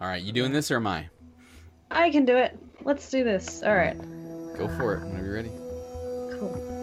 [0.00, 1.08] All right, you doing this or am I?
[1.90, 2.58] I can do it.
[2.84, 3.62] Let's do this.
[3.62, 3.98] All right.
[4.56, 5.50] Go for it whenever you're ready.
[6.38, 6.79] Cool.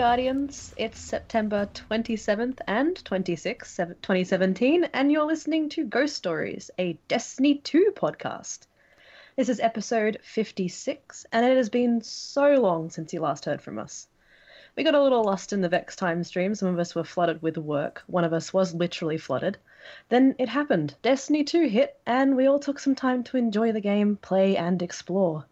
[0.00, 0.72] Guardians.
[0.78, 7.92] It's September 27th and 26th, 2017, and you're listening to Ghost Stories, a Destiny 2
[7.94, 8.60] podcast.
[9.36, 13.78] This is episode 56, and it has been so long since you last heard from
[13.78, 14.08] us.
[14.74, 16.54] We got a little lost in the Vex time stream.
[16.54, 18.02] Some of us were flooded with work.
[18.06, 19.58] One of us was literally flooded.
[20.08, 20.94] Then it happened.
[21.02, 24.80] Destiny 2 hit, and we all took some time to enjoy the game, play, and
[24.80, 25.44] explore.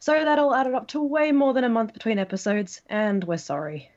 [0.00, 3.36] So that all added up to way more than a month between episodes, and we're
[3.36, 3.90] sorry.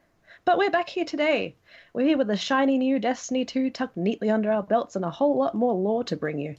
[0.45, 1.55] But we're back here today.
[1.93, 5.11] We're here with a shiny new Destiny 2 tucked neatly under our belts and a
[5.11, 6.55] whole lot more lore to bring you.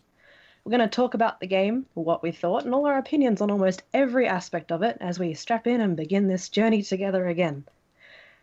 [0.64, 3.50] We're going to talk about the game, what we thought, and all our opinions on
[3.50, 7.64] almost every aspect of it as we strap in and begin this journey together again.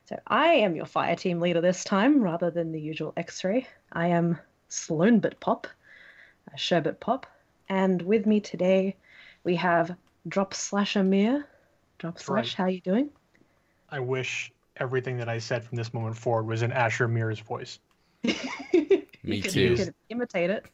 [0.03, 3.65] So I am your fire team leader this time, rather than the usual X-ray.
[3.93, 4.37] I am
[4.69, 5.65] Sloanbit Pop,
[6.51, 7.25] uh, Sherbet Pop,
[7.69, 8.97] and with me today
[9.45, 9.95] we have
[10.27, 11.47] Drop Slash Amir.
[11.97, 12.53] Drop That's Slash, right.
[12.53, 13.09] how you doing?
[13.89, 17.79] I wish everything that I said from this moment forward was in Asher Mir's voice.
[18.23, 18.35] Me
[19.23, 19.61] you could, too.
[19.61, 20.65] You could imitate it.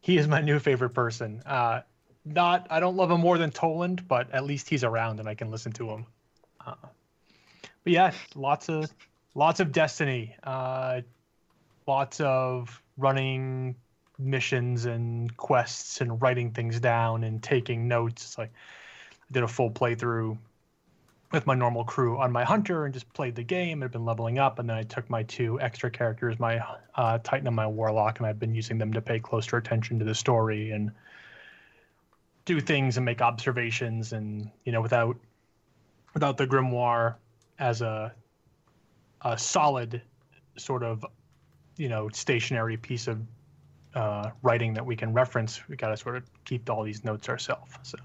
[0.00, 1.42] He is my new favorite person.
[1.46, 1.80] Uh,
[2.24, 5.34] not, I don't love him more than Toland, but at least he's around and I
[5.34, 6.06] can listen to him.
[6.64, 6.74] Uh,
[7.82, 8.90] but yeah, lots of,
[9.34, 10.36] lots of Destiny.
[10.42, 11.02] Uh,
[11.86, 13.76] lots of running
[14.18, 18.24] missions and quests and writing things down and taking notes.
[18.24, 18.58] It's like I
[19.34, 20.38] did a full playthrough
[21.32, 23.82] with my normal crew on my hunter and just played the game.
[23.82, 26.64] I've been leveling up, and then I took my two extra characters, my
[26.94, 30.04] uh, Titan and my Warlock, and I've been using them to pay closer attention to
[30.04, 30.92] the story and
[32.44, 34.12] do things and make observations.
[34.12, 35.16] And you know, without
[36.14, 37.16] without the grimoire
[37.58, 38.14] as a
[39.22, 40.00] a solid
[40.56, 41.04] sort of
[41.76, 43.20] you know stationary piece of
[43.96, 47.28] uh, writing that we can reference, we got to sort of keep all these notes
[47.28, 47.72] ourselves.
[47.82, 47.98] So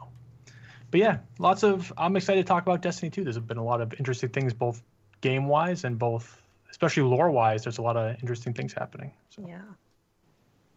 [0.92, 1.92] but yeah, lots of.
[1.98, 3.24] I'm excited to talk about Destiny 2.
[3.24, 4.82] There's been a lot of interesting things, both
[5.22, 6.42] game wise and both,
[6.72, 7.64] especially lore wise.
[7.64, 9.12] There's a lot of interesting things happening.
[9.30, 9.62] So Yeah.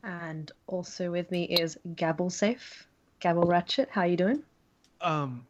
[0.05, 2.89] And also with me is Gabble Safe.
[3.21, 4.43] Gabble Ratchet, how are you doing?
[5.01, 5.47] Um,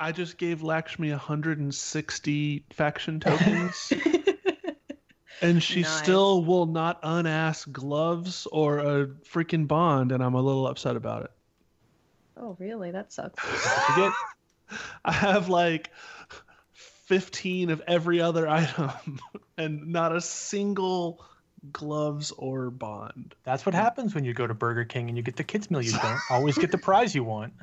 [0.00, 3.92] I just gave Lakshmi 160 faction tokens,
[5.42, 5.98] and she Nice.
[5.98, 11.24] still will not unask gloves or a freaking bond, and I'm a little upset about
[11.24, 11.30] it.
[12.36, 12.90] Oh, really?
[12.90, 13.42] That sucks.
[13.88, 14.12] you get
[15.04, 15.90] I have like
[16.72, 19.20] 15 of every other item,
[19.56, 21.24] and not a single
[21.72, 23.34] gloves or bond.
[23.42, 25.80] that's what happens when you go to Burger King and you get the kids meal.
[25.80, 27.54] You don't always get the prize you want.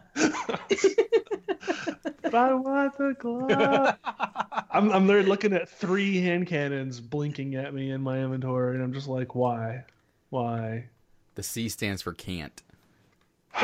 [2.31, 3.97] But I want the glove.
[4.71, 8.83] I'm, I'm there looking at three hand cannons blinking at me in my inventory, and
[8.83, 9.83] I'm just like, why?
[10.29, 10.85] Why?
[11.35, 12.61] The C stands for can't.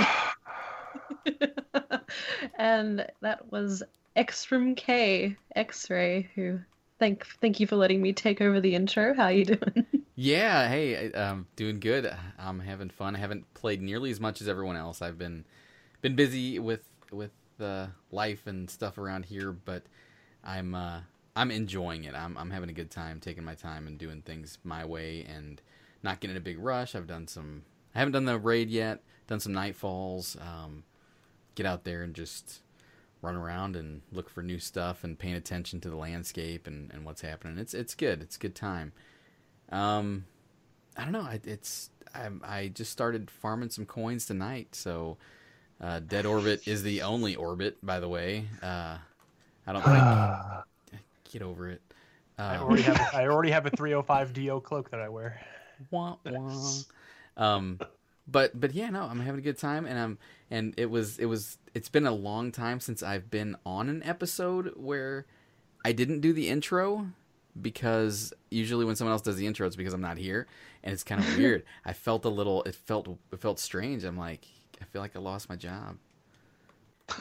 [2.57, 3.83] and that was
[4.15, 6.59] X from K, X-Ray, who
[6.99, 9.13] thank thank you for letting me take over the intro.
[9.13, 9.85] How you doing?
[10.19, 12.11] Yeah, hey, um, doing good.
[12.39, 13.15] I'm having fun.
[13.15, 14.99] I haven't played nearly as much as everyone else.
[14.99, 15.45] I've been
[16.01, 17.29] been busy with with
[18.11, 19.83] life and stuff around here, but
[20.43, 21.01] I'm uh,
[21.35, 22.15] I'm enjoying it.
[22.15, 25.61] I'm I'm having a good time, taking my time and doing things my way, and
[26.01, 26.95] not getting a big rush.
[26.95, 27.63] I've done some.
[27.93, 29.03] I haven't done the raid yet.
[29.27, 30.39] Done some nightfalls.
[30.41, 30.83] Um,
[31.57, 32.61] get out there and just
[33.21, 37.03] run around and look for new stuff and paying attention to the landscape and, and
[37.03, 37.57] what's happening.
[37.57, 38.21] It's it's good.
[38.21, 38.93] It's a good time.
[39.71, 40.25] Um,
[40.95, 41.21] I don't know.
[41.21, 44.75] I, it's I, I just started farming some coins tonight.
[44.75, 45.17] So,
[45.81, 48.45] uh, Dead Orbit is the only orbit, by the way.
[48.63, 48.97] Uh,
[49.65, 51.81] I don't think get over it.
[52.37, 55.41] I Um, already have I already have a 305 Do cloak that I wear.
[55.91, 56.83] wah, wah.
[57.35, 57.79] Um,
[58.27, 60.17] but but yeah, no, I'm having a good time, and I'm
[60.51, 64.03] and it was it was it's been a long time since I've been on an
[64.03, 65.25] episode where
[65.85, 67.07] I didn't do the intro
[67.59, 70.47] because usually when someone else does the intro, it's because I'm not here,
[70.83, 71.63] and it's kind of weird.
[71.85, 74.03] I felt a little, it felt it felt strange.
[74.03, 74.45] I'm like,
[74.81, 75.97] I feel like I lost my job.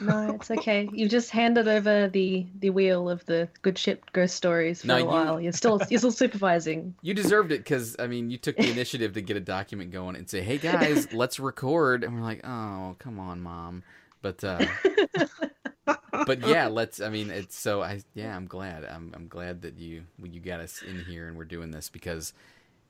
[0.01, 0.89] No, it's okay.
[0.91, 4.95] You've just handed over the the wheel of the good ship ghost stories for No,
[4.95, 5.41] a you- while.
[5.41, 6.93] You're still you're still supervising.
[7.01, 10.15] You deserved it because I mean, you took the initiative to get a document going
[10.15, 13.83] and say, "Hey guys, let's record," and we're like, "Oh, come on, mom."
[14.21, 14.65] But uh,
[16.25, 16.99] but yeah, let's.
[17.01, 17.81] I mean, it's so.
[17.81, 18.83] I yeah, I'm glad.
[18.85, 22.33] I'm I'm glad that you you got us in here and we're doing this because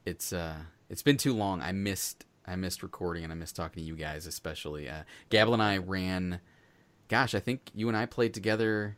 [0.05, 0.55] it's uh
[0.89, 1.61] it's been too long.
[1.61, 4.89] I missed I missed recording and I missed talking to you guys especially.
[4.89, 6.39] Uh, Gabble and I ran.
[7.09, 8.97] Gosh, I think you and I played together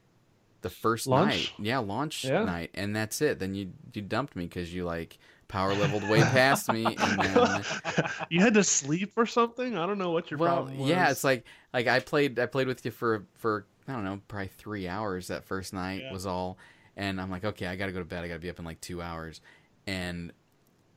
[0.62, 1.12] the first Launch?
[1.12, 1.54] night.
[1.58, 2.42] Yeah, launch Yeah.
[2.42, 3.40] night, and that's it.
[3.40, 7.66] Then you you dumped me because you like power leveled way past me, and then
[8.30, 9.78] you had to sleep or something.
[9.78, 10.98] I don't know what your well, problem was.
[10.98, 14.22] yeah, it's like like I played I played with you for for I don't know
[14.28, 16.10] probably three hours that first night Yeah.
[16.10, 16.58] was all,
[16.96, 18.60] and I'm like okay I got to go to bed I got to be up
[18.60, 19.42] in like two hours,
[19.88, 20.32] and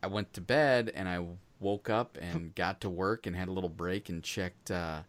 [0.02, 1.24] I went to bed and I
[1.60, 5.02] woke up and got to work and had a little break and checked uh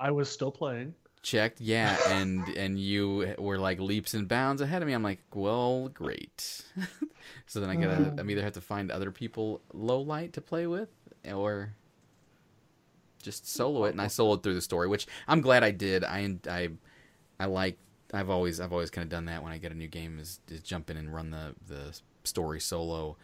[0.00, 0.96] I was still playing.
[1.22, 4.94] Checked yeah and and you were like leaps and bounds ahead of me.
[4.94, 6.62] I'm like well great.
[7.46, 8.20] So then i gotta Mm.
[8.20, 10.88] i'm either have to find other people low light to play with
[11.30, 11.74] or
[13.22, 16.02] just solo it and i soloed through the story which i'm glad i did.
[16.04, 16.70] I i
[17.38, 17.76] i like
[18.14, 20.40] i've always i've always kind of done that when i get a new game is,
[20.48, 23.16] is jump in and run the the story solo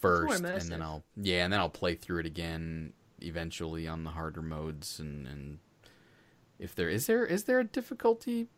[0.00, 2.92] first and then i'll yeah and then i'll play through it again
[3.22, 5.58] eventually on the harder modes and and
[6.58, 8.48] if there is there is there a difficulty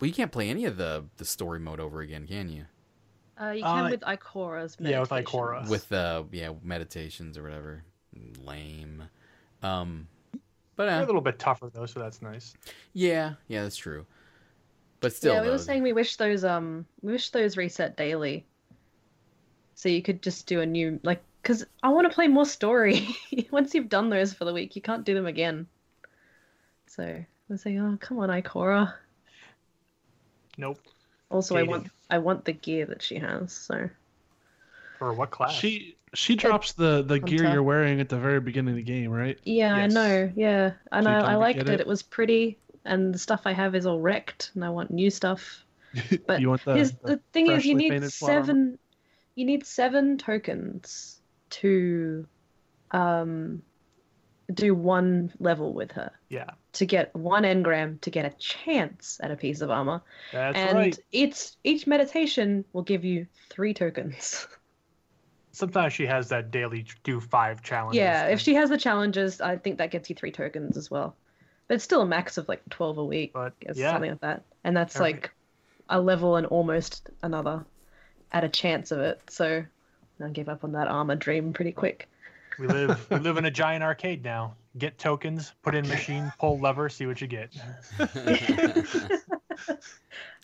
[0.00, 2.64] well you can't play any of the the story mode over again can you
[3.40, 5.10] Uh, you can Uh, with Ikora's yeah, with.
[5.10, 5.68] Ikora.
[5.68, 7.82] with the yeah meditations or whatever
[8.42, 9.02] lame
[9.62, 10.06] um
[10.76, 12.54] but They're a uh, little bit tougher though, so that's nice.
[12.92, 14.06] yeah yeah that's true
[15.00, 17.94] but still yeah, we though, were saying we wish those um we wish those reset
[17.94, 18.46] daily,
[19.74, 23.14] so you could just do a new like because I want to play more story.
[23.50, 25.66] Once you've done those for the week, you can't do them again.
[26.94, 28.92] So I was saying, oh come on, Ikora.
[30.56, 30.78] Nope.
[31.30, 33.52] Also, I want I want the gear that she has.
[33.52, 33.90] So
[34.98, 35.54] For what class?
[35.54, 39.10] She she drops the the gear you're wearing at the very beginning of the game,
[39.10, 39.36] right?
[39.44, 40.32] yeah, I know.
[40.36, 41.68] Yeah, and So I, I liked it.
[41.68, 41.80] it?
[41.80, 41.86] it.
[41.86, 45.64] was pretty, and the stuff I have is all wrecked, and I want new stuff.
[46.26, 48.44] But you want the, Here's the- the thing is, you need painted plot armor?
[48.46, 48.78] seven.
[49.34, 51.20] You need seven tokens
[51.50, 52.26] to
[52.92, 53.62] um,
[54.52, 59.30] do one level with her yeah, to get one engram to get a chance at
[59.30, 60.98] a piece of armor, that's and right.
[61.12, 64.46] it's each meditation will give you three tokens.
[65.52, 67.98] Sometimes she has that daily do five challenges.
[67.98, 71.14] yeah, if she has the challenges, I think that gets you three tokens as well.
[71.68, 73.32] But it's still a max of like twelve a week.
[73.32, 74.42] But yeah, something like that.
[74.64, 75.30] And that's Every- like
[75.88, 77.64] a level and almost another
[78.32, 79.20] at a chance of it.
[79.30, 79.64] So
[80.22, 82.08] I gave up on that armor dream pretty quick.
[82.58, 84.56] we live we live in a giant arcade now.
[84.76, 87.54] Get tokens, put in machine, pull lever, see what you get.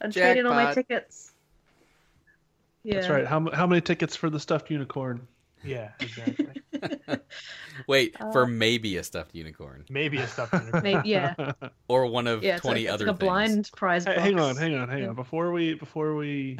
[0.02, 1.32] And trade trading all my tickets.
[2.84, 2.94] Yeah.
[2.94, 3.26] That's right.
[3.26, 5.26] How how many tickets for the stuffed unicorn?
[5.62, 6.62] Yeah, exactly.
[7.86, 10.82] wait for Uh, maybe a stuffed unicorn Maybe a stuffed unicorn.
[10.82, 11.34] Maybe, yeah.
[11.88, 13.28] or one of Yeah, 20 like, it's other like a things.
[13.28, 15.08] blind prize Hey, hang on, hang on, hang Yeah.
[15.10, 15.14] on.
[15.16, 16.56] Before we before we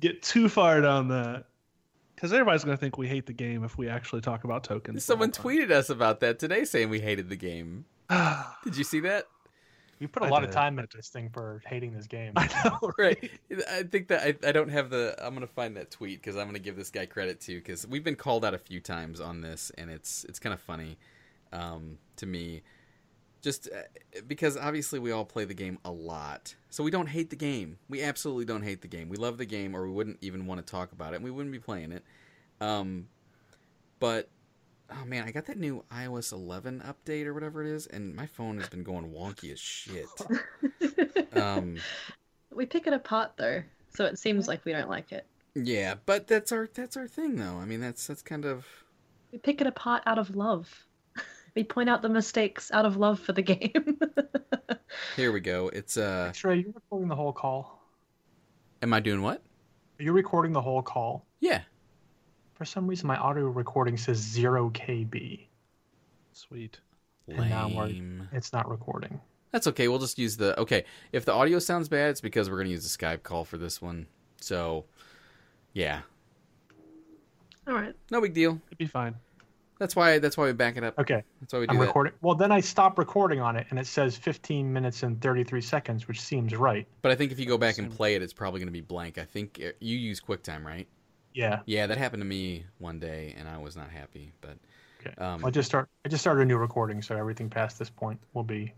[0.00, 1.46] get too far down that,
[2.18, 5.04] because everybody's gonna think we hate the game if we actually talk about tokens.
[5.04, 7.84] someone tweeted us about that today saying we hated the game.
[8.64, 9.28] Did you see that?
[10.00, 12.32] You put a I lot of time into this thing for hating this game.
[12.36, 13.30] I know, right?
[13.70, 16.46] I think that I, I don't have the i'm gonna find that tweet because i'm
[16.46, 19.40] gonna give this guy credit too because we've been called out a few times on
[19.40, 20.98] this and it's it's kind of funny
[21.52, 22.62] um, to me.
[23.42, 23.82] Just uh,
[24.26, 27.78] because obviously we all play the game a lot so we don't hate the game
[27.88, 30.64] we absolutely don't hate the game we love the game or we wouldn't even want
[30.64, 32.04] to talk about it and we wouldn't be playing it
[32.60, 33.08] um,
[34.00, 34.28] but
[34.90, 38.26] oh man i got that new ios 11 update or whatever it is and my
[38.26, 40.06] phone has been going wonky as shit
[41.36, 41.76] um,
[42.58, 43.62] we pick it apart though,
[43.94, 45.26] so it seems like we don't like it.
[45.54, 47.58] Yeah, but that's our that's our thing though.
[47.58, 48.66] I mean, that's that's kind of
[49.32, 50.86] We pick it apart out of love.
[51.54, 53.98] We point out the mistakes out of love for the game.
[55.16, 55.68] here we go.
[55.72, 57.74] It's uh Trey, are you recording the whole call?
[58.80, 59.42] am I doing what?
[59.98, 61.26] Are you recording the whole call?
[61.40, 61.62] Yeah.
[62.54, 65.46] For some reason, my audio recording says zero KB.
[66.32, 66.78] Sweet.
[67.26, 68.28] And now we're- Lame.
[68.32, 69.20] It's not recording.
[69.50, 69.88] That's okay.
[69.88, 70.84] We'll just use the okay.
[71.12, 73.80] If the audio sounds bad, it's because we're gonna use the Skype call for this
[73.82, 74.06] one.
[74.40, 74.84] So,
[75.72, 76.02] yeah,
[77.66, 77.94] All right.
[78.10, 78.60] no big deal.
[78.68, 79.16] It'd be fine.
[79.78, 80.98] That's why that's why we back it up.
[80.98, 81.86] Okay, That's why we do I'm that.
[81.86, 82.12] recording.
[82.20, 86.08] Well, then I stop recording on it, and it says 15 minutes and 33 seconds,
[86.08, 86.86] which seems right.
[87.02, 89.18] But I think if you go back and play it, it's probably gonna be blank.
[89.18, 90.88] I think uh, you use QuickTime, right?
[91.34, 91.60] Yeah.
[91.66, 94.32] Yeah, that happened to me one day, and I was not happy.
[94.40, 94.58] But
[95.00, 95.14] Okay.
[95.18, 95.88] Um, I just start.
[96.04, 98.72] I just started a new recording, so everything past this point will be.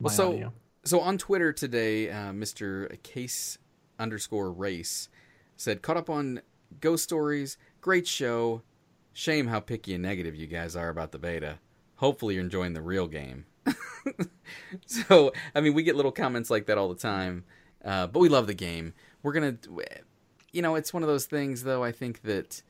[0.00, 0.52] Well, so audio.
[0.84, 3.00] so on Twitter today, uh, Mr.
[3.02, 3.58] Case
[3.98, 5.08] underscore race
[5.56, 6.40] said, "Caught up on
[6.80, 7.58] Ghost Stories.
[7.80, 8.62] Great show.
[9.16, 11.58] Shame how picky and negative you guys are about the beta.
[11.94, 13.46] Hopefully, you're enjoying the real game."
[14.86, 17.44] so, I mean, we get little comments like that all the time,
[17.82, 18.92] uh, but we love the game.
[19.22, 19.56] We're gonna,
[20.52, 21.82] you know, it's one of those things, though.
[21.82, 22.60] I think that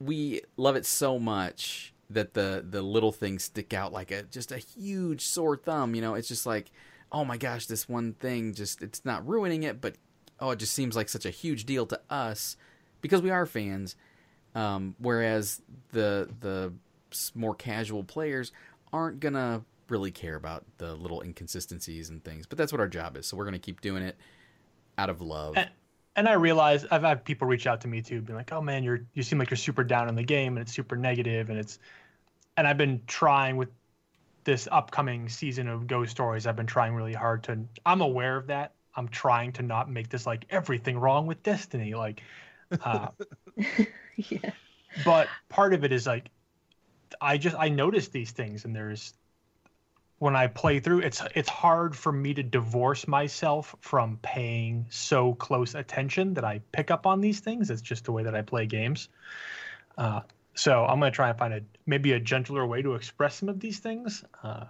[0.00, 4.50] we love it so much that the the little things stick out like a just
[4.50, 6.70] a huge sore thumb you know it's just like
[7.12, 9.96] oh my gosh this one thing just it's not ruining it but
[10.40, 12.56] oh it just seems like such a huge deal to us
[13.02, 13.94] because we are fans
[14.54, 15.60] um, whereas
[15.92, 16.72] the the
[17.34, 18.52] more casual players
[18.92, 23.16] aren't gonna really care about the little inconsistencies and things but that's what our job
[23.16, 24.16] is so we're gonna keep doing it
[24.98, 25.70] out of love And-
[26.16, 28.82] and I realize I've had people reach out to me too, being like, "Oh man,
[28.82, 31.56] you're you seem like you're super down on the game, and it's super negative, and
[31.56, 31.78] it's."
[32.56, 33.68] And I've been trying with
[34.42, 36.48] this upcoming season of Ghost Stories.
[36.48, 37.60] I've been trying really hard to.
[37.86, 38.72] I'm aware of that.
[38.96, 42.20] I'm trying to not make this like everything wrong with Destiny, like.
[42.82, 43.08] Uh,
[44.16, 44.50] yeah.
[45.04, 46.30] but part of it is like
[47.20, 49.14] i just i notice these things and there's
[50.18, 55.34] when i play through it's it's hard for me to divorce myself from paying so
[55.34, 57.70] close attention that i pick up on these things.
[57.70, 59.08] It's just the way that i play games.
[59.96, 60.20] Uh,
[60.54, 63.48] so i'm going to try and find a maybe a gentler way to express some
[63.48, 64.24] of these things.
[64.42, 64.64] Uh,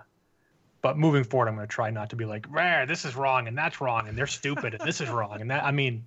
[0.83, 3.49] but moving forward i'm going to try not to be like rare this is wrong
[3.49, 5.41] and that's wrong and they're stupid and this is wrong.
[5.41, 6.05] And that i mean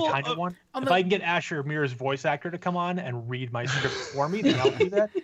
[0.00, 2.24] Well, I kind of uh, want on if the- I can get Asher Mir's voice
[2.24, 5.10] actor to come on and read my script for me, then I'll do that.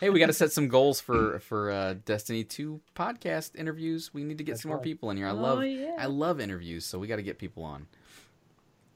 [0.00, 4.14] Hey, we got to set some goals for for uh, Destiny Two podcast interviews.
[4.14, 5.26] We need to get That's some more people in here.
[5.26, 5.94] I Oh, love yeah.
[5.98, 7.86] I love interviews, so we got to get people on.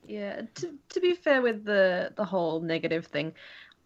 [0.06, 3.34] Yeah, to, to be fair with the the whole negative thing,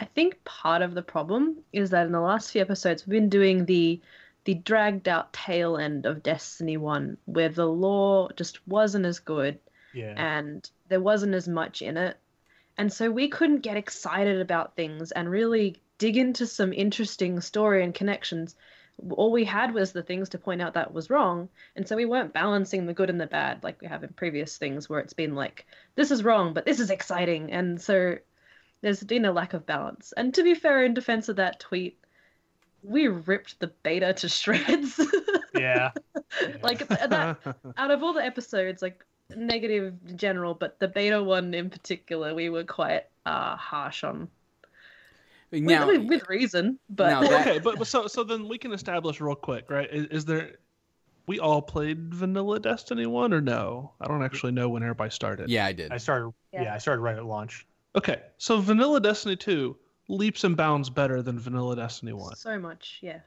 [0.00, 3.28] I think part of the problem is that in the last few episodes we've been
[3.28, 4.00] doing the
[4.44, 9.58] the dragged out tail end of Destiny 1 where the lore just wasn't as good
[9.92, 10.14] Yeah.
[10.16, 12.16] and there wasn't as much in it.
[12.78, 17.82] And so we couldn't get excited about things and really dig into some interesting story
[17.82, 18.54] and connections.
[19.10, 21.48] All we had was the things to point out that was wrong.
[21.74, 24.56] And so we weren't balancing the good and the bad like we have in previous
[24.58, 27.50] things where it's been like, this is wrong, but this is exciting.
[27.50, 28.16] And so
[28.82, 30.12] there's been a lack of balance.
[30.16, 31.98] And to be fair, in defense of that tweet,
[32.82, 35.00] we ripped the beta to shreds.
[35.58, 35.92] Yeah.
[36.62, 37.38] like that
[37.78, 42.34] out of all the episodes, like negative in general, but the beta one in particular,
[42.34, 44.28] we were quite uh, harsh on.
[45.50, 48.58] With- Now, with, with reason, but Now that- okay, but, but so so then we
[48.58, 49.88] can establish real quick, right?
[49.90, 50.56] Is, is there
[51.26, 53.92] we all played Vanilla Destiny one or no?
[54.00, 55.48] I don't actually know when everybody started.
[55.48, 55.90] yeah, I did.
[55.92, 56.62] I started Yeah.
[56.64, 56.74] yeah.
[56.74, 57.66] I started right at launch.
[57.96, 59.76] Okay, so Vanilla Destiny two
[60.08, 62.36] leaps and bounds better than Vanilla Destiny one.
[62.36, 63.20] so much, yeah.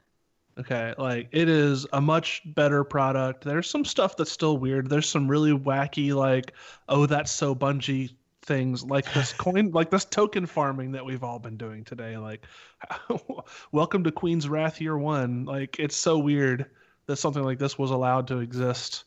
[0.60, 3.44] Okay, like it is a much better product.
[3.44, 4.90] There's some stuff that's still weird.
[4.90, 6.52] There's some really wacky, like,
[6.86, 8.10] oh, that's so Bungie
[8.42, 12.18] things, like this coin, like this token farming that we've all been doing today.
[12.18, 12.44] Like,
[13.72, 15.46] welcome to Queen's Wrath Year One.
[15.46, 16.66] Like, it's so weird
[17.06, 19.04] that something like this was allowed to exist.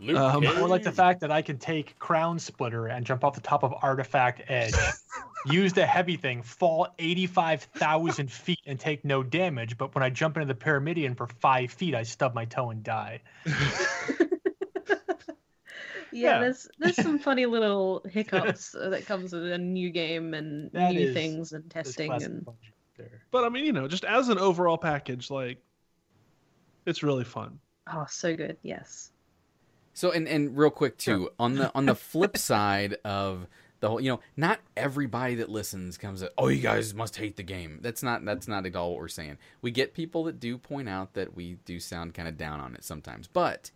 [0.00, 3.40] Um, Or like the fact that I can take Crown Splitter and jump off the
[3.40, 4.74] top of Artifact Edge,
[5.46, 9.78] use the heavy thing, fall 85,000 feet and take no damage.
[9.78, 12.82] But when I jump into the Pyramidion for five feet, I stub my toe and
[12.82, 13.20] die.
[16.12, 16.40] Yeah, Yeah.
[16.42, 20.92] there's there's some funny little hiccups uh, that comes with a new game and That
[20.92, 22.46] new is- things and testing and
[22.96, 23.20] there.
[23.32, 25.58] But I mean, you know, just as an overall package, like,
[26.86, 27.58] it's really fun.
[27.92, 28.56] oh, so good.
[28.62, 29.10] Yes.
[29.94, 33.46] So and and real quick too on the on the flip side of
[33.84, 37.36] the whole, you know, not everybody that listens comes at, oh, you guys must hate
[37.36, 37.80] the game.
[37.82, 39.36] That's not that's not at all what we're saying.
[39.60, 42.74] We get people that do point out that we do sound kind of down on
[42.74, 43.70] it sometimes, but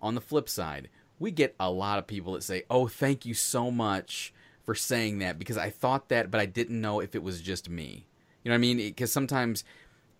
[0.00, 3.34] on the flip side, we get a lot of people that say, "Oh, thank you
[3.34, 4.32] so much
[4.64, 7.68] for saying that because I thought that, but I didn't know if it was just
[7.68, 8.06] me."
[8.42, 8.78] You know what I mean?
[8.78, 9.62] Because sometimes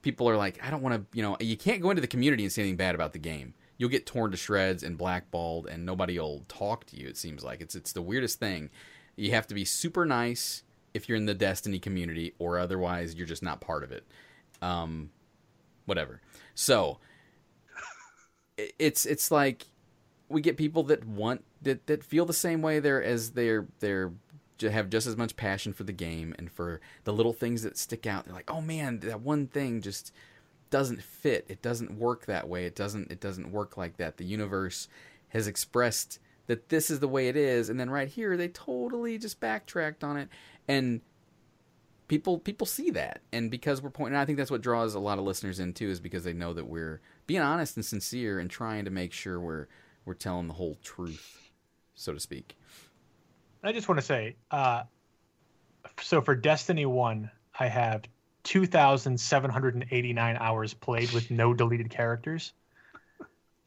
[0.03, 2.43] people are like, "I don't want to," you know, you can't go into the community
[2.45, 3.55] and say anything bad about the game.
[3.77, 7.09] You'll get torn to shreds and blackballed, and nobody will talk to you.
[7.09, 8.71] It seems like it's it's the weirdest thing.
[9.17, 10.63] You have to be super nice
[10.93, 14.05] if you're in the Destiny community, or otherwise you're just not part of it.
[14.63, 15.11] Um,
[15.87, 16.21] whatever.
[16.55, 16.99] So
[18.79, 19.67] it's it's like
[20.29, 24.13] we get people that want that that feel the same way there as they're they're
[24.63, 28.07] have just as much passion for the game and for the little things that stick
[28.07, 28.25] out.
[28.25, 30.13] They're like, oh man, that one thing just
[30.71, 31.47] doesn't fit.
[31.49, 32.65] It doesn't work that way.
[32.67, 34.17] It doesn't it doesn't work like that.
[34.17, 34.89] The universe
[35.29, 39.19] has expressed that this is the way it is, and then right here they totally
[39.19, 40.29] just backtracked on it.
[40.69, 41.01] And
[42.09, 45.19] people people see that, and because we're pointing, I think that's what draws a lot
[45.19, 48.51] of listeners in too, is because they know that we're being honest and sincere and
[48.51, 49.69] trying to make sure we're
[50.05, 51.51] we're telling the whole truth,
[51.95, 52.57] so to speak.
[53.63, 54.83] I just want to say, uh,
[56.03, 58.03] so for Destiny One, I have
[58.45, 62.53] two thousand seven hundred and eighty nine hours played with no deleted characters.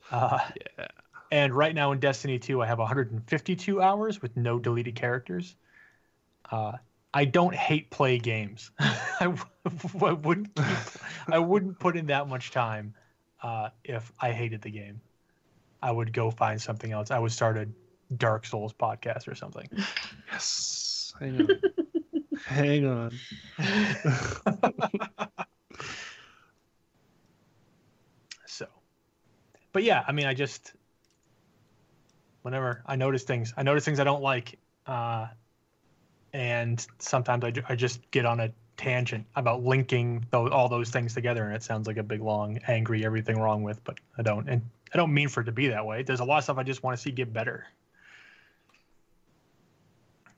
[0.09, 0.39] Uh,
[0.79, 0.87] Yeah.
[1.31, 5.57] and right now in Destiny 2, I have 152 hours with no deleted characters.
[6.49, 6.71] Uh,
[7.13, 8.71] I don't hate play games.
[8.79, 9.37] I, w-
[10.05, 10.65] I wouldn't keep,
[11.27, 12.93] I wouldn't put in that much time
[13.43, 15.01] uh, if I hated the game.
[15.83, 17.11] I would go find something else.
[17.11, 17.67] I would start a
[18.15, 19.67] Dark Souls podcast or something.
[20.31, 21.13] Yes.
[21.19, 21.61] Hang on.
[22.47, 23.21] Hang on.
[28.45, 28.67] So,
[29.73, 30.73] but yeah, I mean, I just
[32.41, 35.27] whenever I notice things, I notice things I don't like, uh,
[36.33, 40.89] and sometimes I, ju- I just get on a tangent about linking those, all those
[40.89, 44.21] things together, and it sounds like a big long angry everything wrong with, but I
[44.23, 44.61] don't, and
[44.93, 46.03] I don't mean for it to be that way.
[46.03, 47.65] There's a lot of stuff I just want to see get better.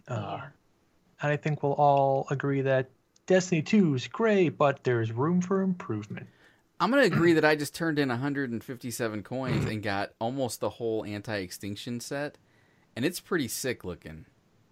[0.08, 0.50] Uh, Yeah.
[1.22, 2.90] And I think we'll all agree that
[3.28, 6.28] Destiny 2 is great, but there's room for improvement.
[6.80, 11.04] I'm gonna agree that I just turned in 157 coins and got almost the whole
[11.06, 12.38] anti-extinction set,
[12.96, 14.26] and it's pretty sick looking.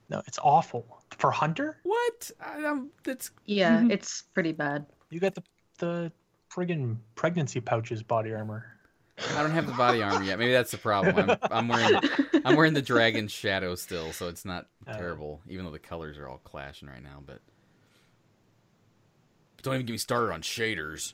[0.10, 1.77] No, it's awful for Hunter.
[1.84, 2.32] What?
[2.39, 3.92] I, I'm, that's Yeah, Mhm.
[3.92, 4.86] it's pretty bad.
[5.10, 5.44] You got the
[5.80, 6.12] the
[6.51, 8.66] friggin' pregnancy pouches body armor.
[9.36, 10.39] I don't have the body armor yet.
[10.39, 11.30] Maybe that's the problem.
[11.30, 12.01] I'm, I'm wearing
[12.46, 14.94] I'm wearing the dragon shadow still, so it's not Oh.
[14.94, 15.41] terrible.
[15.50, 17.39] Even though the colors are all clashing right now, but
[19.63, 21.13] don't even get me started on shaders.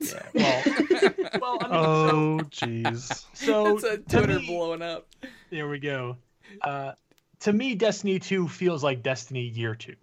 [0.00, 0.22] Yeah.
[0.34, 0.62] Well,
[1.40, 3.24] well, I mean, Oh, jeez.
[3.34, 5.06] so, That's a Twitter me- blowing up.
[5.50, 6.16] There we go.
[6.62, 6.92] Uh,
[7.40, 9.94] to me, Destiny 2 feels like Destiny Year 2,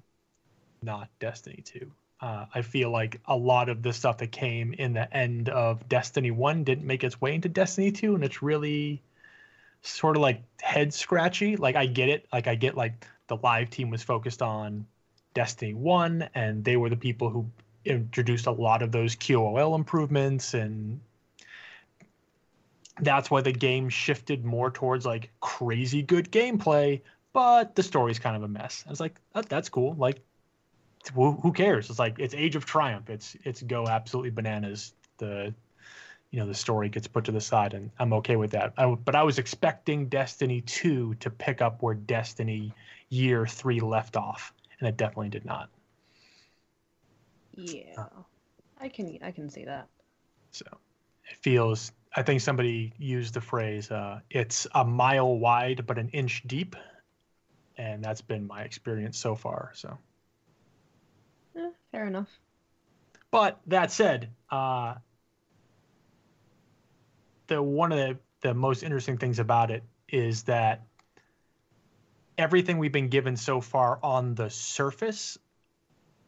[0.81, 1.91] not Destiny 2.
[2.21, 5.87] Uh, I feel like a lot of the stuff that came in the end of
[5.89, 9.01] Destiny 1 didn't make its way into Destiny 2, and it's really
[9.81, 11.55] sort of like head scratchy.
[11.55, 12.27] Like, I get it.
[12.31, 14.85] Like, I get like the live team was focused on
[15.33, 17.49] Destiny 1, and they were the people who
[17.85, 20.99] introduced a lot of those QOL improvements and
[22.99, 27.01] that's why the game shifted more towards like crazy good gameplay,
[27.33, 28.83] but the story's kind of a mess.
[28.85, 29.95] I was like, that's cool.
[29.95, 30.19] Like,
[31.13, 31.89] who cares?
[31.89, 33.09] It's like it's Age of Triumph.
[33.09, 34.93] It's it's go absolutely bananas.
[35.17, 35.53] The
[36.31, 38.73] you know the story gets put to the side, and I'm okay with that.
[38.77, 42.73] I, but I was expecting Destiny two to pick up where Destiny
[43.09, 45.69] Year three left off, and it definitely did not.
[47.55, 48.05] Yeah,
[48.79, 49.87] I can I can see that.
[50.51, 50.65] So
[51.29, 51.91] it feels.
[52.15, 56.75] I think somebody used the phrase, uh, "It's a mile wide but an inch deep,"
[57.77, 59.71] and that's been my experience so far.
[59.73, 59.97] So,
[61.57, 62.29] Eh, fair enough.
[63.31, 64.95] but that said, uh,
[67.51, 70.81] the one of the the most interesting things about it is that
[72.37, 75.37] everything we've been given so far on the surface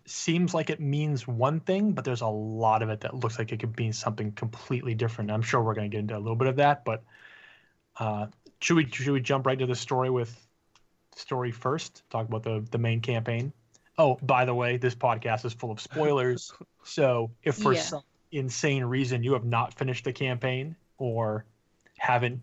[0.05, 3.51] seems like it means one thing, but there's a lot of it that looks like
[3.53, 5.31] it could mean something completely different.
[5.31, 7.03] I'm sure we're going to get into a little bit of that, but
[7.97, 8.27] uh,
[8.61, 10.37] should we should we jump right to the story with
[11.15, 12.03] story first?
[12.09, 13.53] Talk about the the main campaign.
[13.97, 16.51] Oh, by the way, this podcast is full of spoilers.
[16.83, 17.79] so if for Yeah.
[17.79, 21.45] some insane reason you have not finished the campaign or
[21.97, 22.41] haven't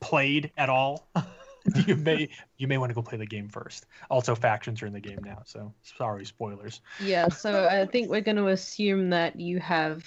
[0.00, 1.08] played at all,
[1.86, 3.86] you may you may want to go play the game first.
[4.10, 6.80] Also, factions are in the game now, so sorry, spoilers.
[6.98, 10.04] Yeah, so I think we're going to assume that you have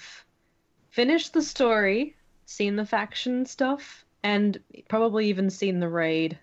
[0.90, 2.14] finished the story,
[2.46, 6.38] seen the faction stuff, and probably even seen the raid,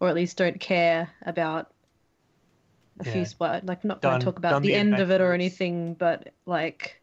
[0.00, 1.72] or at least don't care about
[3.00, 3.12] a Yeah.
[3.12, 3.64] few spot.
[3.64, 7.00] Like, not going to talk about the, the end of it or anything, but like,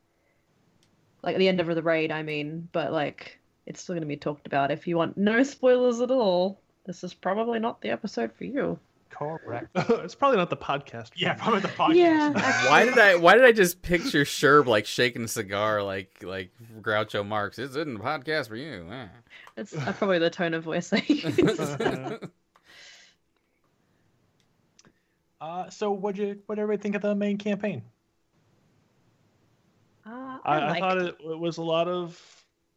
[1.26, 2.12] like the end of the raid.
[2.12, 4.72] I mean, but like, it's still going to be talked about.
[4.72, 8.80] If you want no spoilers at all, this is probably not the episode for you.
[9.10, 9.70] Correct.
[9.76, 11.12] it's probably not the podcast.
[11.16, 11.96] Yeah, probably the podcast.
[11.96, 12.32] Yeah,
[12.70, 13.16] Why did I?
[13.16, 17.58] Why did I just picture Sherb like shaking a cigar like like Groucho Marx?
[17.58, 18.88] This isn't a podcast for you.
[18.92, 19.08] eh.
[19.58, 22.20] It's uh, probably the tone of voice I use.
[25.40, 27.84] Uh, so what'd you what did everybody think of the main campaign?
[30.44, 32.20] Uh, I, I thought it, it was a lot of.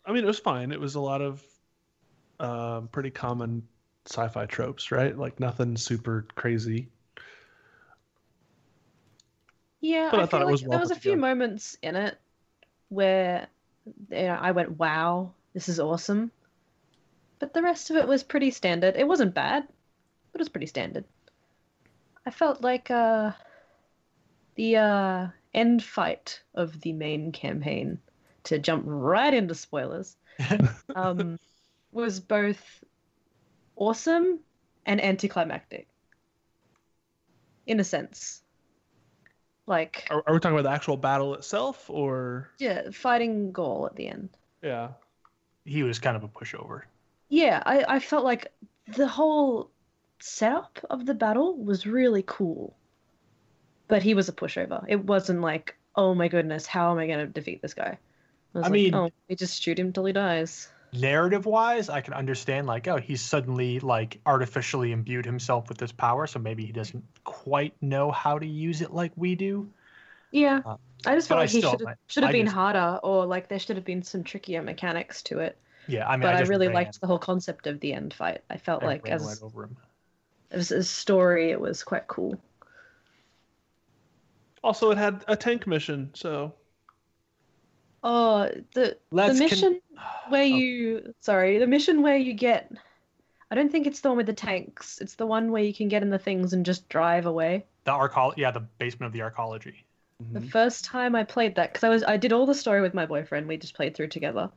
[0.04, 0.72] I mean, it was fine.
[0.72, 1.42] It was a lot of
[2.40, 3.68] um, pretty common
[4.06, 5.16] sci-fi tropes, right?
[5.16, 6.88] Like nothing super crazy.
[9.80, 11.16] Yeah, But I I, thought it was like well there was a few together.
[11.16, 12.18] moments in it
[12.90, 13.48] where
[14.10, 16.32] you know, I went, "Wow, this is awesome,"
[17.40, 18.94] but the rest of it was pretty standard.
[18.96, 19.66] It wasn't bad,
[20.32, 21.04] but it was pretty standard.
[22.24, 23.32] I felt like uh,
[24.56, 27.98] the uh, end fight of the main campaign,
[28.44, 30.16] to jump right into spoilers,
[30.94, 31.38] um,
[31.92, 32.84] was both
[33.76, 34.40] awesome
[34.86, 35.88] and anticlimactic.
[37.66, 38.42] In a sense.
[39.66, 43.96] Like, Are, are we talking about the actual battle itself, or yeah, fighting Ghaul at
[43.96, 44.30] the end.
[44.62, 44.88] yeah?
[45.66, 46.82] he was kind of a pushover.
[47.28, 48.50] Yeah, I, I felt like
[48.96, 49.70] the whole
[50.18, 52.74] setup of the battle was really cool.
[53.88, 54.84] But he was a pushover.
[54.88, 57.98] It wasn't like, oh my goodness, how am I going to defeat this guy?
[58.54, 60.68] I, was I like, mean- oh, we just shoot him till he dies.
[60.92, 65.92] Narrative wise, I can understand like, oh, he's suddenly like artificially imbued himself with this
[65.92, 69.68] power, so maybe he doesn't quite know how to use it like we do.
[70.30, 73.00] Yeah, Uh, I just felt I like he still- should have I been just- harder,
[73.02, 75.58] or like there should have been some trickier mechanics to it.
[75.88, 78.42] Yeah, I mean, but I, just really liked the whole concept of the end fight.
[78.48, 79.68] I felt I like as right
[80.50, 82.38] as a story, it was quite cool.
[84.62, 86.54] Also, it had a tank mission, so
[88.02, 89.80] Oh, the Let's the con- mission
[90.28, 90.46] where Oh.
[90.46, 92.70] you sorry, the mission where you get
[93.50, 94.98] I don't think it's the one with the tanks.
[95.00, 97.64] It's the one where you can get in the things and just drive away.
[97.84, 99.84] The arcol, yeah, the basement of the arcology.
[100.32, 100.50] The Mhm.
[100.50, 103.06] first time I played that, because I was I did all the story with my
[103.06, 103.48] boyfriend.
[103.48, 104.50] We just played through together.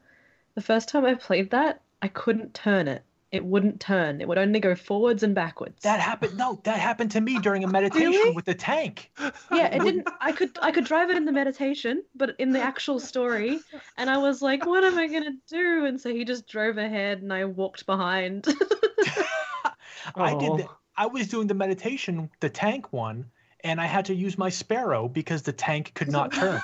[0.55, 3.03] The first time I played that, I couldn't turn it.
[3.31, 4.19] It wouldn't turn.
[4.19, 5.83] It would only go forwards and backwards.
[5.83, 6.37] That happened.
[6.37, 8.35] No, that happened to me during a meditation Really?
[8.35, 9.09] with the tank.
[9.51, 10.07] yeah, it didn't.
[10.19, 13.59] I could I could drive it in the meditation, but in the actual story,
[13.97, 15.85] and I was like, what am I gonna do?
[15.85, 18.47] And so he just drove ahead, and I walked behind.
[20.15, 20.57] I did.
[20.57, 20.67] The.
[20.97, 23.25] I was doing the meditation, the tank one,
[23.63, 26.59] and I had to use my sparrow because the tank could not turn.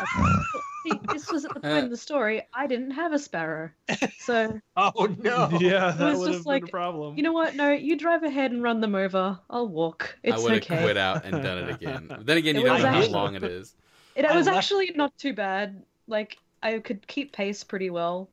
[0.87, 2.43] See, this was at the point in the story.
[2.53, 3.71] I didn't have a sparrow,
[4.19, 5.49] so Oh no!
[5.59, 7.17] yeah, that was just like, a problem.
[7.17, 7.55] you know what?
[7.55, 9.39] No, you drive ahead and run them over.
[9.49, 10.17] I'll walk.
[10.23, 10.31] It's okay.
[10.31, 10.83] I It's would have okay.
[10.83, 12.07] quit out and done it again.
[12.21, 13.75] Then again, It you don't was know how long it is.
[14.15, 15.83] It, I was left- actually not too bad.
[16.07, 18.29] Like I could keep pace pretty well,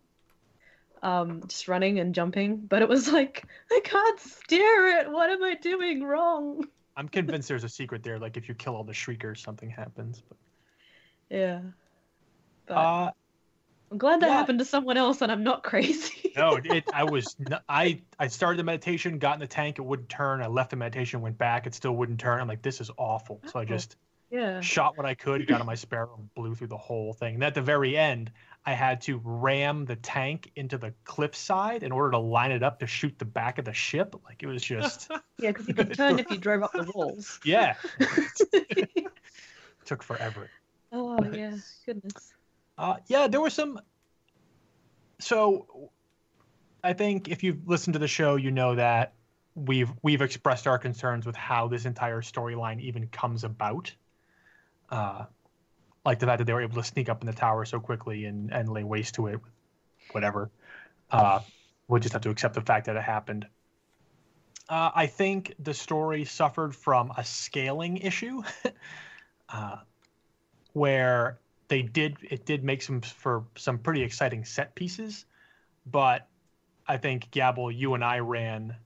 [1.03, 2.59] um, just running and jumping.
[2.59, 5.11] But it was like I can't steer it.
[5.11, 6.69] What am I doing wrong?
[6.97, 8.19] I'm convinced there's a secret there.
[8.19, 10.23] Like if you kill all the shriekers, something happens.
[10.29, 10.39] But,
[11.31, 11.61] Yeah.
[12.67, 13.11] But uh,
[13.91, 14.37] I'm glad that yeah.
[14.37, 16.33] happened to someone else, and I'm not crazy.
[16.37, 16.85] no, it.
[16.93, 17.37] I was.
[17.69, 20.41] I I started the meditation, got in the tank, it wouldn't turn.
[20.43, 22.41] I left the meditation, went back, it still wouldn't turn.
[22.41, 23.41] I'm like, this is awful.
[23.53, 23.67] So I Oh.
[23.67, 23.97] just
[24.31, 24.61] yeah.
[24.61, 27.35] shot what I could, got on my sparrow, and blew through the whole thing.
[27.35, 28.33] And at the very end,
[28.67, 32.81] I had to ram the tank into the cliffside in order to line it up
[32.81, 34.17] to shoot the back of the ship.
[34.25, 37.39] Like it was just, Yeah, because you could turn if you drove up the walls.
[37.45, 37.75] yeah,
[39.85, 40.51] took forever.
[40.93, 42.33] oh yeah, goodness.
[42.77, 43.81] Uh, yeah, there were some.
[45.21, 45.91] So,
[46.83, 49.15] I think if you've listened to the show, you know that
[49.55, 53.93] we've we've expressed our concerns with how this entire storyline even comes about.
[54.91, 55.25] Uh,
[56.05, 58.27] like the fact that they were able to sneak up in the tower so quickly
[58.27, 59.41] and and lay waste to it,
[60.13, 60.51] whatever.
[61.11, 61.41] Uh,
[61.89, 63.47] we'll just have to accept the fact that it happened.
[64.69, 68.43] Uh, I think the story suffered from a scaling issue,
[69.49, 69.77] uh,
[70.73, 75.25] where they did it did make some for some pretty exciting set pieces,
[75.87, 76.29] but
[76.87, 78.77] I think Gabble, you and I ran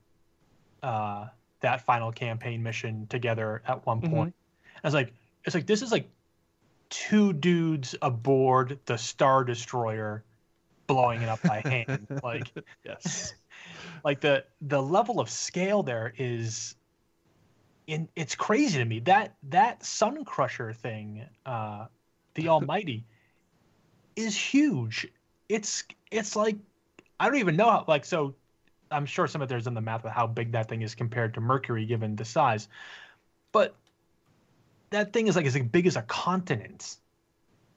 [0.81, 1.27] uh,
[1.59, 4.09] that final campaign mission together at one Mhm.
[4.09, 4.35] point.
[4.83, 5.13] I was like,
[5.43, 6.09] it's like this is like
[6.89, 10.23] two dudes aboard the Star Destroyer,
[10.87, 12.07] blowing it up by hand.
[12.23, 12.51] like
[12.85, 13.33] yes.
[14.03, 16.75] like the the level of scale there is
[17.87, 21.87] in it's crazy to me that that sun crusher thing uh
[22.39, 23.03] the almighty
[24.15, 25.07] is huge
[25.47, 26.55] it's it's like
[27.19, 28.33] i don't even know how like so
[28.91, 31.33] i'm sure some of there's in the math of how big that thing is compared
[31.33, 32.67] to mercury given the size
[33.51, 33.75] but
[34.89, 36.95] that thing is like as big as a continent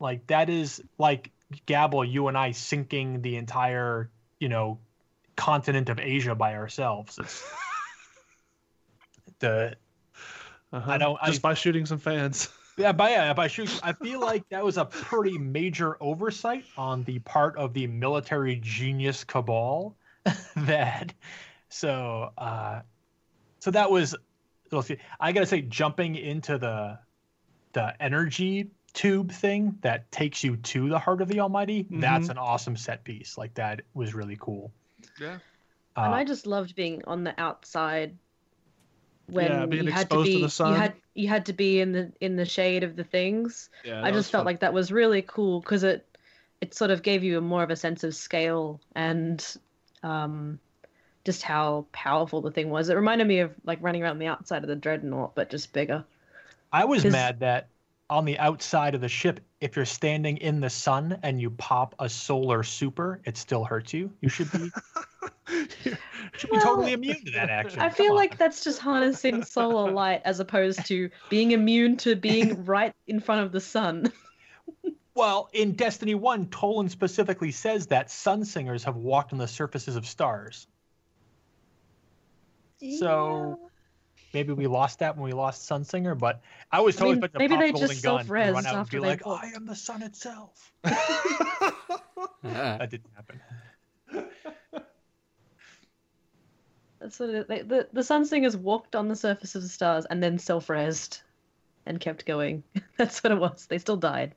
[0.01, 1.31] like that is like
[1.66, 4.79] gabble you and i sinking the entire you know
[5.37, 7.18] continent of Asia by ourselves.
[7.18, 7.42] It's
[9.38, 9.77] the
[10.72, 10.98] Uh-huh.
[10.98, 12.48] don't- I- just by shooting some fans.
[12.76, 17.04] yeah, by yeah, by shoot, I feel like that was a pretty major oversight on
[17.04, 19.96] the part of the military genius cabal.
[20.56, 21.12] that
[21.68, 22.80] so uh,
[23.61, 24.14] so that was.
[24.70, 26.98] let's see, I gotta say, jumping into the
[27.72, 31.87] the energy tube thing that takes you to the heart of the Almighty.
[31.90, 32.32] That's Mhm.
[32.32, 33.38] an awesome set piece.
[33.38, 34.70] Like that was really cool.
[35.20, 35.38] Yeah.
[35.96, 38.16] and Uh, I just loved being on the outside
[39.26, 40.72] when Yeah, being you had to exposed to be the sun.
[40.72, 43.70] you had you had to be in the in the shade of the things.
[43.85, 44.02] Yeah.
[44.02, 46.06] I just felt like that was really cool because it
[46.61, 49.44] it sort of gave you a more of a sense of scale and
[50.02, 50.58] um
[51.24, 52.88] just how powerful the thing was.
[52.88, 56.04] It reminded me of like running around the outside of the dreadnought, but just bigger.
[56.72, 57.68] I was 'Cause- mad that
[58.11, 61.94] on the outside of the ship, if you're standing in the sun and you pop
[61.98, 64.12] a solar super, it still hurts you.
[64.20, 64.70] You should be
[65.48, 67.80] should be Well, totally immune to that action.
[67.80, 68.16] I Come feel on.
[68.16, 73.20] like that's just harnessing solar light as opposed to being immune to being right in
[73.20, 74.12] front of the sun.
[75.14, 79.94] Well, in Destiny 1, Toland specifically says that sun singers have walked on the surfaces
[79.96, 80.66] of stars.
[82.98, 83.70] So
[84.35, 86.40] maybe we lost that when we lost Sunsinger, but
[86.72, 88.54] I was I totally mean, expecting to maybe pop they Golden just Gun and self-res
[88.54, 89.44] run out and after be they like, walk.
[89.44, 90.72] I am the sun itself.
[92.42, 93.40] That didn't happen.
[97.02, 100.06] That's what it, they, the the sun singers walked on the surface of the stars
[100.08, 101.20] and then self-resed
[101.86, 102.62] and kept going.
[102.96, 103.66] That's what it was.
[103.66, 104.34] They still died.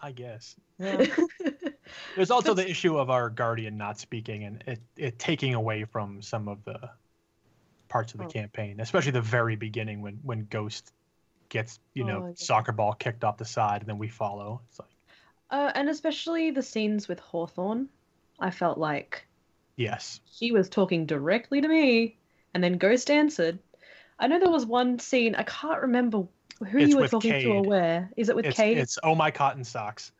[0.00, 0.54] I guess.
[0.78, 6.22] There's also the issue of our guardian not speaking and it, it taking away from
[6.22, 6.78] some of the
[7.88, 8.28] parts of the Oh.
[8.28, 10.92] campaign, especially the very beginning when when Ghost
[11.48, 12.34] gets you know Oh, yeah.
[12.34, 14.60] soccer ball kicked off the side and then we follow.
[14.68, 14.88] It's like
[15.50, 17.88] uh, and especially the scenes with Hawthorne,
[18.40, 19.25] I felt like
[19.76, 22.16] yes, she was talking directly to me,
[22.54, 23.58] and then Ghost answered.
[24.18, 26.26] I know there was one scene I can't remember
[26.70, 28.10] who It's you were with talking to or where.
[28.16, 28.78] Is it with it's Cade?
[28.78, 30.12] it's oh my cotton socks.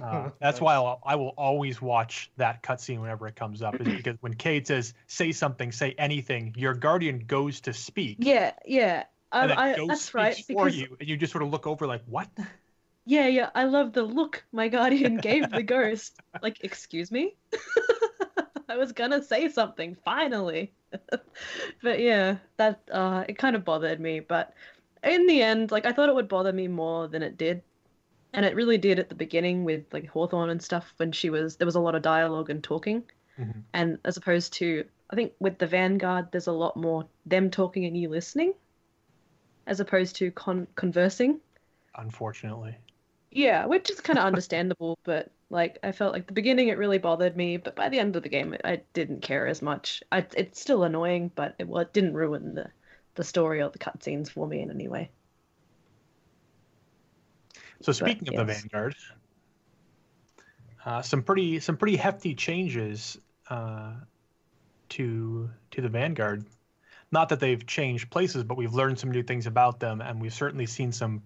[0.00, 3.86] Uh, that's why I'll, I will always watch that cutscene whenever it comes up, is
[3.96, 8.18] because when Cade says "say something, say anything," your guardian goes to speak.
[8.20, 9.04] Yeah, yeah.
[9.32, 10.36] I, and then I, that's right.
[10.36, 12.28] for Because you, and you just sort of look over like, "What?"
[13.06, 13.50] yeah, yeah.
[13.54, 16.14] I love the look my guardian gave the ghost.
[16.42, 17.34] Like, excuse me.
[18.68, 20.72] I was gonna say something finally,
[21.82, 24.20] but yeah, that uh, it kind of bothered me.
[24.20, 24.54] But
[25.04, 27.62] in the end, like I thought it would bother me more than it did,
[28.32, 31.56] and it really did at the beginning with like Hawthorne and stuff when she was
[31.56, 33.02] there was a lot of dialogue and talking.
[33.38, 33.62] Mhm.
[33.74, 37.84] and as opposed to I think with the Vanguard, there's a lot more them talking
[37.84, 38.54] and you listening,
[39.66, 41.40] as opposed to con- conversing.
[41.96, 42.76] Unfortunately,
[43.30, 46.98] Yeah, which is kind of understandable, but like I felt like the beginning it really
[46.98, 50.02] bothered me, but by the end of the game I didn't care as much.
[50.10, 52.70] I, it's still annoying, but it, well, it didn't ruin the
[53.14, 55.10] the story or the cutscenes for me in any way.
[57.80, 58.52] so speaking of the.
[58.52, 58.94] Vanguard,
[60.84, 63.92] uh, some pretty some pretty hefty changes uh,
[64.90, 66.44] to to the Vanguard.
[67.12, 70.34] Not that they've changed places, but we've learned some new things about them, and we've
[70.34, 71.22] certainly seen some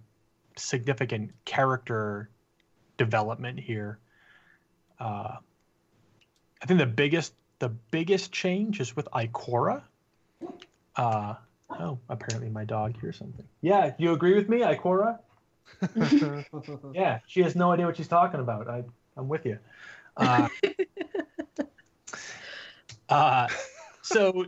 [0.56, 2.28] significant character
[2.98, 3.98] development here.
[5.00, 5.36] Uh,
[6.62, 9.82] I think the biggest the biggest change is with Ikora.
[10.96, 11.34] Uh,
[11.78, 13.46] oh, apparently my dog hears something.
[13.60, 15.18] Yeah, you agree with me, Ikora?
[16.94, 18.68] Yeah, she has no idea what she's talking about.
[18.68, 18.82] I,
[19.16, 19.58] I'm with you.
[20.16, 20.48] Uh,
[23.08, 23.48] uh,
[24.02, 24.46] so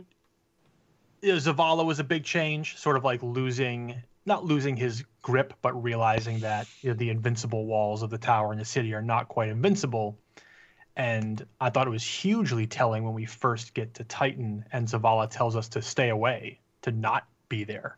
[1.21, 5.53] you know, Zavala was a big change, sort of like losing, not losing his grip,
[5.61, 9.01] but realizing that you know, the invincible walls of the tower and the city are
[9.01, 10.17] not quite invincible.
[10.95, 15.29] And I thought it was hugely telling when we first get to Titan and Zavala
[15.29, 17.97] tells us to stay away, to not be there.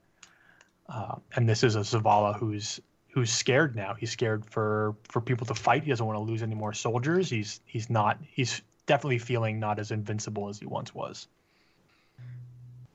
[0.87, 2.79] Uh, and this is a Zavala who's
[3.09, 3.95] who's scared now.
[3.95, 5.83] He's scared for for people to fight.
[5.83, 7.29] He doesn't want to lose any more soldiers.
[7.29, 11.27] He's he's not he's definitely feeling not as invincible as he once was.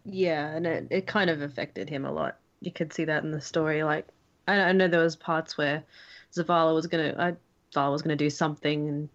[0.05, 2.37] Yeah, and it, it kind of affected him a lot.
[2.61, 3.83] You could see that in the story.
[3.83, 4.07] Like,
[4.49, 5.83] I, I know there was parts where
[6.35, 7.35] Zavala was gonna, I
[7.75, 9.09] Zavala was gonna do something, and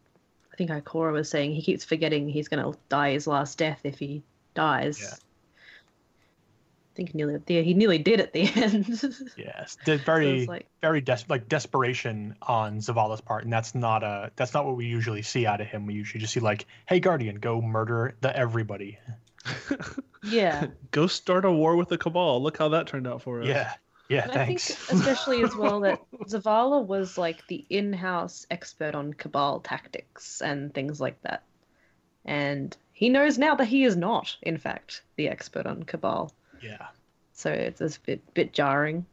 [0.56, 4.00] I think Ikora was saying he keeps forgetting he's gonna die his last death if
[4.00, 5.02] he dies.
[5.02, 5.10] Yeah.
[5.10, 8.88] I think he nearly, yeah, he nearly did at the end.
[9.36, 14.02] Yes, the it's very like, very des- like desperation on Zavala's part, and that's not
[14.02, 15.86] a that's not what we usually see out of him.
[15.86, 18.98] We usually just see like, "Hey, Guardian, go murder the everybody."
[20.24, 20.68] yeah.
[20.92, 22.42] Go start a war with the Cabal.
[22.42, 23.48] Look how that turned out for us.
[23.48, 23.74] Yeah,
[24.10, 24.24] yeah.
[24.24, 24.92] And I think Thanks.
[24.92, 31.02] especially as well that Zavala was like the in-house expert on Cabal tactics and things
[31.02, 31.44] like that.
[32.24, 36.32] And he knows now that he is not, in fact, the expert on Cabal.
[36.62, 36.88] yeah.
[37.34, 39.06] So it's a bit bit jarring.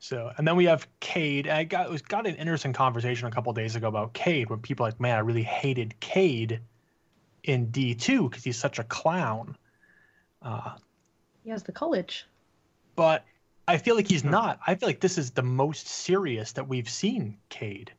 [0.00, 1.48] So, and then we have Cade.
[1.48, 4.84] I got was got an interesting conversation a couple days ago about Cade, when people
[4.84, 6.60] are like, man, I really hated Cade
[7.44, 9.56] in D two because he's such a clown.
[10.42, 10.72] Uh,
[11.44, 12.26] He has the college.
[12.96, 13.24] but
[13.68, 14.30] I feel like he's Hmm.
[14.30, 14.60] not.
[14.66, 17.92] I feel like this is the most serious that we've seen Cade.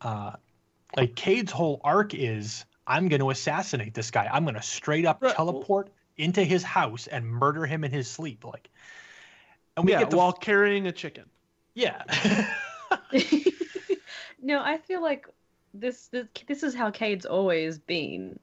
[0.00, 0.32] Uh,
[0.96, 4.28] like Cade's whole arc is, I'm going to assassinate this guy.
[4.32, 5.34] I'm going to straight up Right.
[5.34, 8.44] teleport into his house and murder him in his sleep.
[8.44, 8.68] Like,
[9.76, 11.24] and we yeah, get the while carrying a chicken.
[11.74, 12.02] yeah.
[14.42, 15.26] no, I feel like
[15.74, 18.38] this, this this is how Cade's always been.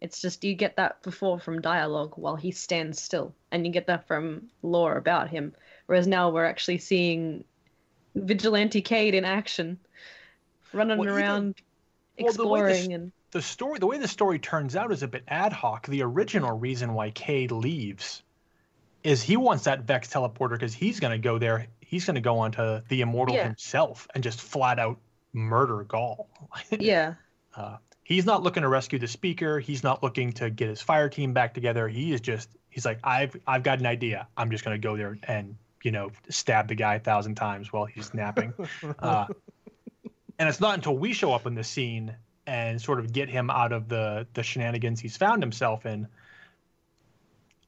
[0.00, 3.86] It's just you get that before from dialogue while he stands still, and you get
[3.88, 5.54] that from lore about him.
[5.86, 7.44] whereas now we're actually seeing
[8.14, 9.78] vigilante Cade in action,
[10.72, 11.54] running Well, even- around well,
[12.16, 15.52] the exploring and the story the way the story turns out is a bit ad
[15.52, 15.86] hoc.
[15.86, 18.22] The original reason why Cade leaves
[19.02, 21.66] is he wants that Vex teleporter because he's gonna go there.
[21.80, 23.44] He's gonna go onto the immortal Yeah.
[23.44, 24.98] himself and just flat out
[25.32, 26.26] murder Ghaul.
[26.70, 27.14] yeah,
[27.54, 27.76] Uh,
[28.10, 29.60] he's not looking to rescue the speaker.
[29.60, 31.88] He's not looking to get his fire team back together.
[31.88, 34.26] He is just he's like I've I've got an idea.
[34.36, 37.86] I'm just gonna go there and you know stab the guy a thousand times while
[37.86, 38.52] he's napping.
[38.98, 39.26] Uh,
[40.38, 42.14] and it's not until we show up in the scene
[42.46, 46.08] and sort of get him out of the the shenanigans he's found himself in.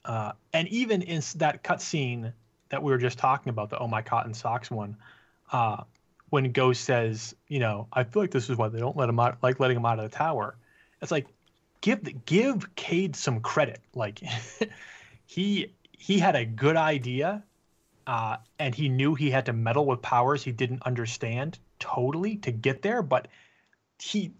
[0.04, 2.32] Uh, and even in that cutscene
[2.70, 4.96] that we were just talking about, the "Oh My Cotton Socks" one,
[5.52, 5.84] uh,
[6.32, 9.20] when Ghost says, "You know, I feel like this is why they don't let him
[9.20, 10.56] out, like letting him out of the tower."
[11.02, 11.26] It's like
[11.82, 13.82] give give Cade some credit.
[13.94, 14.22] Like
[15.26, 17.42] he he had a good idea,
[18.06, 22.50] uh, and he knew he had to meddle with powers he didn't understand totally to
[22.50, 23.28] get there, but
[24.00, 24.32] he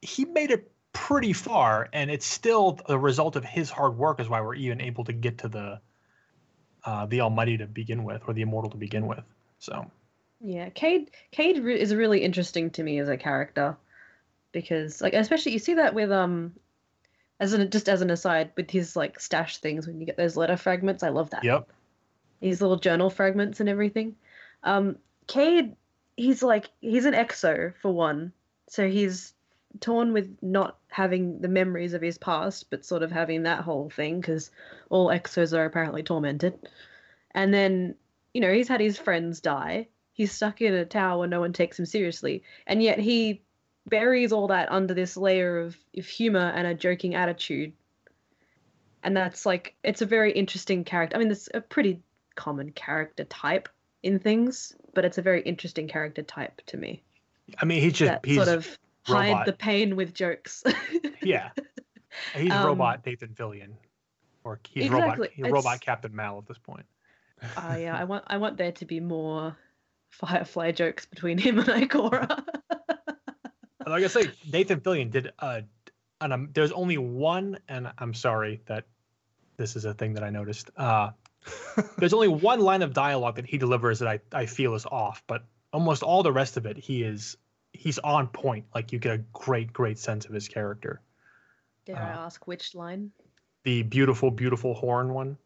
[0.00, 4.28] he made it pretty far, and it's still the result of his hard work is
[4.28, 5.80] why we're even able to get to the
[6.84, 9.24] uh, the Almighty to begin with, or the Immortal to begin with.
[9.58, 9.90] So
[10.40, 10.68] yeah.
[10.70, 13.76] Cade Cade re- is really interesting to me as a character
[14.52, 16.54] because like especially you see that with um
[17.40, 20.36] as an just as an aside with his like stash things when you get those
[20.36, 21.02] letter fragments.
[21.02, 21.44] I love that.
[21.44, 21.68] yep,
[22.40, 24.16] these little journal fragments and everything.
[24.62, 24.96] Um,
[25.26, 25.76] Cade,
[26.16, 28.32] he's like he's an exo for one,
[28.68, 29.34] so he's
[29.80, 33.90] torn with not having the memories of his past, but sort of having that whole
[33.90, 34.50] thing because
[34.88, 36.58] all exos are apparently tormented.
[37.32, 37.94] And then
[38.34, 39.88] you know he's had his friends die.
[40.18, 43.40] He's stuck in a tower where no one takes him seriously, and yet he
[43.86, 47.72] buries all that under this layer of, of humor and a joking attitude.
[49.04, 51.14] And that's like it's a very interesting character.
[51.14, 52.00] I mean, it's a pretty
[52.34, 53.68] common character type
[54.02, 57.00] in things, but it's a very interesting character type to me.
[57.62, 59.46] I mean he's just he's sort of hide robot.
[59.46, 60.64] the pain with jokes.
[61.22, 61.50] yeah,
[62.34, 63.70] he's Um, robot Nathan Fillion,
[64.42, 66.86] or he's robot he's robot Captain Mal at this point.
[67.56, 69.56] uh, yeah, I want I want there to be more
[70.10, 72.28] Firefly jokes between him and Ikora.
[73.86, 75.62] like I say, Nathan Fillion did uh
[76.20, 78.86] and um, there's only one, and I'm sorry that
[79.56, 80.70] this is a thing that I noticed.
[80.76, 81.10] Uh,
[81.98, 85.22] there's only one line of dialogue that he delivers that I, I feel is off,
[85.26, 87.36] but almost all the rest of it, he is
[87.72, 88.66] he's on point.
[88.74, 91.00] Like you get a great, great sense of his character.
[91.84, 93.12] Dare I Uh, ask which line?
[93.64, 95.36] The beautiful, beautiful horn one,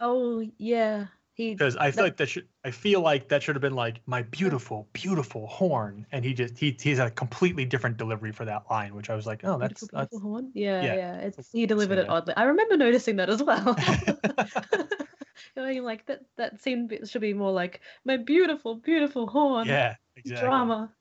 [0.00, 1.08] Oh yeah, he.
[1.38, 4.00] Because I feel That- like that should I feel like that should have been like
[4.06, 8.64] my beautiful, beautiful horn, and he just he he's a completely different delivery for that
[8.70, 10.50] line, which I was like, oh, that's Beautiful, that's beautiful horn.
[10.54, 11.14] Yeah, yeah, yeah.
[11.18, 12.34] It's he delivered say it oddly.
[12.36, 13.76] I remember noticing that as well.
[15.54, 16.22] Going like that.
[16.36, 19.68] That scene should be more like my beautiful, beautiful horn.
[19.68, 20.46] yeah, exactly.
[20.46, 20.92] Drama.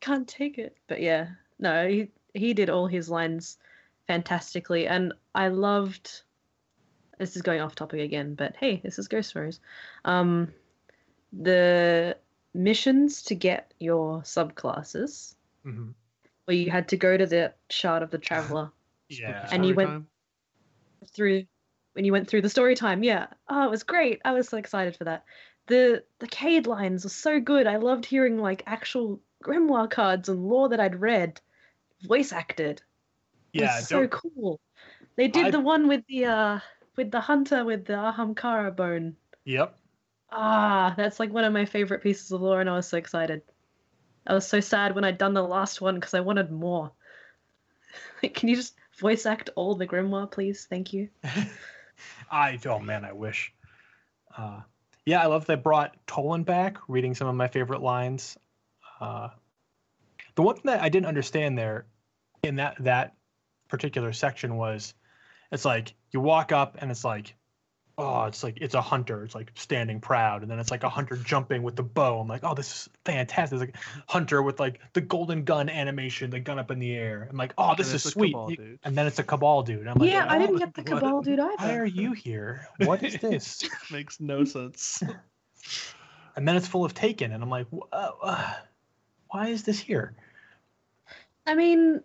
[0.00, 0.76] Can't take it.
[0.86, 3.58] But yeah, no, he he did all his lines
[4.06, 6.22] fantastically, and I loved.
[7.20, 9.60] This is going off topic again, but hey, this is Ghost Stories.
[10.06, 10.54] Um,
[11.34, 12.16] the
[12.54, 15.34] missions to get your subclasses,
[15.66, 15.92] Mhm.
[16.46, 18.72] where you had to go to the shard of the traveler
[19.10, 19.46] Yeah.
[19.52, 20.06] And you went- time.
[21.12, 21.44] through
[21.92, 23.02] when you went through the story time.
[23.02, 23.26] Yeah.
[23.48, 24.20] Oh, it was great.
[24.24, 25.24] I was so excited for that.
[25.66, 27.66] The the Cade lines were so good.
[27.66, 31.38] I loved hearing like actual grimoire cards and lore that I'd read,
[32.02, 32.80] voice acted.
[33.52, 34.58] It Yeah, was so cool.
[35.16, 36.60] They did I- the one with the uh
[36.96, 39.16] with the hunter with the Ahamkara bone.
[39.44, 39.76] Yep.
[40.32, 43.42] Ah, that's like one of my favorite pieces of lore, and I was so excited.
[44.26, 46.92] I was so sad when I'd done the last one because I wanted more.
[48.34, 50.66] Can you just voice act all the grimoire, please?
[50.68, 51.08] Thank you.
[52.30, 53.52] I oh man, I wish.
[54.36, 54.60] Uh,
[55.04, 58.36] yeah, I love they brought Toland back, reading some of my favorite lines.
[59.00, 59.28] Uh,
[60.34, 61.86] the one thing that I didn't understand there
[62.42, 63.14] in that that
[63.68, 64.94] particular section was,
[65.50, 67.34] it's like you walk up and it's like,
[68.00, 70.88] oh, it's like it's a hunter, it's like standing proud, and then it's like a
[70.88, 72.20] hunter jumping with the bow.
[72.20, 73.60] I'm like, oh, this is fantastic.
[73.60, 77.28] It's like hunter with like the golden gun animation, the gun up in the air.
[77.30, 78.32] I'm like, oh, this is sweet.
[78.32, 79.86] Cabal And then it's a cabal dude.
[79.86, 81.52] I'm like, yeah, I oh, didn't get the what- Cabal dude either.
[81.56, 81.82] why either.
[81.82, 82.66] are you here?
[82.78, 83.68] What is this?
[83.90, 85.02] Makes no sense.
[86.36, 88.54] and then it's full of Taken, and I'm like, uh, uh,
[89.28, 90.14] why is this here?
[91.46, 92.02] I mean,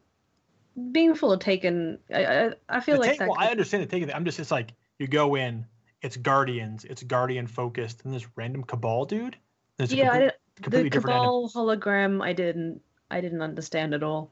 [0.91, 3.29] being full of Taken, I I, I feel The like Take- that.
[3.29, 4.11] well, I understand the taking.
[4.13, 5.65] I'm just, it's like you go in,
[6.01, 9.37] it's Guardians, it's Guardian focused, and this random Cabal dude.
[9.79, 11.17] Yeah, I complete- didn't, completely the different.
[11.17, 14.31] Cabal hologram, I didn't, I didn't understand at all.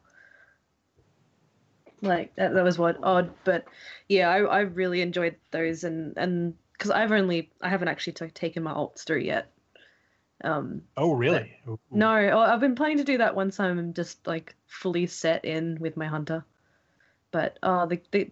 [2.02, 3.64] Like that, that was what odd, but
[4.10, 8.28] yeah, I, I really enjoyed those, and and because I've only I haven't actually t-
[8.28, 9.50] taken my alts through yet.
[10.44, 11.56] Um, Oh, really?
[11.68, 11.80] Ooh.
[11.92, 15.78] no, oh, I've been planning to do that once I'm just like fully set in
[15.80, 16.44] with my hunter.
[17.32, 18.30] But uh, the, the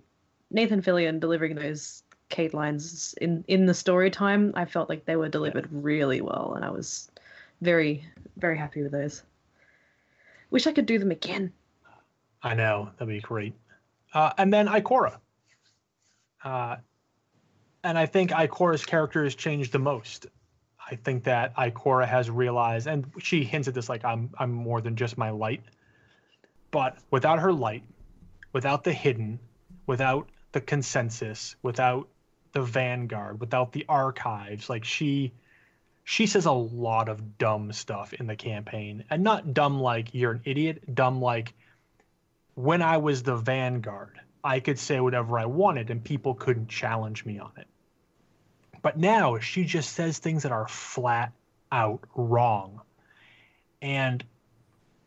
[0.50, 5.18] Nathan Fillion delivering those Cade lines in in the story time, I felt like they
[5.18, 7.12] were delivered really well, and I was
[7.62, 8.06] very
[8.38, 9.24] very happy with those.
[10.50, 11.52] Wish I could do them again.
[12.44, 13.54] I know that'd be great.
[14.14, 15.18] Uh, and then Ikora.
[16.44, 16.78] Uh,
[17.84, 20.28] and I think Ikora's character has changed the most.
[20.90, 24.82] I think that Ikora has realized, and she hints at this like I'm I'm more
[24.82, 25.64] than just my light.
[26.72, 27.84] But without her light,
[28.54, 29.40] without the hidden,
[29.86, 32.10] without the consensus, without
[32.54, 35.34] the vanguard, without the archives, like she
[36.04, 39.04] she says a lot of dumb stuff in the campaign.
[39.10, 41.54] And not dumb like you're an idiot, dumb like
[42.56, 47.26] when I was the vanguard, I could say whatever I wanted and people couldn't challenge
[47.26, 47.68] me on it.
[48.82, 51.32] But now she just says things that are flat
[51.72, 52.82] out wrong.
[53.82, 54.24] And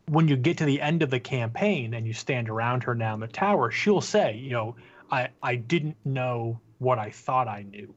[0.06, 3.14] when you get to the end of the campaign and you stand around her now
[3.14, 4.76] in the tower, she'll say, you know,
[5.10, 7.94] I, I didn't know what I thought I knew.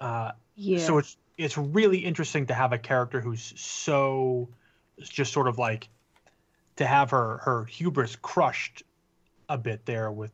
[0.00, 0.78] Uh, Yeah.
[0.78, 4.48] so it's it's really interesting to have a character who's so
[5.00, 5.88] just sort of like
[6.76, 8.82] to have her her hubris crushed
[9.48, 10.32] a bit there with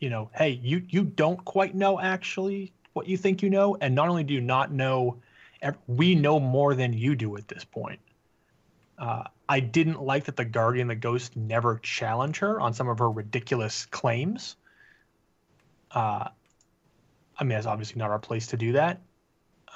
[0.00, 3.94] you know hey you you don't quite know actually what you think you know and
[3.94, 5.16] not only do you not know
[5.86, 8.00] we know more than you do at this point.
[8.98, 12.98] Uh, i didn't like that the guardian the ghost never challenged her on some of
[12.98, 14.56] her ridiculous claims.
[15.90, 16.28] Uh,
[17.38, 19.00] i mean it's obviously not our place to do that.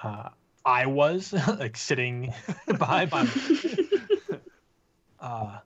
[0.02, 0.28] Uh,
[0.64, 2.32] I was like sitting
[2.66, 3.28] behind my
[5.20, 5.58] uh,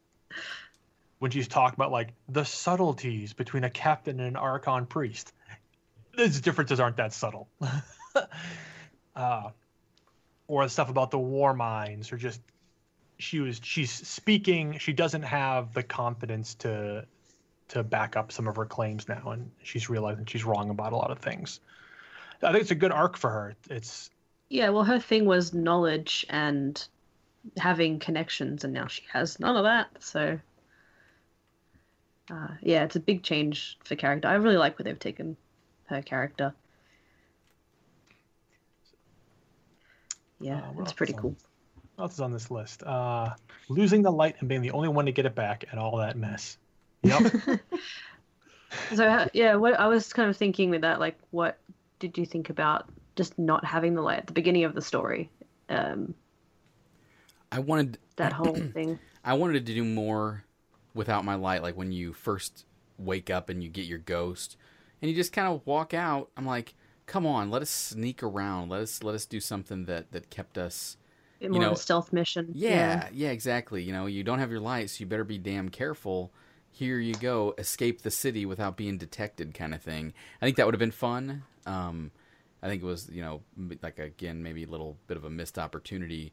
[1.19, 5.33] when she's talking about like the subtleties between a captain and an archon priest.
[6.17, 7.49] Those differences aren't that subtle.
[9.17, 9.51] uh,
[10.49, 12.41] or the stuff about the war mines, or just
[13.19, 14.79] she was she's speaking.
[14.79, 17.05] She doesn't have the confidence to
[17.69, 20.97] to back up some of her claims now, and she's realizing she's wrong about a
[20.97, 21.61] lot of things.
[22.43, 23.55] I think it's a good arc for her.
[23.69, 24.11] It's
[24.49, 26.83] Yeah, well, her thing was knowledge and
[27.57, 29.89] having connections, and now she has none of that.
[30.01, 30.39] So,
[32.31, 34.29] uh, yeah, it's a big change for character.
[34.29, 35.37] I really like where they've taken
[35.89, 36.55] her character.
[40.41, 41.37] Yeah, Uh, it's pretty on- cool.
[41.97, 42.83] What else is on this list?
[42.85, 43.35] Uh,
[43.69, 46.17] losing the light and being the only one to get it back and all that
[46.17, 46.59] mess.
[47.03, 47.33] Yep.
[48.95, 51.59] So, uh, yeah, what I was kind of thinking with that, like, what
[52.01, 52.87] did you think about
[53.17, 55.31] just not having the light at the beginning of the story?
[55.71, 56.15] Um,
[57.51, 58.99] I wanted that whole thing.
[59.25, 60.45] I wanted to do more
[60.93, 62.67] without my light, like when you first
[62.99, 64.59] wake up and you get your ghost,
[65.01, 66.31] and you just kind of walk out.
[66.37, 66.75] I'm like,
[67.07, 68.69] come on, let us sneak around.
[68.69, 70.97] Let us let us do something that that kept us.
[71.41, 72.51] Bit more of know, a stealth mission.
[72.53, 73.83] Yeah, yeah, exactly.
[73.83, 76.33] You know, you don't have your lights, so you better be damn careful.
[76.71, 80.13] Here you go, escape the city without being detected, kind of thing.
[80.41, 81.43] I think that would have been fun.
[81.67, 82.11] Um,
[82.63, 83.43] I think it was, you know,
[83.83, 86.33] like again, maybe a little bit of a missed opportunity.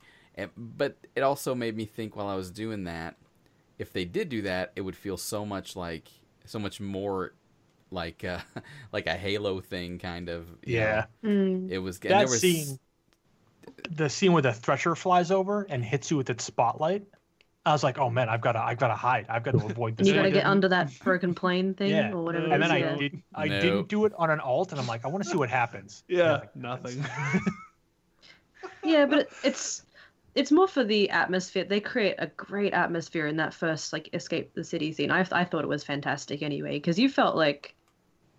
[0.58, 3.16] But it also made me think while I was doing that,
[3.78, 6.10] if they did do that, it would feel so much like,
[6.46, 7.34] so much more
[7.92, 8.40] like, uh,
[8.92, 10.48] like a Halo thing, kind of.
[10.64, 11.06] yeah.
[11.22, 11.30] know.
[11.30, 11.70] Mm.
[11.72, 12.00] It was.
[12.00, 12.80] That there was, scene,
[13.90, 17.04] the scene where the thresher flies over and hits you with its spotlight.
[17.68, 19.26] I was like, oh man, I've got to, I've got to hide.
[19.28, 20.08] I've got to avoid And this.
[20.10, 22.12] you got to get under that broken plane thing Yeah.
[22.12, 22.46] or whatever.
[22.46, 22.96] didn't- it And is, then I yeah.
[22.98, 23.60] did, I No.
[23.62, 26.04] didn't do it on an alt, and I'm like, I want to see what happens.
[26.08, 27.04] Yeah, like, nothing.
[28.84, 29.84] Yeah, but it, it's
[30.36, 31.64] it's more for the atmosphere.
[31.64, 35.12] They create a great atmosphere in that first like escape the city scene.
[35.12, 37.76] I I thought it was fantastic anyway because you felt like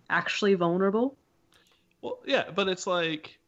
[0.09, 1.17] actually vulnerable.
[2.01, 3.39] Well, yeah, but it's like,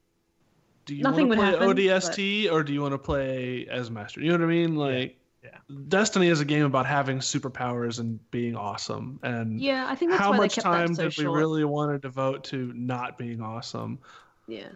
[0.86, 3.92] do you Nothing want to play happen, ODST or do you want to play as
[3.92, 4.22] master?
[4.22, 4.76] You know what I mean?
[4.76, 5.60] Like, Yeah.
[5.90, 9.20] Destiny is a game about having superpowers and being awesome.
[9.24, 11.18] And Yeah, I think that's how why much they kept time that so did short.
[11.18, 14.00] we really want to devote to not being awesome?
[14.48, 14.72] Yeah.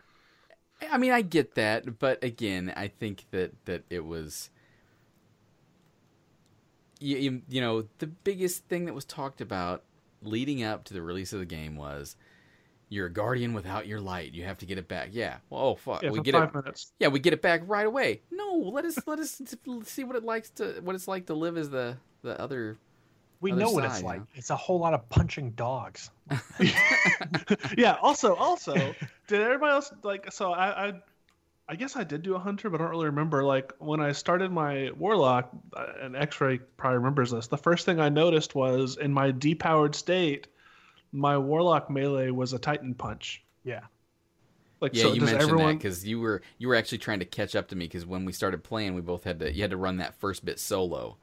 [0.91, 4.49] I mean, I get that, but again, I think that that it was.
[6.99, 9.83] You, you, you know, the biggest thing that was talked about
[10.21, 12.15] leading up to the release of the game was
[12.87, 14.33] you're a guardian without your light.
[14.33, 15.09] You have to get it back.
[15.11, 15.37] Yeah.
[15.49, 16.55] Well, oh fuck, Yeah, we get five it.
[16.55, 16.91] minutes.
[16.99, 18.21] Yeah, we get it back right away.
[18.31, 19.41] No, let us let us
[19.83, 22.77] see what it likes to what it's like to live as the the other.
[23.43, 24.19] We Other know what it's side, like.
[24.19, 24.25] huh?
[24.35, 26.09] It's a whole lot of punching dogs.
[27.77, 27.97] yeah.
[28.01, 28.73] Also, also,
[29.27, 30.31] did everybody else like?
[30.31, 30.93] So I, I,
[31.67, 33.43] I guess I did do a hunter, but I don't really remember.
[33.43, 37.47] Like when I started my warlock, uh, and X-ray probably remembers this.
[37.47, 40.47] The first thing I noticed was in my depowered state,
[41.11, 43.43] my warlock melee was a Titan punch.
[43.65, 43.81] Yeah.
[44.79, 45.67] Like, Yeah, so you mentioned everyone?
[45.67, 48.25] that because you were you were actually trying to catch up to me because when
[48.25, 51.17] we started playing, we both had to you had to run that first bit solo,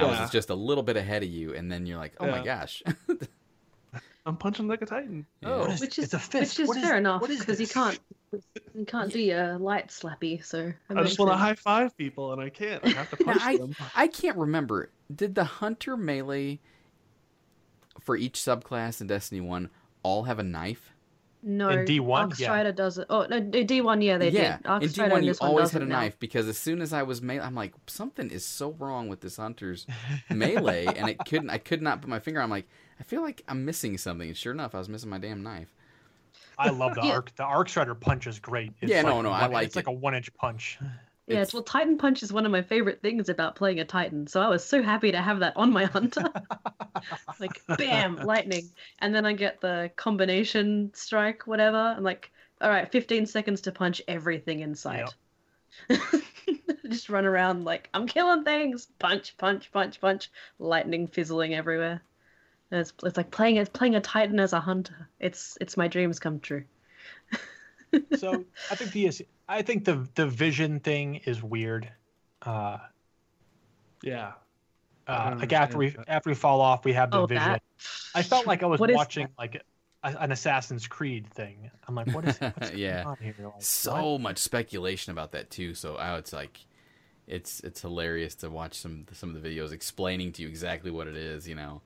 [0.00, 2.26] and I was just a little bit ahead of you, and then you're like, oh
[2.26, 2.82] my gosh,
[4.26, 5.26] I'm punching like a titan.
[5.42, 5.48] Yeah.
[5.50, 6.58] Oh, What is- Which is it's a fist.
[6.58, 7.98] which is What is- fair enough because you can't
[8.74, 10.44] you can't do your light slappy.
[10.44, 12.84] So I makes just want to high five people and I can't.
[12.84, 13.76] I have to Now, punch I them.
[13.94, 14.90] I can't remember.
[15.14, 16.58] Did the hunter melee
[18.00, 19.68] for each subclass in Destiny One
[20.02, 20.93] all have a knife?
[21.46, 22.46] No, In D1, Arc yeah.
[22.46, 23.06] Strider does it.
[23.10, 24.66] Oh no, D one, yeah, they yeah, did.
[24.66, 26.00] Arc in Strider D1 you always does had a now.
[26.00, 29.20] knife because as soon as I was melee, I'm like something is so wrong with
[29.20, 29.86] this hunter's
[30.30, 31.50] melee, and it couldn't.
[31.50, 32.40] I could not put my finger.
[32.40, 32.66] on I'm like,
[32.98, 34.28] I feel like I'm missing something.
[34.28, 35.74] And sure enough, I was missing my damn knife.
[36.58, 37.12] I love the Yeah.
[37.12, 37.34] arc.
[37.36, 38.72] The arc strider punch is great.
[38.80, 40.78] It's Yeah, no, like no, I one- like It's like a one inch punch.
[41.26, 44.26] It's- it's, well, Titan Punch is one of my favorite things about playing a Titan.
[44.26, 46.30] So I was so happy to have that on my hunter.
[47.40, 51.94] like, bam, lightning, and then I get the combination strike, whatever.
[51.96, 55.14] I'm like, all right, 15 seconds to punch everything in sight.
[56.88, 58.86] Just run around like I'm killing things.
[58.98, 60.30] Punch, punch, punch, punch.
[60.58, 62.02] Lightning fizzling everywhere.
[62.70, 65.08] And it's it's like playing it's playing a Titan as a hunter.
[65.18, 66.64] It's it's my dreams come true.
[68.16, 69.10] so I think the
[69.48, 71.90] I think the the vision thing is weird.
[72.42, 72.78] Uh,
[74.02, 74.32] Yeah.
[75.06, 77.52] Uh, like after we understand after we fall off, we have the Oh, vision.
[77.52, 77.62] that.
[78.14, 79.62] I felt like I was What is watching like
[80.02, 81.70] a, an Assassin's Creed thing.
[81.86, 83.04] I'm like, what is what's Yeah.
[83.04, 83.34] going on here?
[83.38, 84.20] Like, so what?
[84.22, 85.74] much speculation about that too.
[85.74, 86.60] So I it's like,
[87.26, 91.08] it's it's hilarious to watch some some of the videos explaining to you exactly what
[91.08, 91.48] it is.
[91.48, 91.82] You know,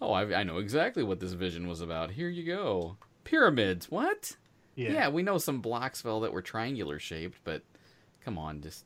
[0.00, 2.12] oh I, I know exactly what this vision was about.
[2.12, 3.90] Here you go, pyramids.
[3.90, 4.36] What?
[4.74, 4.92] Yeah.
[4.92, 7.62] Yeah, we know some blocks fell that were triangular shaped, but
[8.24, 8.84] come on, just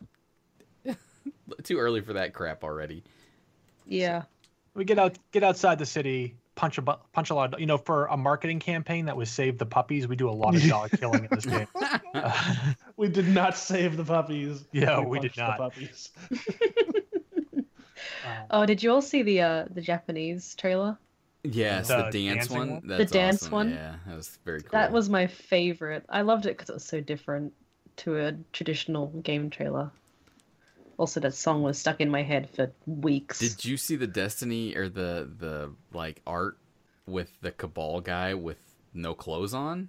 [1.63, 3.05] too early for that crap already.
[3.87, 4.23] Yeah.
[4.75, 7.55] We get out get outside the city, punch a bu- punch a lot.
[7.55, 10.33] Of, you know, for a marketing campaign that was save the puppies, we do a
[10.33, 11.67] lot of dog killing in this game.
[12.15, 12.33] Uh,
[12.97, 14.65] We did not save the puppies.
[14.73, 15.59] Yeah, we did punched not.
[15.59, 16.11] The puppies.
[18.25, 20.99] uh, Oh, did you all see the uh the Japanese trailer?
[21.45, 22.71] Yes, The the, dance one.
[22.71, 22.83] one?
[22.87, 23.53] That's The dance awesome.
[23.53, 23.71] one?
[23.71, 24.71] Yeah, that was very cool.
[24.73, 26.05] That was my favorite.
[26.09, 27.53] I loved it because it was so different
[27.99, 29.91] to a traditional game trailer.
[30.99, 33.39] Also, that song was stuck in my head for weeks.
[33.39, 36.59] Did you see the Destiny or the the like art
[37.07, 38.57] with the Cabal guy with
[38.95, 39.89] no clothes on,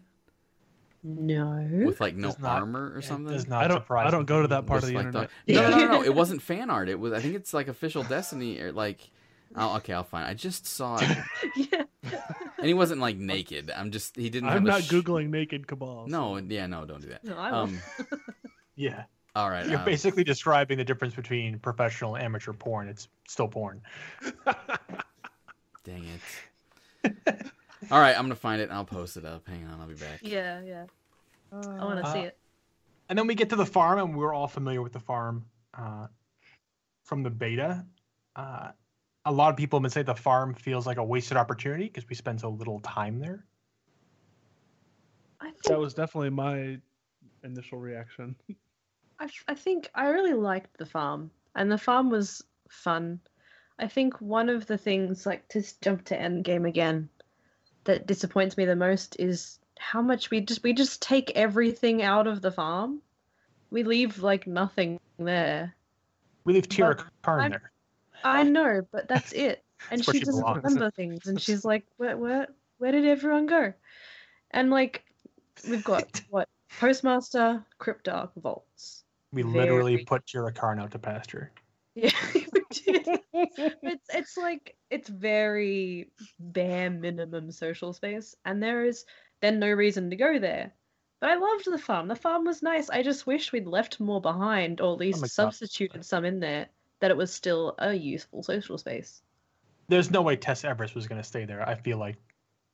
[1.03, 1.65] No.
[1.85, 3.33] with like no not- armor or it something?
[3.33, 3.89] does not I don't.
[3.91, 5.29] I don't go to that part of the like internet.
[5.45, 6.89] the- No, no, no, no, It wasn't fan art.
[6.89, 7.13] It was.
[7.13, 9.09] I think it's like official Destiny or like.
[9.55, 10.27] Oh, okay, I'll find.
[10.27, 10.31] It.
[10.31, 11.17] I just saw it,
[11.55, 11.83] yeah.
[12.57, 13.71] and he wasn't like naked.
[13.75, 14.15] I'm just.
[14.15, 14.49] He didn't.
[14.49, 16.09] I'm have a not sh- googling naked cabals.
[16.11, 17.23] No, yeah, no, don't do that.
[17.23, 17.57] No, I will.
[17.59, 17.79] Um,
[18.79, 19.65] Yeah, all right.
[19.65, 22.87] you're um, basically describing the difference between professional and amateur porn.
[22.87, 23.81] It's still porn.
[25.83, 27.11] Dang it.
[27.91, 28.65] All right, I'm gonna find it.
[28.65, 29.47] and I'll post it up.
[29.47, 30.19] Hang on, I'll be back.
[30.21, 30.85] yeah, yeah.
[31.51, 32.37] I want to Uh, see it.
[33.09, 36.07] And then we get to the farm, and we're all familiar with the farm uh,
[37.03, 37.85] from the beta.
[38.35, 38.71] Uh,
[39.27, 42.07] a lot of people have been saying the farm feels like a wasted opportunity because
[42.07, 43.45] we spend so little time there.
[45.41, 46.79] I think That was definitely my
[47.43, 48.35] initial reaction.
[49.19, 53.19] I think I really liked the farm, and the farm was fun.
[53.79, 57.09] I think one of the things, like to jump to Endgame again,
[57.83, 62.27] that disappoints me the most is how much we just we just take everything out
[62.27, 63.01] of the farm.
[63.71, 65.75] We leave like nothing there.
[66.45, 67.71] We leave Tyra But Karn there.
[68.23, 69.63] I know, but that's it.
[69.91, 70.63] And That's she she doesn't belongs.
[70.63, 72.47] remember things, and she's like, "Where, where,
[72.79, 73.73] where did everyone go?"
[74.49, 75.03] And like,
[75.69, 76.49] we've got what
[76.79, 79.03] Postmaster, Cryptarch, Vaults.
[79.31, 81.51] We literally put Tyra Karn out to pasture.
[81.95, 82.11] Yeah,
[83.33, 89.05] it's it's like it's very bare minimum social space, and there is
[89.41, 90.73] then no reason to go there.
[91.21, 92.07] But I loved the farm.
[92.07, 92.89] The farm was nice.
[92.89, 95.29] I just wish we'd left more behind, or at oh least my God.
[95.29, 96.67] substituted some in there
[96.99, 99.21] that it was still a useful social space.
[99.87, 101.67] There's no way Tess Everis was going to stay there.
[101.67, 102.17] I feel like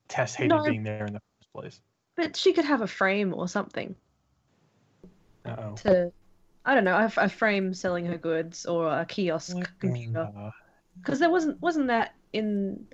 [0.07, 0.63] Tess hated No.
[0.63, 1.81] being there in the first place.
[2.15, 3.95] But she could have a frame or something
[5.45, 5.75] Uh-oh.
[5.77, 6.11] to,
[6.65, 10.29] I don't know, a, a frame selling her goods or a kiosk computer.
[10.35, 10.51] Uh,
[11.01, 12.87] Because there wasn't wasn't that in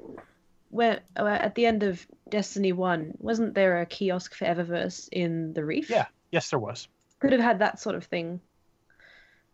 [0.69, 5.65] where at the end of Destiny One wasn't there a kiosk for Eververse in the
[5.65, 5.89] Reef?
[5.89, 6.05] Yeah.
[6.31, 6.87] yes, there was.
[7.19, 8.39] could have had that sort of thing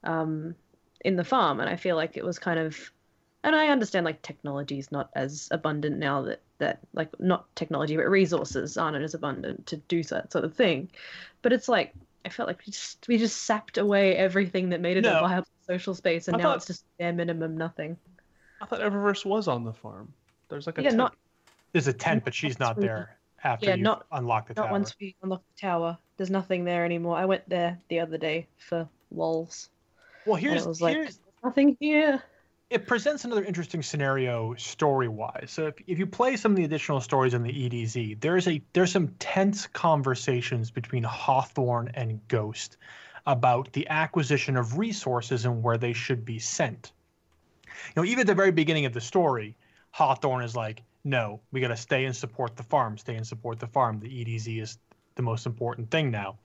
[0.04, 0.56] um,
[1.06, 2.92] in the farm, and I feel like it was kind of.
[3.44, 7.96] And I understand like technology is not as abundant now that that like not technology
[7.96, 10.90] but resources aren't as abundant to do that sort of thing,
[11.44, 11.94] but it's like
[12.26, 15.20] I felt like we just we just sapped away everything that made it No.
[15.20, 17.98] a viable social space, and I now thought- it's just bare minimum nothing.
[18.62, 20.12] I thought Eververse was on the farm.
[20.50, 20.98] There's like a Yeah, tent.
[20.98, 21.16] not
[21.72, 23.18] There's a tent, but she's not really- there.
[23.44, 24.72] after Yeah, you not- unlock the Not tower.
[24.72, 25.98] once we unlock the tower.
[26.18, 27.16] There's nothing there anymore.
[27.18, 29.70] I went there the other day for lols.
[30.26, 32.24] Well, here's was like, here's nothing here.
[32.70, 35.50] it presents another interesting scenario story wise.
[35.50, 38.62] So if, if you play some of the additional stories in the EDZ, there's a
[38.74, 42.78] there's some tense conversations between Hawthorne and Ghost
[43.28, 46.92] about the acquisition of resources and where they should be sent.
[47.66, 49.56] You know, even at the very beginning of the story,
[49.92, 53.68] Hawthorne is like, no, we gotta stay and support the farm, stay and support the
[53.68, 54.00] farm.
[54.00, 54.78] The EDZ is
[55.16, 56.38] the most important thing now.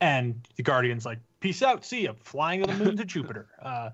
[0.00, 3.46] And the Guardian's like, peace out, see ya, flying to the moon to Jupiter.
[3.60, 3.90] Uh,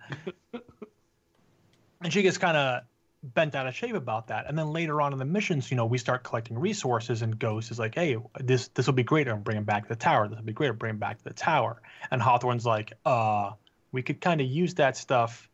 [2.02, 2.82] and she gets kind of
[3.22, 4.46] bent out of shape about that.
[4.46, 7.70] And then later on in the missions, you know, we start collecting resources, and Ghost
[7.70, 9.28] is like, "Hey, this this will be great.
[9.28, 10.28] I'm bringing back the tower.
[10.28, 10.70] This will be great.
[10.70, 11.80] I'm bringing back the tower."
[12.10, 13.52] And Hawthorne's like, "Uh,
[13.92, 15.48] we could kind of use that stuff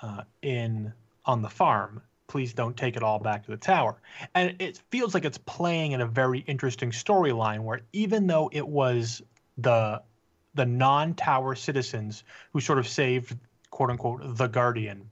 [0.00, 0.92] uh, in
[1.24, 2.02] on the farm.
[2.28, 4.00] Please don't take it all back to the tower."
[4.34, 8.66] And it feels like it's playing in a very interesting storyline where even though it
[8.66, 9.22] was
[9.58, 10.02] the
[10.56, 13.36] the non-tower citizens who sort of saved
[13.70, 15.10] quote unquote the guardian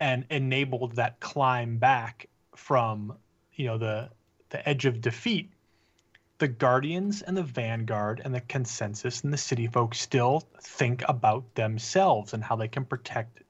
[0.00, 3.16] and enabled that climb back from
[3.54, 4.08] you know the
[4.50, 5.50] the edge of defeat
[6.38, 11.54] the guardians and the vanguard and the consensus and the city folk still think about
[11.54, 13.42] themselves and how they can protect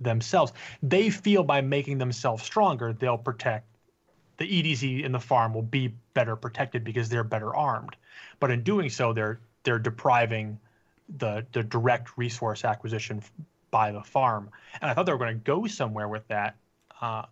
[0.00, 0.52] themselves.
[0.82, 3.66] They feel by making themselves stronger they'll protect
[4.38, 7.96] the edz and the farm will be better protected because they're better armed.
[8.40, 10.58] But in doing so they're they're depriving
[11.18, 13.22] the the direct resource acquisition
[13.70, 14.50] by the farm
[14.80, 16.56] and I thought they were going to go somewhere with that,
[17.00, 17.24] uh,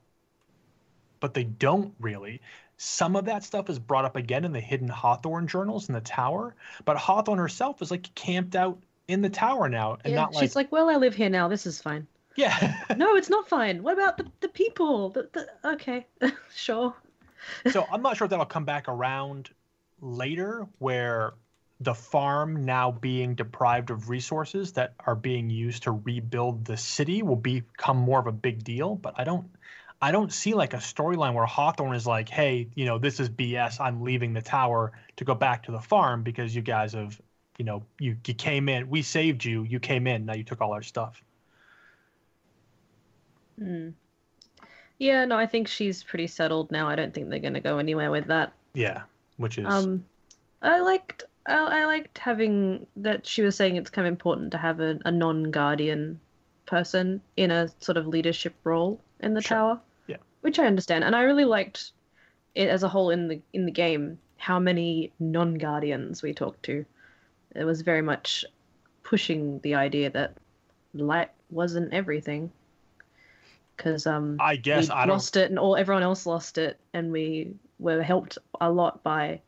[1.20, 2.41] but they don't really.
[2.76, 6.01] Some of that stuff is brought up again in the hidden Hawthorne journals in the
[6.01, 6.55] tower,
[6.85, 8.78] but Hawthorne herself is like camped out
[9.09, 11.49] in the tower now, and yeah, not like, she's like, well, I live here now.
[11.49, 12.07] This is fine.
[12.37, 12.76] yeah.
[12.97, 13.83] No, it's not fine.
[13.83, 15.11] What about the, the people?
[15.11, 16.07] The, the, okay,
[16.55, 16.95] sure.
[17.70, 19.51] so I'm not sure if that'll come back around
[20.01, 21.35] later, where
[21.81, 27.22] the farm now being deprived of resources that are being used to rebuild the city
[27.22, 28.95] will become more of a big deal.
[28.95, 29.49] But I don't,
[30.03, 33.31] I don't see like a storyline where Hawthorne is like, hey, you know, this is
[33.31, 33.81] BS.
[33.81, 37.18] I'm leaving the tower to go back to the farm because you guys have,
[37.57, 40.61] you know, you you came in, we saved you, you came in, now you took
[40.61, 41.22] all our stuff.
[43.59, 43.91] Hmm.
[44.99, 46.89] Yeah, no, I think she's pretty settled now.
[46.89, 48.53] I don't think they're going to go anywhere with that.
[48.74, 49.03] Yeah,
[49.39, 50.05] which is Um,
[50.61, 54.59] I liked I, I liked having that she was saying it's kind of important to
[54.59, 56.20] have a, a non-guardian
[56.66, 59.57] person in a sort of leadership role in the Sure.
[59.57, 59.80] tower.
[60.07, 60.16] Yeah.
[60.43, 61.93] Which I understand, and I really liked
[62.55, 64.18] it as a whole in the in the game.
[64.36, 66.86] How many non-guardians we talked to.
[67.55, 68.45] It was very much
[69.03, 70.36] pushing the idea that
[70.95, 72.51] light wasn't everything.
[73.76, 77.12] Because um, I guess we I lost it and all everyone else lost it and
[77.12, 79.41] we were helped a lot by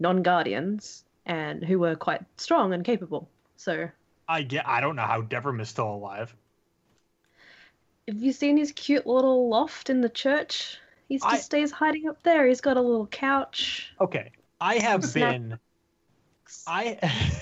[0.00, 3.88] non-guardians and who were quite strong and capable so
[4.28, 6.34] I get I don't know how Devrim is still alive.
[8.08, 12.08] have you seen his cute little loft in the church he just I- stays hiding
[12.08, 15.58] up there he's got a little couch Okay, I have been.
[16.66, 16.98] I.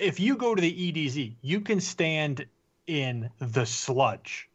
[0.00, 2.46] if you go to the EDZ, you can stand
[2.86, 4.48] in the sludge,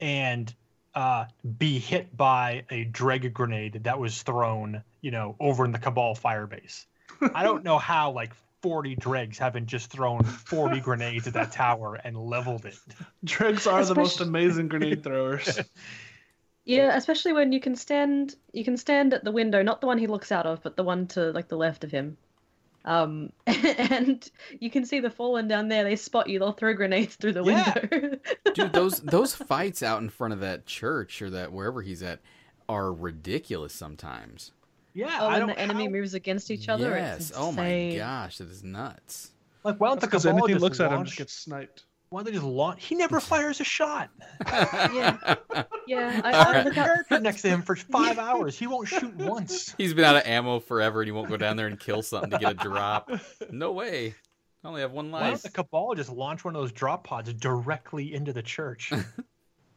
[0.00, 0.52] and
[0.94, 1.26] uh,
[1.58, 6.14] be hit by a dreg grenade that was thrown, you know, over in the Cabal
[6.14, 6.86] firebase.
[7.34, 8.32] I don't know how like
[8.62, 12.78] 40 dregs haven't just thrown 40 grenades at that tower and leveled it.
[13.24, 15.58] Dregs are the most amazing grenade throwers.
[16.64, 19.98] yeah especially when you can stand you can stand at the window not the one
[19.98, 22.16] he looks out of but the one to like the left of him
[22.84, 24.30] um and
[24.60, 27.42] you can see the fallen down there they spot you they'll throw grenades through the
[27.44, 27.74] Yeah.
[27.80, 28.18] window
[28.54, 32.20] Dude, those those fights out in front of that church or that wherever he's at
[32.68, 34.52] are ridiculous sometimes.
[34.94, 37.32] Yeah, oh I when the enemy how- moves against each other Yes.
[37.34, 37.98] Oh my insane.
[37.98, 39.30] gosh, that is nuts.
[39.64, 41.84] like why don't the Because Cabal anything just looks at him launch- just gets sniped.
[42.10, 42.84] Why don't they just launch?
[42.84, 44.10] He never fires a shot.
[44.92, 45.16] Yeah.
[45.86, 46.64] Yeah, I, All I right.
[46.66, 46.84] look out.
[46.86, 48.58] character next to him for five hours.
[48.58, 49.74] He won't shoot once.
[49.78, 52.30] He's been out of ammo forever and he won't go down there and kill something
[52.30, 53.10] to get a drop.
[53.50, 54.14] No way.
[54.64, 55.22] I only have one life.
[55.22, 58.92] Why don't the Cabal just launch one of those drop pods directly into the church?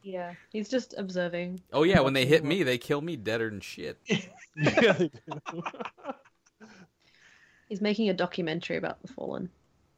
[0.06, 1.60] Yeah, he's just observing.
[1.72, 3.98] Oh yeah, when they hit me, they kill me deader than shit.
[4.06, 5.62] yeah, they do.
[7.68, 9.50] He's making a documentary about the fallen.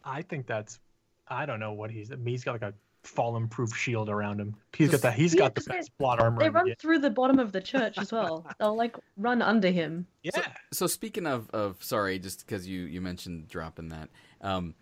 [0.05, 0.81] I think that's.
[1.29, 2.11] I don't know what he's.
[2.25, 2.73] He's got like a
[3.05, 4.57] fallen-proof shield around him.
[4.75, 5.13] He's got that.
[5.15, 6.39] He's Yeah, got the they- best plot armor.
[6.41, 6.75] They run game.
[6.79, 8.47] through the bottom of the church as well.
[8.59, 10.07] They'll like run under him.
[10.23, 10.47] Yeah.
[10.73, 14.09] So speaking of of sorry, just because you you mentioned dropping that,
[14.41, 14.75] um,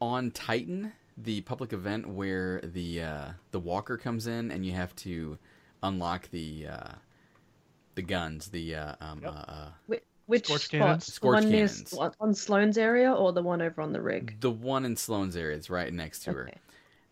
[0.00, 4.94] on Titan, the public event where the uh, the Walker comes in and you have
[4.96, 5.38] to
[5.82, 6.92] unlock the uh,
[7.94, 9.32] the guns, the uh, um, Yep.
[9.32, 9.70] uh, uh,
[10.26, 10.70] Which Scorch spot?
[10.70, 11.06] cannons?
[11.06, 11.92] The Scorch one near cannons.
[11.92, 14.36] S- on Sloane's area or the one over on the rig?
[14.40, 16.48] The one in Sloane's area is right next to her.
[16.48, 16.58] Okay.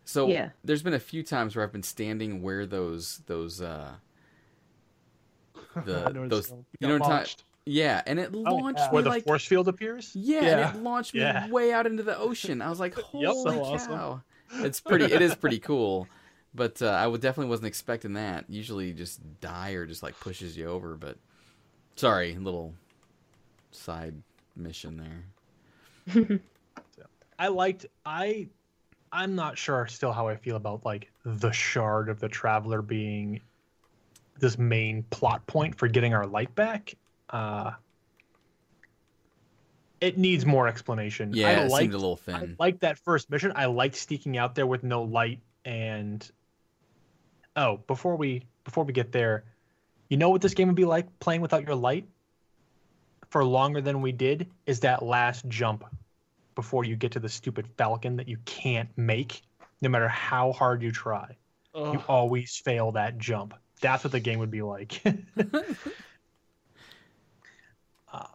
[0.05, 0.49] So Yeah.
[0.65, 3.91] there's been a few times where I've been standing where those those uh
[5.85, 6.65] the I know where this those is going.
[6.79, 7.43] you know what I'm Got talking launched.
[7.65, 10.11] Yeah, and it launched Oh, Where me the like force field appears?
[10.15, 10.67] yeah, Yeah.
[10.69, 12.61] and it launched me way out into the ocean.
[12.61, 13.91] I was like, holy so awesome.
[13.91, 14.21] cow!
[14.59, 15.05] It's pretty.
[15.05, 16.07] It is pretty cool.
[16.53, 18.45] But uh, I definitely wasn't expecting that.
[18.47, 20.95] Usually, just die or just like pushes you over.
[20.95, 21.17] But
[21.95, 22.75] sorry, little
[23.71, 24.13] side
[24.55, 25.23] mission
[26.05, 26.39] there.
[27.39, 28.47] I liked I
[29.11, 33.41] I'm not sure still how I feel about like the shard of the traveler being
[34.39, 36.93] this main plot point for getting our light back.
[37.33, 37.71] Uh
[39.99, 41.31] it needs more explanation.
[41.33, 42.55] Yeah, I it liked, seemed a little I thin.
[42.59, 43.53] liked that first mission.
[43.55, 46.29] I liked sneaking out there with no light and
[47.55, 49.43] oh, before we before we get there,
[50.09, 52.07] you know what this game would be like playing without your light
[53.29, 55.83] for longer than we did is that last jump
[56.53, 59.41] before you get to the stupid falcon that you can't make
[59.81, 61.35] no matter how hard you try.
[61.75, 63.55] You always fail that jump.
[63.81, 65.01] That's what the game would be like.
[68.13, 68.27] uh,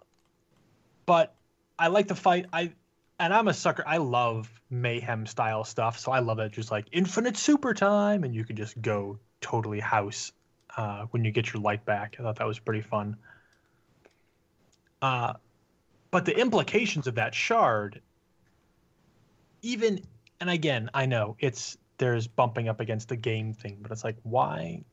[1.08, 1.34] but
[1.78, 2.44] I like the fight.
[2.52, 2.70] I
[3.18, 3.82] and I'm a sucker.
[3.86, 6.52] I love mayhem style stuff, so I love it.
[6.52, 10.32] Just like infinite super time, and you can just go totally house
[10.76, 12.16] uh, when you get your light back.
[12.18, 13.16] I thought that was pretty fun.
[15.00, 15.32] Uh,
[16.10, 18.02] but the implications of that shard,
[19.62, 20.02] even
[20.42, 24.16] and again, I know it's there's bumping up against the game thing, but it's like
[24.24, 24.84] why?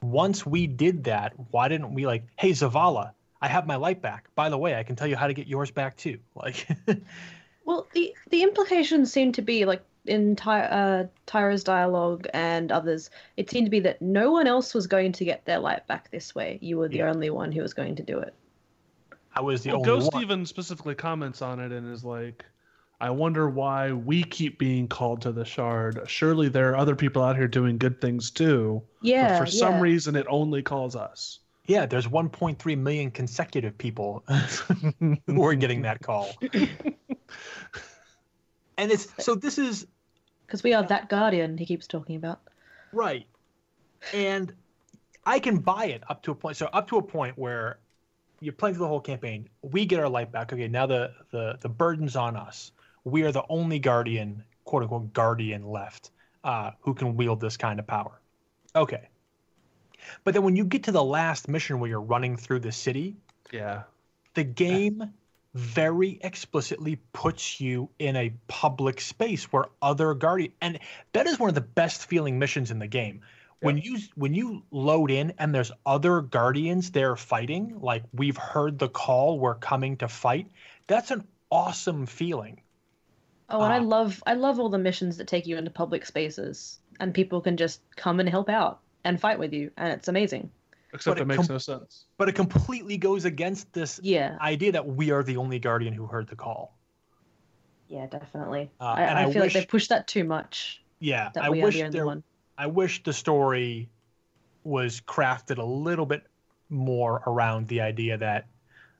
[0.00, 4.34] Once we did that, why didn't we like, hey Zavala, I have my light back.
[4.34, 6.18] By the way, I can tell you how to get yours back too.
[6.34, 6.66] Like,
[7.64, 13.10] Well, the the implications seem to be like in Ty, uh, Tyra's dialogue and others.
[13.36, 16.10] It seemed to be that no one else was going to get their light back
[16.10, 16.58] this way.
[16.62, 17.10] You were the Yeah.
[17.10, 18.34] only one who was going to do it.
[19.32, 20.22] I was the Well, only Ghost one.
[20.22, 22.44] even specifically comments on it and is like,
[23.00, 26.00] I wonder why we keep being called to the shard.
[26.10, 28.82] Surely there are other people out here doing good things too.
[29.00, 29.80] Yeah, but for some yeah.
[29.80, 31.40] reason, it only calls us.
[31.68, 34.24] Yeah, there's 1.3 million consecutive people
[35.26, 36.30] who are getting that call.
[38.78, 39.86] and it's so this is
[40.46, 42.40] because we are that guardian he keeps talking about.
[42.90, 43.26] Right.
[44.14, 44.54] And
[45.26, 46.56] I can buy it up to a point.
[46.56, 47.80] So up to a point where
[48.40, 50.50] you're playing through the whole campaign, we get our light back.
[50.50, 52.72] Okay, now the the the burden's on us.
[53.04, 56.12] We are the only guardian, quote unquote guardian left,
[56.44, 58.22] uh, who can wield this kind of power.
[58.74, 59.08] Okay.
[60.24, 63.16] But then when you get to the last mission where you're running through the city,
[63.52, 63.84] Yeah.
[64.34, 65.12] the game
[65.54, 70.78] very explicitly puts you in a public space where other guardian and
[71.12, 73.22] that is one of the best feeling missions in the game
[73.60, 78.78] when you when you load in and there's other guardians there fighting like we've heard
[78.78, 80.48] the call we're coming to fight
[80.86, 82.60] that's an awesome feeling
[83.50, 83.82] Oh, and I Ah.
[83.82, 87.56] love I love all the missions that take you into public spaces and people can
[87.56, 90.50] just come and help out and fight with you, and it's amazing.
[90.92, 92.06] Except But it it makes com- no sense.
[92.18, 96.06] but it completely goes against this Yeah, idea that we are the only guardian who
[96.06, 96.78] heard the call
[97.88, 98.70] yeah, definitely.
[98.80, 100.82] Uh, I, and I I feel like they pushed that too much.
[101.00, 102.22] yeah That i we wish are the only there one.
[102.56, 103.90] I wish the story
[104.64, 106.24] was crafted a little bit
[106.68, 108.46] more around the idea that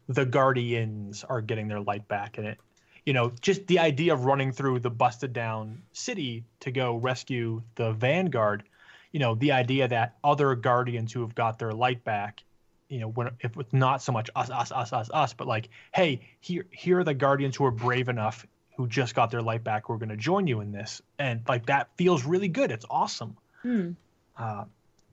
[0.09, 2.59] the guardians are getting their light back in it.
[3.05, 7.63] You know, just the idea of running through the busted down city to go rescue
[7.75, 8.65] the vanguard.
[9.13, 12.43] You know, the idea that other guardians who have got their light back,
[12.89, 15.71] you know, when if it's not so much us, us, us, us, us, but like,
[15.95, 18.47] hey, here, here are the guardians who are brave enough
[18.77, 19.89] who just got their light back.
[19.89, 22.71] We're going to join you in this, and like that feels really good.
[22.71, 23.37] It's awesome.
[23.63, 23.91] Hmm.
[24.37, 24.65] Uh,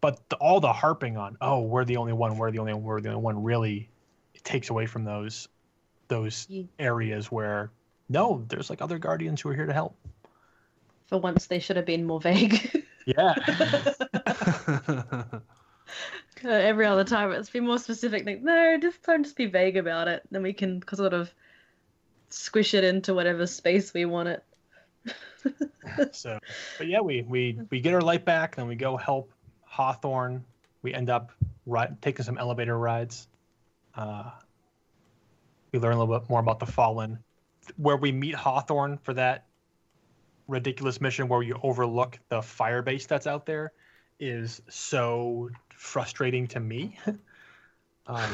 [0.02, 2.84] but the, all the harping on, oh, we're the only one, we're the only one,
[2.84, 3.90] we're the only one, really
[4.36, 5.48] it takes away from those
[6.08, 7.72] those areas where
[8.08, 9.96] no, there's like other guardians who are here to help.
[11.08, 12.84] For once, they should have been more vague.
[13.06, 13.36] Yeah,
[16.44, 18.26] Uh, Every other time, it's been more specific.
[18.26, 20.24] Like, no, this time just be vague about it.
[20.30, 21.34] Then we can sort of
[22.30, 24.44] squish it into whatever space we want it.
[26.12, 26.40] so
[26.78, 29.32] but yeah, we we we get our light back, then we go help
[29.64, 30.44] Hawthorne.
[30.82, 31.32] We end up
[31.66, 33.28] ri- taking some elevator rides.
[33.96, 34.32] Uh,
[35.72, 37.20] we learn a little bit more about the Fallen,
[37.78, 39.46] where we meet Hawthorne for that
[40.48, 43.72] ridiculous mission where you overlook the fire base that's out there
[44.20, 46.98] is so frustrating to me.
[48.08, 48.30] um,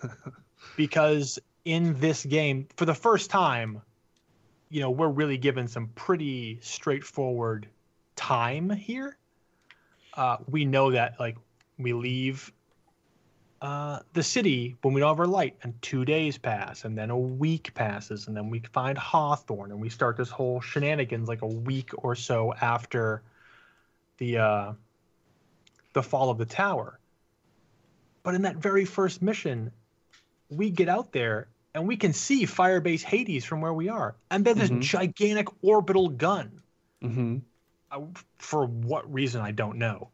[0.76, 3.82] because in this game, for the first time,
[4.70, 7.68] you know, we're really given some pretty straightforward
[8.16, 9.16] time here.
[10.14, 11.36] Uh, we know that like
[11.78, 12.52] we leave
[13.64, 17.08] uh, the city when we don't have our light, and two days pass, and then
[17.08, 21.40] a week passes, and then we find Hawthorne, and we start this whole shenanigans like
[21.40, 23.22] a week or so after
[24.18, 24.72] the uh,
[25.94, 26.98] the fall of the tower.
[28.22, 29.72] But in that very first mission,
[30.50, 34.44] we get out there and we can see Firebase Hades from where we are, and
[34.44, 34.80] there's this Mhm.
[34.82, 36.60] gigantic orbital gun.
[37.02, 37.38] Mm-hmm.
[37.90, 38.00] Uh,
[38.38, 40.10] for what reason I don't know.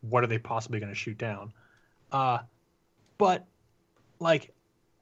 [0.00, 1.52] What are they possibly going to shoot down?
[2.12, 2.38] Uh,
[3.18, 3.46] but
[4.20, 4.52] like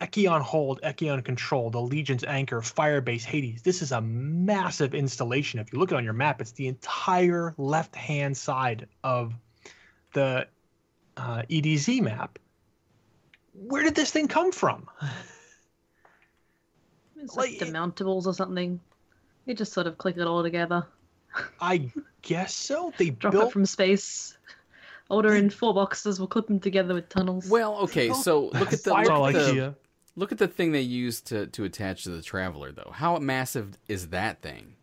[0.00, 3.62] Echion Hold, Echion Control, the Legion's Anchor, Firebase Hades.
[3.62, 5.60] This is a massive installation.
[5.60, 9.34] If you look at it on your map, it's the entire left-hand side of
[10.12, 10.46] the
[11.16, 12.38] uh, EDZ map.
[13.54, 14.88] Where did this thing come from?
[17.18, 18.78] It's like, Like, demountables or something.
[19.46, 20.86] You just sort of click it all together,
[21.60, 21.90] I
[22.22, 22.92] guess so.
[22.96, 24.36] They drop built it from space,
[25.08, 27.48] order in four boxes, we'll clip them together with tunnels.
[27.48, 29.74] Well, okay, so look at the Fire- all look at the,
[30.16, 32.90] look at the thing they used to to attach to the traveler, though.
[32.92, 34.74] How massive is that thing?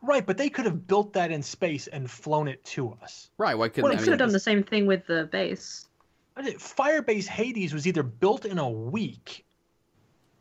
[0.00, 3.30] right, but they could have built that in space and flown it to us.
[3.36, 3.56] Right?
[3.56, 5.88] Why couldn't well, I you mean, could have done the same thing with the base.
[6.36, 9.44] I did- Firebase Hades was either built in a week,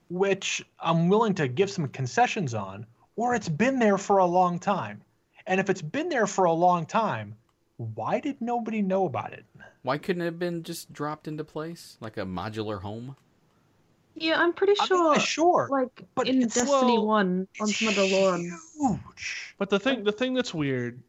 [0.10, 4.60] which I'm willing to give some concessions on, or it's been there for a long
[4.60, 5.02] time.
[5.48, 7.36] And if it's been there for a long time,
[7.78, 9.46] why did nobody know about it?
[9.84, 13.16] Why couldn't it have been just dropped into place like a modular home?
[14.16, 15.20] Yeah, I'm pretty I mean, sure.
[15.20, 15.68] sure.
[15.72, 18.38] Like but in Destiny well, One on some of the lore.
[18.38, 19.56] huge.
[19.60, 21.00] But the thing, the thing that's weird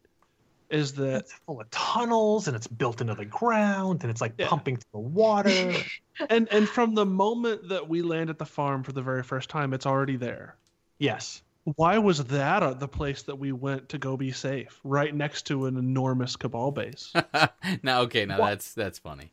[0.69, 4.33] is that It's full of tunnels and it's built into the ground and it's like
[4.37, 4.47] Yeah.
[4.47, 5.73] pumping through the water.
[6.29, 9.49] and and from the moment that we land at the farm for the very first
[9.49, 10.55] time, it's already there.
[10.99, 11.41] yes.
[11.75, 15.43] Why was that uh, the place that we went to go be safe, right next
[15.47, 17.13] to an enormous cabal base?
[17.83, 18.49] now, okay, now What?
[18.49, 19.31] that's that's funny.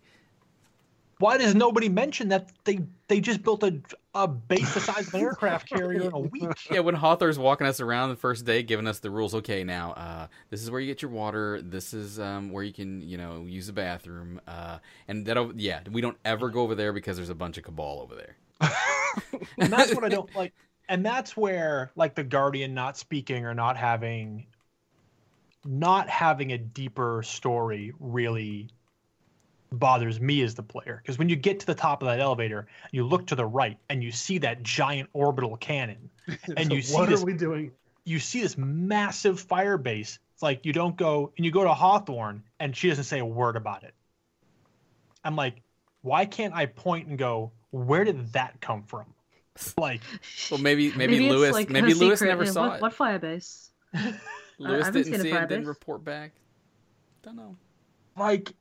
[1.18, 3.80] Why does nobody mention that they they just built a,
[4.14, 6.70] a base the size of an aircraft carrier in a week?
[6.70, 9.34] Yeah, when Hawthorne's walking us around the first day, giving us the rules.
[9.36, 11.62] Okay, now uh, this is where you get your water.
[11.62, 14.42] This is um, where you can, you know, use the bathroom.
[14.46, 14.78] Uh,
[15.08, 18.00] and that, yeah, we don't ever go over there because there's a bunch of cabal
[18.02, 18.36] over there.
[19.58, 20.52] and that's what I don't like.
[20.88, 24.46] And that's where like the Guardian not speaking or not having
[25.64, 28.68] not having a deeper story really
[29.72, 31.00] bothers me as the player.
[31.02, 33.78] Because when you get to the top of that elevator you look to the right
[33.88, 36.10] and you see that giant orbital cannon.
[36.56, 37.72] And you see what this- are we doing?
[38.04, 41.74] you see this massive fire base it's like you don't go and you go to
[41.74, 43.94] hawthorne and she doesn't say a word about it.
[45.24, 45.62] I'm like
[46.02, 49.06] why can't i point and go where did that come from
[49.78, 50.02] like
[50.50, 52.82] Well, maybe maybe, it's Louis like maybe her Louis secret- never yeah, saw what, it.
[52.82, 53.70] What firebase?
[54.58, 56.32] Louis haven't didn't seen a see it, didn't report back.
[57.22, 57.56] Don't know.
[58.16, 58.52] like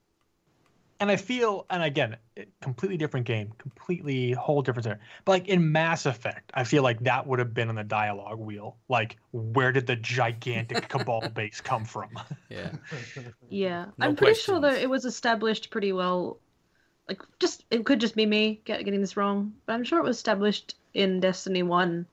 [1.00, 5.48] and i feel and again eh, completely different game completely whole different there but like
[5.48, 9.18] in mass effect i feel like that would have been on the dialogue wheel like
[9.32, 12.10] where did the gigantic cabal base come from
[12.50, 12.72] Yeah.
[13.50, 16.40] Yeah, No I'm pretty sure though it was established pretty well.
[17.08, 20.06] Like, just it could just be me get, getting this wrong, but I'm sure it
[20.06, 22.08] was established in Destiny One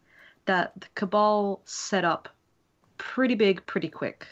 [0.44, 2.28] that the Cabal set up
[2.98, 4.26] pretty big, pretty quick,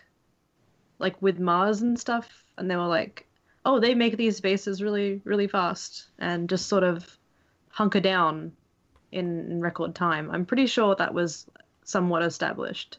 [0.98, 3.26] like with Mars and stuff, and they were like,
[3.64, 7.18] "Oh, they make these bases really, really fast," and just sort of
[7.70, 8.52] hunker down
[9.12, 10.30] in, in record time.
[10.30, 11.46] I'm pretty sure that was
[11.84, 12.98] somewhat established.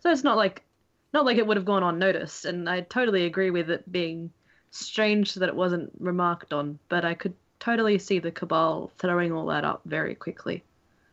[0.00, 0.64] So it's not like
[1.12, 4.32] not like it would have gone unnoticed, and I totally agree with it being
[4.72, 9.46] strange that it wasn't remarked on, but I could totally see the Cabal throwing all
[9.46, 10.64] that up very quickly,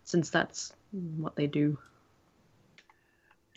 [0.03, 0.73] since that's
[1.17, 1.77] what they do.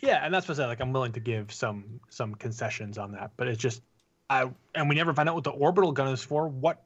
[0.01, 3.13] yeah and that's what i said like i'm willing to give some some concessions on
[3.13, 3.81] that but it's just
[4.29, 6.83] i and we never find out what the orbital gun is for what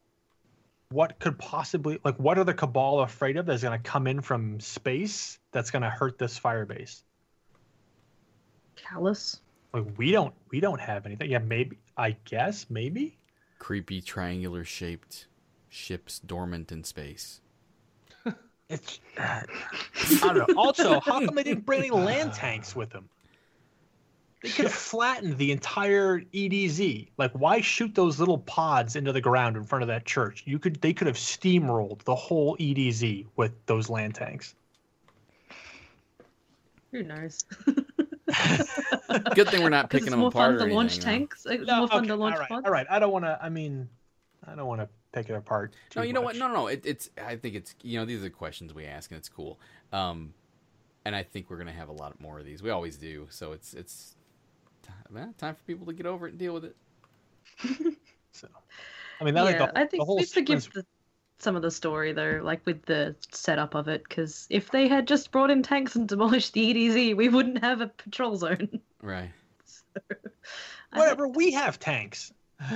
[0.89, 4.21] what could possibly like what are the cabal afraid of that's going to come in
[4.21, 7.03] from space that's going to hurt this fire base
[8.77, 9.41] Callous.
[9.73, 11.29] Like we don't we don't have anything.
[11.29, 13.17] Yeah maybe i guess maybe.
[13.59, 15.27] Creepy triangular shaped
[15.69, 17.41] ships dormant in space.
[18.69, 19.41] it's uh,
[20.23, 20.55] i don't know.
[20.57, 23.09] Also how come they didn't bring any land tanks with them?
[24.43, 26.79] They could have flattened the entire edz
[27.17, 30.43] like why shoot those little pods into the ground in front of that church?
[30.45, 33.03] You could they could have steamrolled the whole edz
[33.35, 34.53] with those land tanks.
[36.91, 37.43] Who knows?
[39.35, 40.59] Good thing we're not picking it's them more apart.
[40.59, 41.17] fun to launch anything, though.
[41.17, 41.45] tanks.
[41.45, 42.65] It's No, more fun okay, to launch all right, pods.
[42.65, 43.87] all right i don't want to i mean
[44.45, 46.35] i don't want to pick it apart No, too you know what?
[46.35, 46.67] No, no, no.
[46.67, 47.09] It, it's.
[47.25, 47.73] I think it's.
[47.81, 49.57] You know, these are the questions we ask, and it's cool.
[49.93, 50.33] Um,
[51.05, 52.61] and I think we're gonna have a lot more of these.
[52.61, 53.25] We always do.
[53.31, 54.15] So it's it's.
[55.11, 56.75] Well, time for people to get over it and deal with it.
[58.33, 58.47] so
[59.19, 60.85] I mean, that like yeah, the, I think the whole we forgive sequence- the,
[61.39, 65.07] some of the story though, like with the setup of it, because if they had
[65.07, 68.69] just brought in tanks and demolished the EDZ, we wouldn't have a patrol zone.
[68.99, 69.29] Right.
[70.91, 71.27] I whatever.
[71.27, 72.33] We have tanks.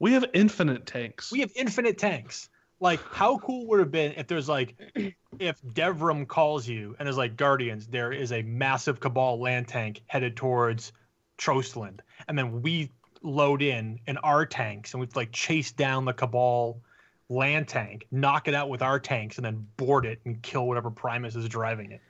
[0.00, 1.30] We have infinite tanks.
[1.32, 2.50] We have infinite tanks.
[2.80, 4.74] Like, how cool would it have been if there's like,
[5.38, 10.02] if Devrim calls you and is like, Guardians, there is a massive Cabal land tank
[10.06, 10.92] headed towards
[11.38, 12.90] Trostland, and then we
[13.22, 16.82] load in in our tanks and we've like chase down the Cabal
[17.28, 20.90] land tank, knock it out with our tanks, and then board it and kill whatever
[20.90, 22.00] Primus is driving it.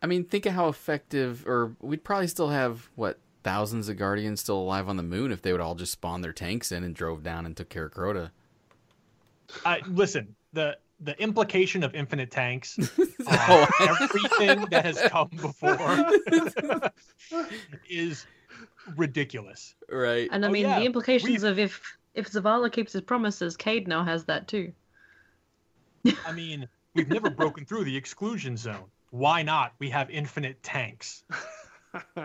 [0.00, 4.40] I mean, think of how effective, or we'd probably still have what thousands of guardians
[4.40, 6.94] still alive on the moon if they would all just spawn their tanks in and
[6.94, 8.30] drove down and took care of Crota.
[9.64, 10.34] I listen.
[10.52, 12.76] The the implication of infinite tanks
[13.28, 16.90] Oh, on everything that has come before
[17.88, 18.26] is
[18.96, 19.74] ridiculous.
[19.90, 20.28] right.
[20.32, 21.80] And I Oh, mean, yeah, the implications we've- of if
[22.18, 24.72] if Zavala keeps his promises, Cade now has that too.
[26.26, 28.90] I mean, we've never broken through the exclusion zone.
[29.10, 29.72] Why not?
[29.78, 31.24] We have infinite tanks.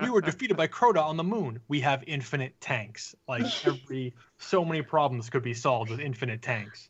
[0.01, 1.59] We were defeated by Crota on the moon.
[1.69, 3.15] We have infinite tanks.
[3.29, 6.89] Like every so many problems could be solved with infinite tanks.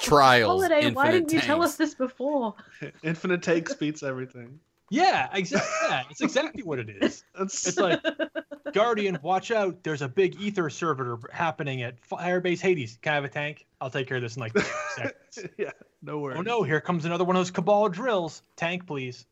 [0.00, 0.62] Trials.
[0.62, 2.54] Holiday, why didn't you tell us this before?
[3.02, 4.58] infinite tanks beats everything.
[4.90, 5.70] Yeah, exactly.
[5.88, 7.24] Yeah, it's exactly what it is.
[7.38, 8.00] It's like
[8.72, 9.82] Guardian, watch out!
[9.82, 12.98] There's a big ether servitor happening at Firebase Hades.
[13.02, 13.66] Can I have a tank?
[13.80, 14.66] I'll take care of this in like 30
[14.96, 15.54] seconds.
[15.58, 15.70] yeah,
[16.02, 16.38] no worries.
[16.38, 16.62] Oh no!
[16.62, 18.42] Here comes another one of those Cabal drills.
[18.56, 19.24] Tank, please.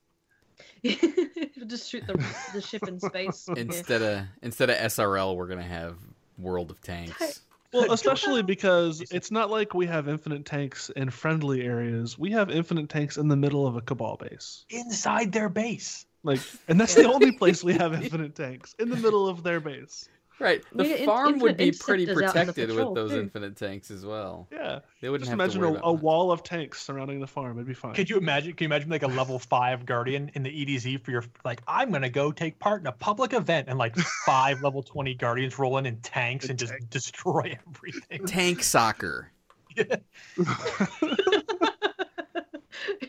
[1.67, 2.15] Just shoot the
[2.55, 3.47] the ship in space.
[3.49, 3.61] Yeah.
[3.61, 5.97] Instead of instead of SRL, we're gonna have
[6.39, 7.43] World of Tanks.
[7.77, 12.19] Well, especially because it's not like we have infinite tanks in friendly areas.
[12.19, 14.65] We have infinite tanks in the middle of a cabal base.
[14.71, 16.07] Inside their base.
[16.23, 19.61] Like, and that's the only place we have infinite tanks in the middle of their
[19.61, 20.09] base.
[20.39, 20.63] Right.
[20.73, 23.11] The We get in- farm would be pretty interceptors out in the protected with those
[23.13, 23.21] too.
[23.21, 24.47] infinite tanks as well.
[24.53, 26.03] Yeah, They wouldn't just have imagine to a, worry a about much.
[26.03, 27.57] wall of tanks surrounding the farm.
[27.57, 27.95] It'd be fine.
[27.95, 28.53] Could you imagine?
[28.53, 31.63] Can you imagine like a level five Guardian in the EDZ for your like?
[31.67, 35.59] I'm gonna go take part in a public event, and like five level twenty Guardians
[35.59, 38.27] roll in in tanks and just destroy everything.
[38.27, 39.33] Tank soccer.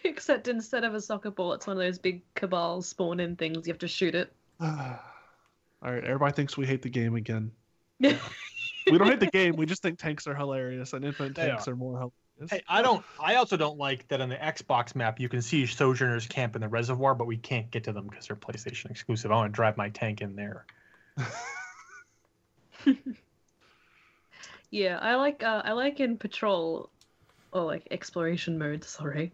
[0.03, 3.67] Except instead of a soccer ball, it's one of those big cabal spawn in things.
[3.67, 4.31] You have to shoot it.
[5.83, 7.51] All right, everybody thinks we hate the game again.
[8.89, 9.57] We don't hate the game.
[9.57, 11.75] We just think tanks are hilarious, and infinite They tanks are.
[11.75, 12.13] more hilarious.
[12.49, 13.03] Hey, I don't.
[13.19, 16.61] I also don't like that on the Xbox map you can see Sojourners camp in
[16.61, 19.29] the reservoir, but we can't get to them because they're PlayStation exclusive.
[19.29, 20.65] I want to drive my tank in there.
[24.69, 26.89] Yeah, I like uh, I like in patrol
[27.51, 29.31] or like exploration mode, sorry.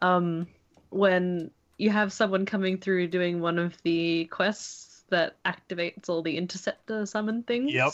[0.00, 0.46] Um
[0.88, 6.36] when you have someone coming through doing one of the quests that activates all the
[6.36, 7.72] interceptor summon things.
[7.72, 7.92] Yep.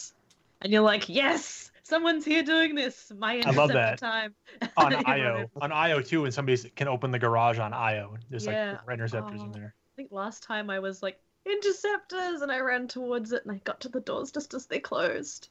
[0.63, 3.13] And you're like, "Yes, someone's here doing this.
[3.19, 3.99] My interceptor I love that.
[3.99, 4.35] time."
[4.77, 8.17] On IO, on IO too, and somebody can open the garage on IO.
[8.31, 8.79] There's Yeah.
[8.87, 9.53] like interceptors in Oh.
[9.53, 9.75] there.
[9.77, 13.59] I think last time I was like, "Interceptors," and I ran towards it and I
[13.65, 15.49] got to the doors just as they closed.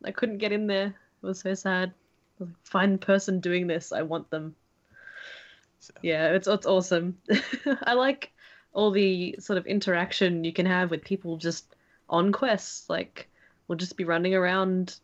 [0.00, 0.86] And I couldn't get in there.
[0.86, 1.88] It was so sad.
[1.90, 3.92] I was like, Find person doing this.
[3.92, 4.54] I want them.
[5.80, 7.18] So- Yeah, it's it's awesome.
[7.82, 8.32] I like
[8.72, 11.74] all the sort of interaction you can have with people just
[12.08, 12.88] on quests.
[12.88, 13.28] Like
[13.66, 14.98] we'll just be running around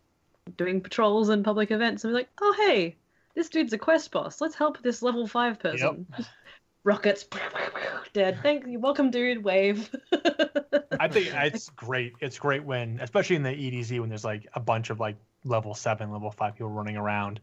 [0.56, 2.96] doing patrols and public events and be like, "Oh hey,
[3.34, 4.40] this dude's a quest boss.
[4.40, 6.06] Let's help this level 5 person."
[6.84, 7.24] Rockets
[8.12, 8.38] dead.
[8.42, 8.78] Thank you.
[8.78, 9.42] Welcome dude.
[9.42, 9.94] Wave.
[11.00, 12.12] I think it's great.
[12.20, 15.74] It's great when, especially in the EDZ, when there's like a bunch of like level
[15.74, 17.40] seven, level five people running around,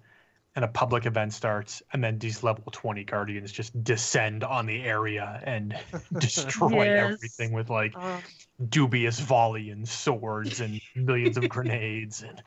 [0.55, 4.81] and a public event starts, and then these level twenty guardians just descend on the
[4.83, 5.77] area and
[6.19, 7.13] destroy Yes.
[7.13, 8.19] everything with like Uh,
[8.69, 12.43] dubious volley and swords and millions of grenades and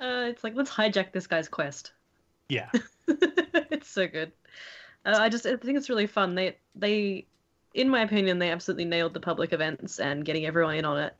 [0.00, 1.92] uh, it's like let's hijack this guy's quest.
[2.48, 2.70] yeah.
[3.08, 4.32] it's so good.
[5.04, 6.34] Uh, I just I think it's really fun.
[6.34, 7.26] They they,
[7.74, 11.14] in my opinion, they absolutely nailed the public events and getting everyone in on it,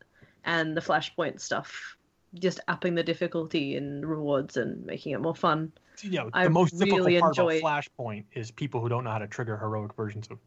[0.44, 1.96] and the flashpoint stuff,
[2.34, 5.72] just upping the difficulty and rewards and making it more fun.
[6.00, 9.04] You know, I the most difficult really part enjoy- about Flashpoint is people who don't
[9.04, 10.38] know how to trigger heroic versions of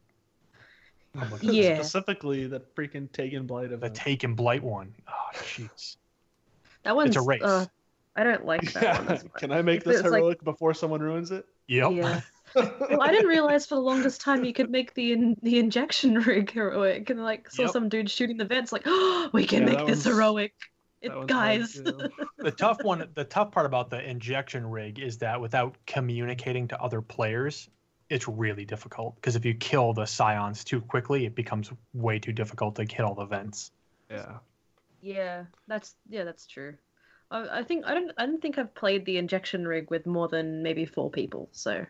[1.14, 1.76] public Yeah.
[1.76, 4.94] Specifically, the freaking Taken Blight of the Taken Blight one.
[5.08, 5.98] Oh, jeez.
[6.84, 7.42] That one's It's a race.
[7.42, 7.66] Uh,
[8.16, 9.12] I don't like that one.
[9.16, 9.34] As much.
[9.36, 11.46] Can I make Because this it's like- heroic before someone ruins it?
[11.68, 11.92] Yep.
[11.94, 12.22] Yeah.
[12.56, 16.14] Well, I didn't realize for the longest time you could make the in, the injection
[16.22, 17.72] rig heroic, and like saw Yep.
[17.72, 20.54] some dude shooting the vents, like, oh, we can Yeah, make this one's- heroic,
[21.06, 21.74] it, That one's hard guys.
[22.38, 26.82] the tough one the tough part about the injection rig is that without communicating to
[26.82, 27.70] other players
[28.10, 32.32] it's really difficult because if you kill the scions too quickly it becomes way too
[32.32, 33.72] difficult to hit all the vents
[34.10, 34.38] yeah.
[35.02, 36.76] Yeah, that's yeah, that's true.
[37.30, 40.28] I, I think I don't I don't think I've played the injection rig with more
[40.28, 41.50] than maybe four people.
[41.52, 41.86] So,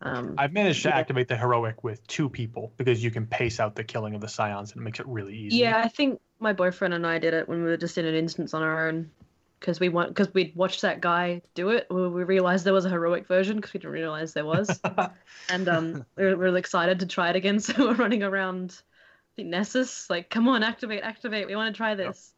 [0.00, 3.74] um, I've managed to activate the heroic with two people because you can pace out
[3.74, 5.56] the killing of the scions and it makes it really easy.
[5.56, 8.14] yeah, I think my boyfriend and I did it when we were just in an
[8.14, 9.10] instance on our own
[9.58, 11.86] because we want because we'd watched that guy do it.
[11.90, 14.80] We, we realized there was a heroic version because we didn't realize there was,
[15.50, 17.58] and um, we were really excited to try it again.
[17.68, 18.80] So we're running around.
[18.80, 21.46] I think Nessus like, come on, activate, activate.
[21.48, 22.32] We want to try this,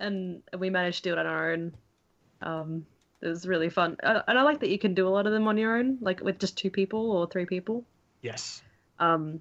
[0.00, 1.74] and we managed to do it on our own.
[2.42, 2.86] Um,
[3.20, 5.32] it was really fun, uh, and I like that you can do a lot of
[5.32, 7.84] them on your own, like with just two people or three people.
[8.22, 8.62] yes.
[8.98, 9.40] Um,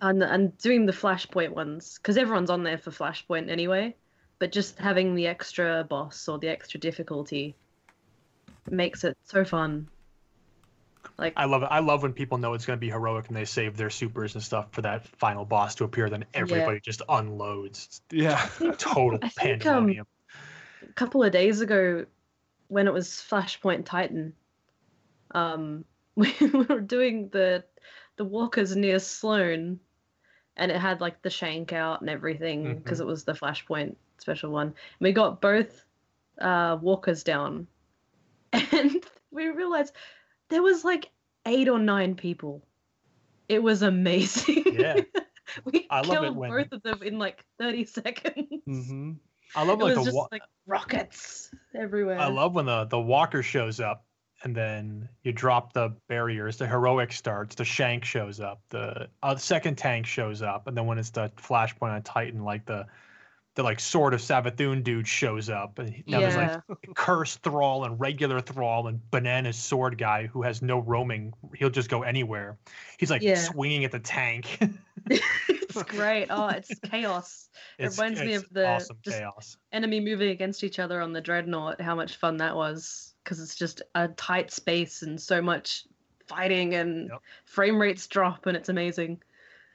[0.00, 3.94] and and doing the flashpoint ones because everyone's on there for flashpoint anyway,
[4.38, 7.56] but just having the extra boss or the extra difficulty
[8.70, 9.88] makes it so fun.
[11.16, 11.68] Like I love it.
[11.70, 14.34] I love when people know it's going to be heroic and they save their supers
[14.34, 16.08] and stuff for that final boss to appear.
[16.08, 18.00] Then everybody just unloads.
[18.10, 18.46] Yeah.
[18.78, 20.06] Total I think, um, pandemonium.
[20.88, 22.06] a couple of days ago
[22.68, 24.32] when it was Flashpoint Titan,
[25.32, 25.84] um,
[26.16, 27.64] we were doing the
[28.16, 29.80] the walkers near Sloane,
[30.56, 34.50] and it had like the shank out and everything because it was the Flashpoint special
[34.50, 34.68] one.
[34.68, 35.84] And we got both
[36.40, 37.66] uh, walkers down,
[38.52, 39.94] and we realized
[40.48, 41.10] there was like
[41.46, 42.64] eight or nine people.
[43.48, 44.64] It was amazing.
[44.72, 45.00] Yeah.
[45.64, 48.62] we I love it killed both of them in like thirty seconds.
[48.66, 49.12] hmm
[49.54, 52.18] I love like the wa- like rockets everywhere.
[52.18, 54.04] I love when the the walker shows up
[54.44, 56.56] and then you drop the barriers.
[56.58, 57.54] The heroic starts.
[57.56, 58.60] The shank shows up.
[58.70, 62.64] The uh, second tank shows up, and then when it's the flashpoint on Titan, like
[62.66, 62.86] the
[63.54, 66.60] the like sword of Savathun dude shows up, and now there's like
[66.94, 71.32] cursed thrall and regular thrall and bananas sword guy who has no roaming.
[71.56, 72.56] He'll just go anywhere.
[72.98, 73.34] He's like Yeah.
[73.34, 74.60] swinging at the tank.
[75.86, 76.26] it's great.
[76.30, 77.48] Oh, it's chaos.
[77.78, 79.56] It reminds me of the awesome chaos.
[79.72, 81.80] enemy moving against each other on the dreadnought.
[81.80, 85.84] How much fun that was because it's just a tight space and so much
[86.26, 87.20] fighting and Yep.
[87.44, 89.20] frame rates drop and it's amazing.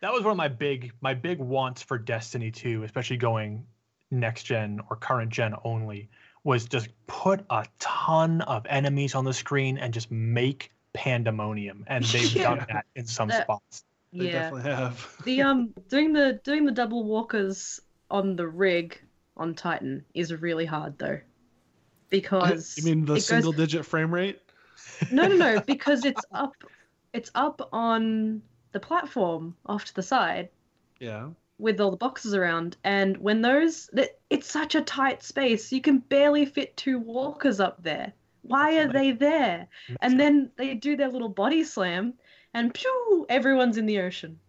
[0.01, 3.66] that was one of my big my big wants for Destiny 2, especially going
[4.12, 6.10] next gen or current gen only,
[6.43, 11.84] was just put a ton of enemies on the screen and just make pandemonium.
[11.88, 13.84] And they've done that in some That- spots.
[14.14, 14.32] They yeah.
[14.43, 15.18] definitely have.
[15.26, 17.80] The um doing the doing the double walkers
[18.11, 18.99] on the rig
[19.36, 21.20] on Titan is really hard though.
[22.09, 24.39] Because You mean the it goes- single digit frame rate?
[25.11, 26.53] No, no, no, because it's up
[27.14, 28.41] it's up on
[28.72, 30.49] the platform off to the side
[30.99, 31.30] Yeah.
[31.59, 35.80] with all the boxes around and when those that it's such a tight space you
[35.80, 38.11] can barely fit two walkers up there
[38.41, 39.68] why are they there
[40.01, 42.16] and then they do their little body slam
[42.54, 44.39] and pew everyone's in the ocean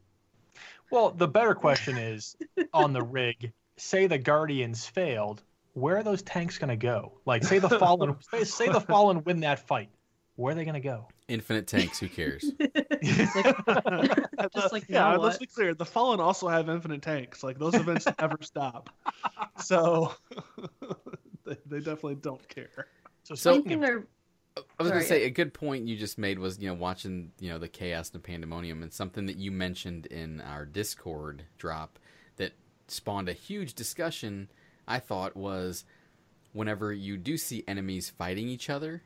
[0.90, 2.36] Well, the better question is
[2.72, 5.42] on the rig, say the Guardians failed,
[5.72, 7.12] where are those tanks going to go?
[7.26, 9.88] Like, say the Fallen, say, say the Fallen win that fight,
[10.36, 11.08] where are they going to go?
[11.26, 11.98] Infinite tanks.
[11.98, 12.52] Who cares?
[13.06, 15.40] It's like, Just like, yeah, now let's what?
[15.40, 15.74] be clear.
[15.74, 17.42] The Fallen also have infinite tanks.
[17.42, 18.90] Like those events never stop.
[19.62, 20.12] So
[21.46, 22.86] they, they definitely don't care.
[23.24, 24.06] So, So- one speaking thing of-
[24.56, 26.74] I, I was gonna Sorry, say a good point you just made was you know
[26.74, 30.64] watching you know the chaos and the pandemonium and something that you mentioned in our
[30.64, 31.98] Discord drop
[32.36, 32.52] that
[32.88, 34.50] spawned a huge discussion.
[34.86, 35.84] I thought was
[36.52, 39.02] whenever you do see enemies fighting each other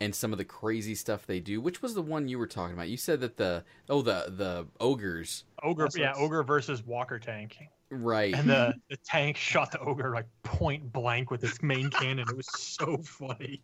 [0.00, 1.60] and some of the crazy stuff they do.
[1.60, 2.88] Which was the one you were talking about?
[2.88, 7.58] You said that the oh the the ogres ogre, That's yeah, ogre versus walker tank.
[7.90, 12.26] right and the, the tank shot the ogre like point blank with its main cannon.
[12.28, 13.60] It was so funny.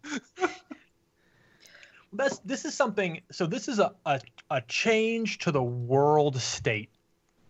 [2.15, 3.21] That's this is something.
[3.31, 4.21] So this is a, a
[4.51, 6.91] a change to the world state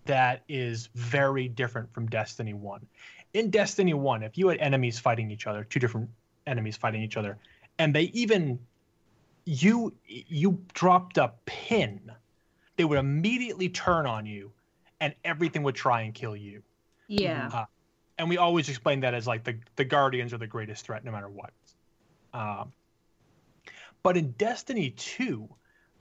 [0.07, 2.87] that is very different from Destiny One.
[3.33, 6.09] In Destiny One, if you had enemies fighting each other, two different
[6.47, 7.39] enemies fighting each other,
[7.79, 8.59] and they even
[9.45, 12.11] you you dropped a pin,
[12.77, 14.53] they would immediately turn on you,
[15.01, 16.63] and everything would try and kill you
[17.09, 17.65] yeah
[18.19, 21.13] and we always explain that as like the the guardians are the greatest threat no
[21.13, 21.53] matter what
[22.33, 22.73] um,
[24.05, 25.49] but in destiny 2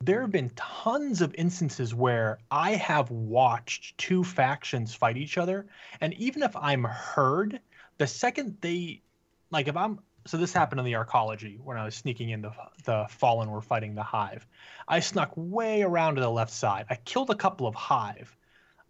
[0.01, 5.65] there have been tons of instances where i have watched two factions fight each other.
[6.01, 7.59] And even if i'm heard
[7.97, 9.01] the second they
[9.49, 12.51] like if i'm so this happened in the arcology when i was sneaking in the
[12.83, 14.45] the fallen were fighting the hive.
[14.87, 16.85] I snuck way around to the left side.
[16.89, 18.35] I killed a couple of hive.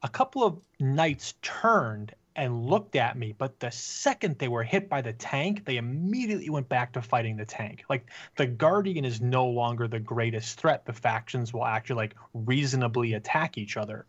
[0.02, 4.90] A couple of knights turned and looked at me, but the second they were hit
[4.90, 7.84] by the tank, they immediately went back to fighting the tank.
[7.90, 10.86] Like the Guardian is no longer the greatest threat.
[10.86, 14.06] The factions will actually like reasonably attack each other.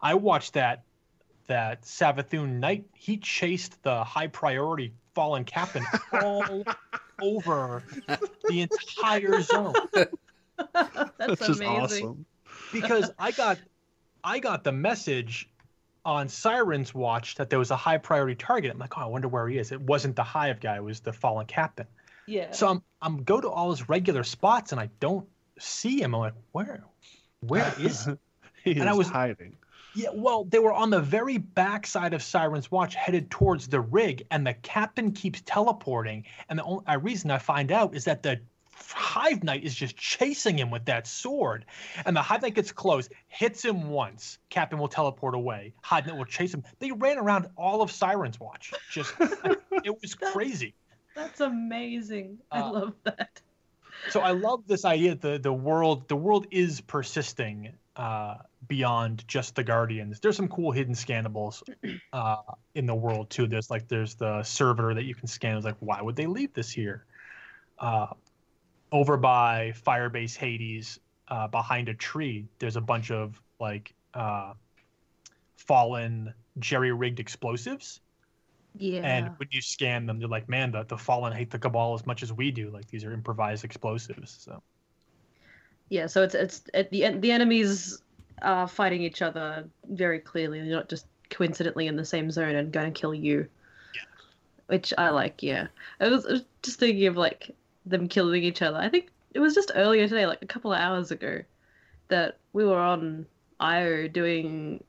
[0.00, 0.84] I watched that
[1.46, 6.62] that Savathun knight, he chased the high priority fallen captain all
[7.22, 7.82] over
[8.48, 12.06] the entire zone That's That's just amazing.
[12.06, 12.26] awesome.
[12.72, 13.58] because I got
[14.22, 15.48] I got the message
[16.04, 18.70] on Siren's Watch that there was a high priority target.
[18.72, 19.72] I'm like, oh, I wonder where he is.
[19.72, 21.86] It wasn't the hive guy; it was the fallen captain.
[22.26, 22.50] Yeah.
[22.52, 25.26] So I'm I'm go to all his regular spots and I don't
[25.58, 26.14] see him.
[26.14, 26.84] I'm like, where,
[27.40, 28.04] where is?
[28.06, 28.12] he?
[28.64, 29.56] He And is I was- hiding.
[29.94, 33.80] Yeah, well, they were on the very back side of Siren's Watch, headed towards the
[33.80, 36.24] rig, and the captain keeps teleporting.
[36.48, 38.40] And the only reason I find out is that the
[38.86, 41.64] Hive Knight is just chasing him with that sword.
[42.04, 44.38] And the Hive Knight gets close, hits him once.
[44.50, 45.72] Captain will teleport away.
[45.82, 46.64] Hive Knight will chase him.
[46.78, 48.72] They ran around all of Siren's Watch.
[48.90, 50.74] Just, it was crazy.
[51.14, 52.38] That's amazing.
[52.50, 53.40] I Uh, love that.
[54.10, 58.36] so I love this idea that the the world the world is persisting uh,
[58.68, 60.20] beyond just the Guardians.
[60.20, 61.62] There's some cool hidden scannables
[62.12, 62.36] uh,
[62.76, 63.48] in the world too.
[63.48, 65.56] There's like there's the servitor that you can scan.
[65.56, 67.04] It's like why would they leave this here?
[67.80, 68.06] Uh,
[68.92, 74.54] over by Firebase Hades, uh, behind a tree, there's a bunch of like uh,
[75.56, 78.00] fallen jerry rigged explosives.
[78.76, 79.00] Yeah.
[79.00, 82.06] And when you scan them, they're like, man, the, the Fallen hate the Cabal as
[82.06, 82.70] much as we do.
[82.70, 84.36] Like these are improvised explosives.
[84.40, 84.62] So
[85.88, 86.06] yeah.
[86.06, 88.02] So it's it's it, the the enemies
[88.42, 90.60] are fighting each other very clearly.
[90.60, 93.48] They're not just coincidentally in the same zone and going to kill you.
[93.94, 94.02] Yeah.
[94.66, 95.42] Which I like.
[95.42, 95.66] Yeah.
[96.00, 97.50] I was, I was just thinking of like
[97.88, 98.78] them killing each other.
[98.78, 101.42] I think it was just earlier today, like a couple of hours ago,
[102.08, 103.26] that we were on
[103.60, 104.82] IO doing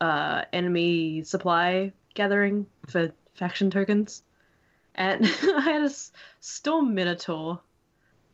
[0.00, 4.22] uh, enemy supply gathering for faction tokens,
[4.94, 7.60] and I had a s- storm minotaur,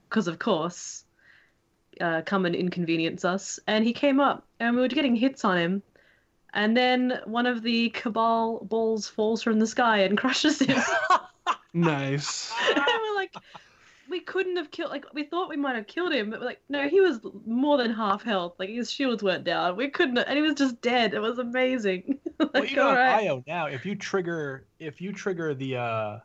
[0.09, 1.05] because of course,
[2.01, 5.59] uh, come and inconvenience us, and he came up, and we were getting hits on
[5.59, 5.83] him,
[6.55, 10.81] and then one of the cabal balls falls from the sky and crushes him.
[11.75, 12.53] Nice.
[12.69, 13.35] and we're like,
[14.13, 14.91] we couldn't have killed.
[14.91, 17.79] Like we thought we might have killed him, but we're like, no, he was more
[17.79, 18.55] than half health.
[18.59, 19.75] Like his shields weren't down.
[19.75, 21.15] We couldn't, and he was just dead.
[21.15, 22.21] It was amazing.
[22.39, 23.25] like, well, even all on right.
[23.25, 26.19] IO now, if you trigger if you trigger the uh,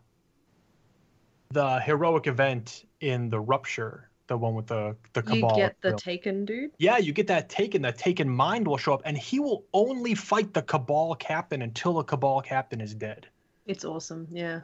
[1.51, 5.97] the heroic event in the rupture, the one with the the you get the drill,
[5.97, 6.72] taken dude.
[6.77, 7.81] yeah, you get that taken.
[7.81, 11.93] That taken mind will show up, and he will only fight the Cabal captain until
[11.93, 13.27] the Cabal captain is dead.
[13.65, 14.27] It's awesome.
[14.30, 14.61] Yeah.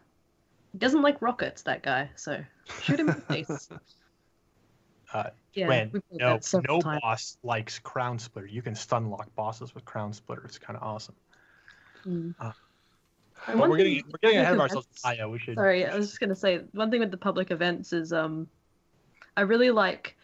[0.73, 2.09] He doesn't like rockets, that guy.
[2.15, 2.43] So
[2.81, 3.69] shoot him in the face.
[5.13, 5.67] Uh, Yeah.
[5.67, 6.99] when no no times.
[7.01, 10.43] boss likes Crown Splitter, you can stun lock bosses with Crown Splitter.
[10.45, 11.15] It's kind of awesome.
[12.05, 12.33] Mm.
[12.39, 12.51] Uh,
[13.47, 14.87] But we're getting we're getting ahead of ourselves.
[14.87, 15.55] events- IO, we should.
[15.55, 18.47] Sorry, I was just gonna say one thing with the public events is um,
[19.37, 20.17] I really like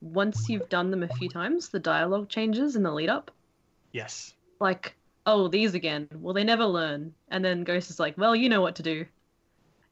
[0.00, 3.30] once you've done them a few times, the dialogue changes in the lead up.
[3.92, 4.34] Yes.
[4.58, 4.96] Like,
[5.26, 6.08] oh, these again.
[6.14, 7.14] Well, they never learn.
[7.28, 9.06] And then Ghost is like, well, you know what to do.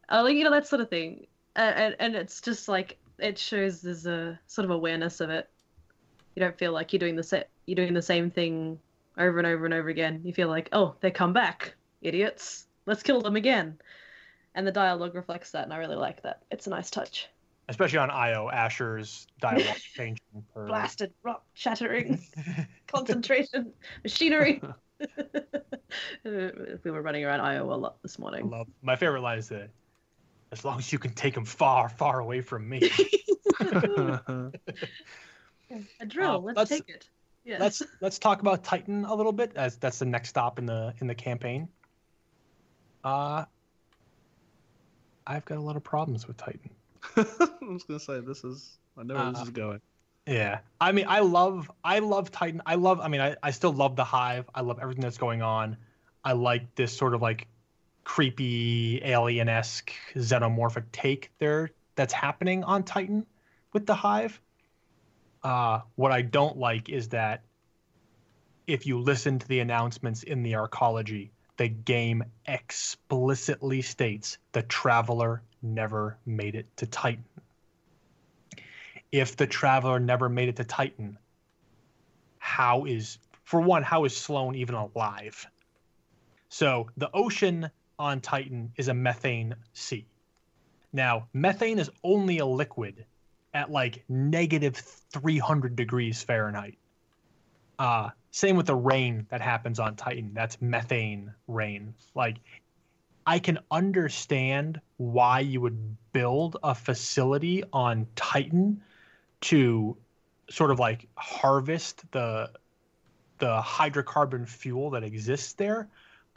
[0.08, 1.28] Uh, like you know that sort of thing.
[1.56, 5.48] And, and and it's just like it shows there's a sort of awareness of it.
[6.34, 7.50] You don't feel like you're doing the set.
[7.66, 8.78] You're doing the same thing
[9.18, 10.20] over and over and over again.
[10.24, 12.66] You feel like, oh, they come back, idiots.
[12.86, 13.78] Let's kill them again.
[14.54, 16.42] And the dialogue reflects that, and I really like that.
[16.50, 17.28] It's a nice touch.
[17.68, 22.20] Especially on IO, Asher's dialogue changing per Blasted, rock shattering,
[22.88, 23.72] concentration,
[24.02, 24.60] machinery.
[26.24, 28.50] we were running around Io a lot this I morning.
[28.50, 29.70] love my favorite line is that
[30.52, 32.90] as long as you can take him far, far away from me.
[33.60, 34.52] A
[36.06, 36.30] drill.
[36.30, 37.08] Uh, let's, let's- take it.
[37.42, 37.56] Yeah.
[37.58, 40.92] let's let's talk about Titan a little bit as that's the next stop in the
[41.00, 41.68] in the campaign.
[43.02, 43.46] Uh
[45.26, 46.68] I've got a lot of problems with Titan.
[47.16, 47.24] I
[47.62, 48.78] was gonna say this is.
[48.98, 49.80] I know where this Uh, is going.
[50.26, 50.58] Yeah.
[50.80, 52.60] I mean, I love I love Titan.
[52.66, 54.48] I love I mean, I, I still love the Hive.
[54.54, 55.78] I love everything that's going on.
[56.22, 57.46] I like this sort of like
[58.04, 63.26] creepy alien-esque xenomorphic take there that's happening on Titan
[63.72, 64.40] with the Hive.
[65.42, 67.42] Uh what I don't like is that
[68.66, 75.42] if you listen to the announcements in the arcology, the game explicitly states the traveler
[75.62, 77.24] never made it to Titan
[79.12, 81.18] if the traveler never made it to Titan,
[82.38, 85.46] how is for one, how is Sloane even alive?
[86.48, 87.70] So the ocean
[88.00, 90.06] on Titan is a methane sea.
[90.92, 93.04] Now, methane is only a liquid
[93.52, 94.76] at like negative
[95.12, 96.78] 300 degrees Fahrenheit.
[97.78, 100.32] Uh, same with the rain that happens on Titan.
[100.34, 101.94] That's methane rain.
[102.14, 102.38] Like,
[103.26, 108.82] I can understand why you would build a facility on Titan
[109.42, 109.96] to
[110.48, 112.50] sort of like harvest the
[113.38, 115.88] the hydrocarbon fuel that exists there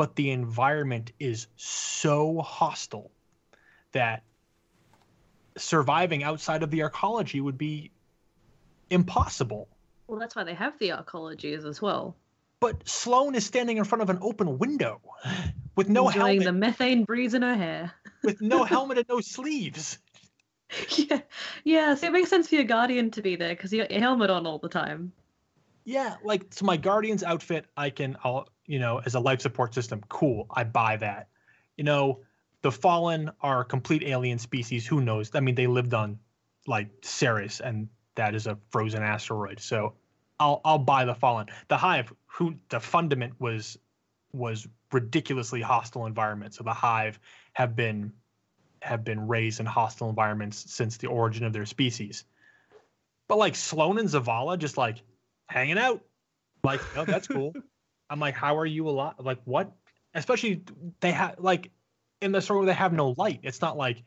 [0.04, 3.10] but the environment is so hostile
[3.94, 4.22] that
[5.56, 7.90] surviving outside of the arcology would be
[8.90, 9.70] impossible.
[10.08, 12.18] Well, that's why they have the arcologies as well.
[12.60, 15.00] But Sloane is standing in front of an open window
[15.78, 17.94] with no enjoying helmet, the methane breeze in her hair.
[18.26, 20.00] with no helmet and no sleeves.
[20.98, 21.22] yeah,
[21.64, 21.96] yeah.
[21.96, 24.30] So it makes sense for your guardian to be there because you got your helmet
[24.30, 25.14] on all the time.
[25.86, 29.74] Yeah, like so my guardian's outfit, I can, I'll, you know, as a life support
[29.74, 31.28] system, cool, I buy that.
[31.78, 32.20] You know,
[32.62, 34.88] the Fallen are complete alien species.
[34.88, 35.32] Who knows?
[35.34, 36.20] I mean, they lived on
[36.66, 39.60] like Ceres, and that is a frozen asteroid.
[39.60, 39.94] So
[40.40, 41.48] I'll I'll buy the Fallen.
[41.68, 43.78] The Hive, who the fundament was
[44.32, 46.54] was ridiculously hostile environment.
[46.54, 47.20] So the Hive
[47.54, 48.14] have been
[48.82, 52.26] have been raised in hostile environments since the origin of their species.
[53.28, 55.02] But like Sloane and Zavala just like
[55.48, 56.04] hanging out.
[56.64, 57.54] Like, oh, that's cool.
[58.14, 59.16] I'm like, how are you alive?
[59.18, 59.72] Like, what?
[60.14, 60.62] Especially
[61.00, 61.72] they have like
[62.22, 63.40] in the story they have no light.
[63.42, 64.04] It's not like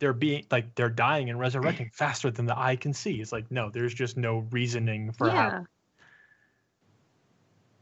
[0.00, 3.20] they're being like they're dying and resurrecting faster than the eye can see.
[3.20, 5.50] It's like no, there's just no reasoning for yeah.
[5.50, 5.66] how.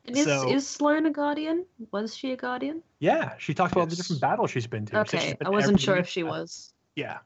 [0.04, 1.64] And is, So- is Sloane a guardian?
[1.90, 2.82] Was she a guardian?
[2.98, 4.90] Yeah, she talked about the different battles she's been to.
[4.92, 6.40] She said she's Okay, been I wasn't sure if she battle.
[6.40, 7.18] was, Yeah.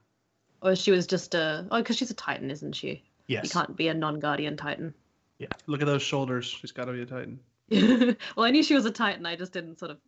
[0.63, 1.67] or she was just a.
[1.73, 2.89] Oh, because she's a Titan, isn't she?
[2.89, 3.03] Yes.
[3.29, 3.53] You Yes.
[3.53, 4.95] can't be a non-guardian Titan.
[5.39, 5.49] Yeah.
[5.67, 6.47] Look at those shoulders.
[6.47, 7.41] She's got to be a Titan.
[8.37, 9.27] well, I knew she was a Titan.
[9.27, 9.99] I just didn't sort of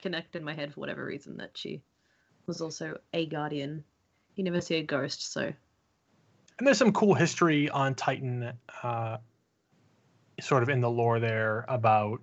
[0.00, 1.82] connect in my head for whatever reason that she
[2.46, 3.84] was also a guardian.
[4.34, 5.52] You never see a ghost, so
[6.58, 8.52] And there's some cool history on Titan,
[8.82, 9.18] uh,
[10.40, 12.20] sort of in the lore there about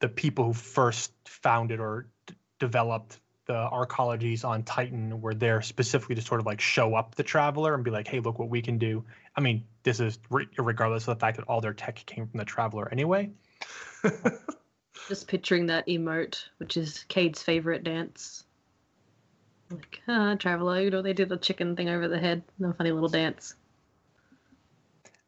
[0.00, 6.14] the people who first founded or d- developed the arcologies on Titan were there specifically
[6.14, 8.62] to sort of like show up the traveler and be like, hey, look what we
[8.62, 9.04] can do.
[9.36, 12.38] I mean, this is re- regardless of the fact that all their tech came from
[12.38, 13.30] the traveler anyway.
[15.08, 18.44] just picturing that emote, which is Cade's favorite dance.
[19.70, 22.42] Like, ah, traveler, you know, they did the chicken thing over the head.
[22.58, 23.54] No funny little dance.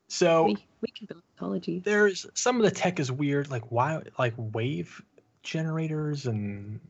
[0.09, 1.81] So We, we can build ecology.
[1.85, 5.02] there's some of the tech is weird, like why, like wave
[5.43, 6.81] generators and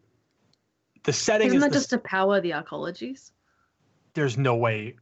[1.05, 3.31] the setting Isn't is that the just to power the arcologies?
[4.15, 4.95] there's no way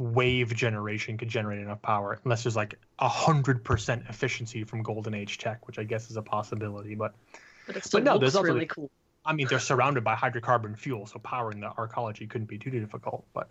[0.00, 5.12] wave generation could generate enough power unless there's like a hundred percent efficiency from golden
[5.12, 7.14] age tech which i guess is a possibility but
[7.66, 8.90] But it still no, there's also really cool.
[9.24, 13.24] i mean they're surrounded by hydrocarbon fuel so powering the arcology couldn't be too difficult
[13.34, 13.48] but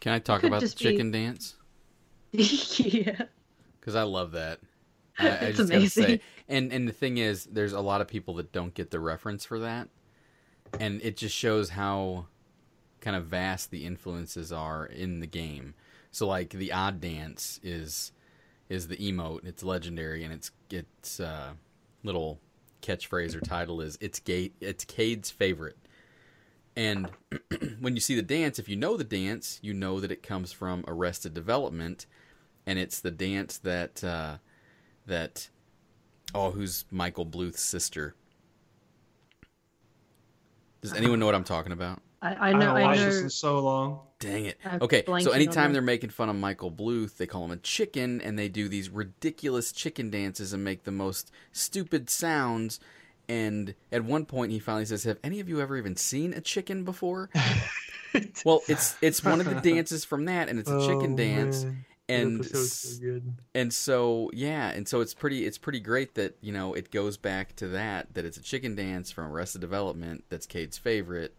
[0.00, 1.56] Can I talk about the just be- chicken dance?
[2.32, 3.22] yeah.
[3.80, 4.60] Because I love that.
[5.18, 6.20] I, I It's just gotta say, amazing.
[6.48, 9.44] and and the thing is, there's a lot of people that don't get the reference
[9.44, 9.88] for that,
[10.78, 12.26] and it just shows how
[13.06, 15.74] kind of vast the influences are in the game.
[16.10, 18.10] So like the odd dance is
[18.68, 19.44] is the emote.
[19.44, 21.52] It's legendary, and it's it's uh,
[22.02, 22.40] little
[22.82, 25.78] catchphrase or title is it's gate it's Cade's favorite.
[26.74, 27.08] And
[27.78, 30.52] when you see the dance, if you know the dance, you know that it comes
[30.52, 32.06] from Arrested Development,
[32.66, 34.38] and it's the dance that uh,
[35.06, 35.48] that
[36.34, 38.16] oh, who's Michael Bluth's sister?
[40.80, 42.02] Does anyone know what I'm talking about?
[42.26, 42.60] I, I know.
[42.66, 43.06] haven't I watched know.
[43.06, 44.00] this in so long.
[44.18, 44.58] Dang it.
[44.64, 48.20] I'm Okay, so anytime they're making fun of Michael Bluth, they call him a chicken,
[48.22, 52.80] and they do these ridiculous chicken dances and make the most stupid sounds.
[53.28, 56.40] And at one point, he finally says, "Have any of you ever even seen a
[56.40, 57.28] chicken before?"
[58.44, 61.16] well, it's it's one of the dances from that, and it's a oh, chicken Oh,
[61.16, 61.64] dance.
[61.64, 61.84] man.
[62.08, 63.20] And so
[63.52, 67.16] and so yeah and so it's pretty it's pretty great that you know it goes
[67.16, 71.34] back to that that it's a chicken dance from arrested development that's cade's favorite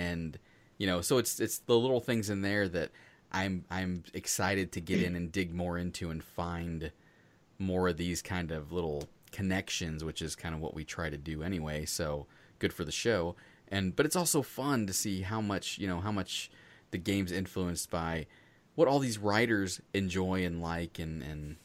[0.00, 0.38] and
[0.78, 2.90] you know so it's it's the little things in there that
[3.32, 6.90] i'm i'm excited to get in and dig more into and find
[7.58, 11.16] more of these kind of little connections which is kind of what we try to
[11.18, 12.26] do anyway so
[12.58, 13.36] good for the show
[13.68, 16.50] and but it's also fun to see how much you know how much
[16.90, 18.26] the game's influenced by
[18.74, 21.56] what all these writers enjoy and like and and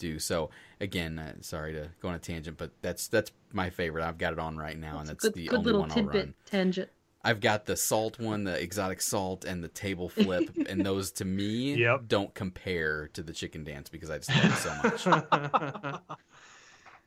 [0.00, 0.18] do.
[0.18, 0.50] So
[0.80, 4.02] again, uh, sorry to go on a tangent, but that's that's my favorite.
[4.04, 5.80] I've got it on right now, and It's a that's good, the good only little
[5.82, 6.34] one I'll run.
[6.46, 6.90] tangent.
[7.22, 11.24] I've got the salt one, the exotic salt, and the table flip, and those to
[11.24, 12.04] me Yep.
[12.06, 15.06] don't compare to the chicken dance because I just love it so much.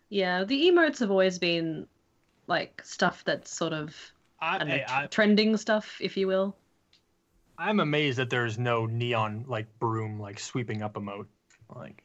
[0.10, 1.88] Yeah, the emotes have always been
[2.48, 3.96] like stuff that's sort of
[4.40, 6.56] I I, know, hey, I, trending stuff, if you will.
[7.58, 11.28] I'm amazed that there's no neon like broom like sweeping up emote.
[11.74, 12.04] Like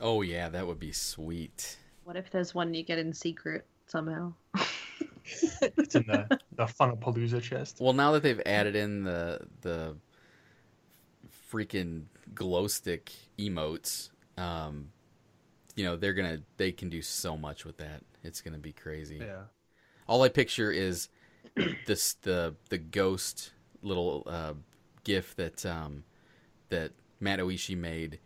[0.00, 1.78] oh yeah, that would be sweet.
[2.04, 4.34] What if there's one you get in secret somehow?
[5.60, 7.78] It's in the the Funnapalooza chest.
[7.80, 9.96] Well, now that they've added in the the
[11.52, 12.04] freaking
[12.34, 14.88] glow stick emotes, um,
[15.76, 18.02] you know they're gonna they can do so much with that.
[18.22, 19.16] It's gonna be crazy.
[19.16, 19.44] yeah.
[20.06, 21.08] All I picture is
[21.86, 23.52] this the the ghost
[23.82, 24.54] little uh,
[25.04, 26.04] gif that um,
[26.68, 28.18] that Matt Oishi made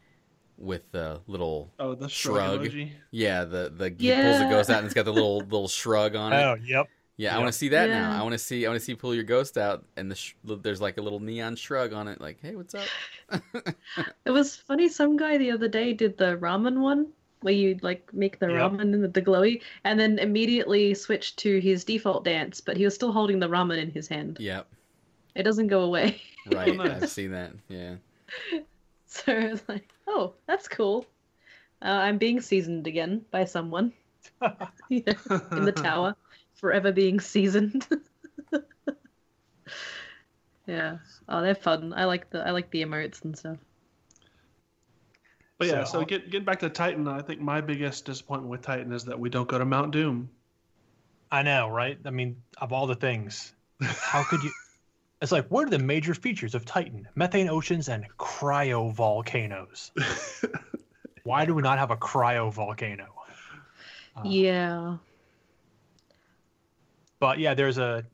[0.59, 2.61] with the little Oh, the Shrug.
[2.63, 2.69] shrug.
[2.73, 2.91] emoji.
[3.13, 4.51] yeah the the he pulls the Yeah.
[4.51, 6.37] ghost out and it's got the little little shrug on it.
[6.43, 6.87] Oh, yep.
[7.17, 8.17] Yeah, I want to see that now.
[8.17, 8.65] I want to see.
[8.65, 11.03] I want to see you pull your ghost out, and the sh- there's like a
[11.03, 12.87] little neon shrug on it, like, "Hey, what's up?"
[14.25, 14.89] It was funny.
[14.89, 17.09] Some guy the other day did the ramen one,
[17.41, 18.57] where you like make the Yep.
[18.73, 22.85] ramen and the, the glowy, and then immediately switched to his default dance, but he
[22.85, 24.37] was still holding the ramen in his hand.
[24.39, 24.69] yep,
[25.35, 26.21] It doesn't go away.
[26.53, 26.79] right.
[26.81, 27.51] I've seen that.
[27.69, 27.97] Yeah,
[29.27, 31.05] So I was like, oh, that's cool.
[31.83, 33.93] Uh, I'm being seasoned again by someone
[34.89, 35.13] Yeah,
[35.53, 36.15] in the tower,
[36.55, 37.87] forever being seasoned.
[40.67, 40.99] yeah.
[41.29, 41.93] Oh, they're fun.
[41.97, 43.59] I like the I like the emotes and stuff.
[45.59, 48.63] But yeah, So- so get, getting back to Titan, I think my biggest disappointment with
[48.63, 50.31] Titan is that we don't go to Mount Doom.
[51.31, 51.99] I know, right?
[52.05, 54.53] I mean, of all the things, how could you?
[55.21, 57.09] It's like, what are the major features of Titan?
[57.15, 59.91] Methane oceans and cryovolcanoes.
[61.25, 63.07] Why do we not have a cryovolcano?
[64.17, 64.97] Uh, yeah.
[67.19, 68.05] But yeah, there's a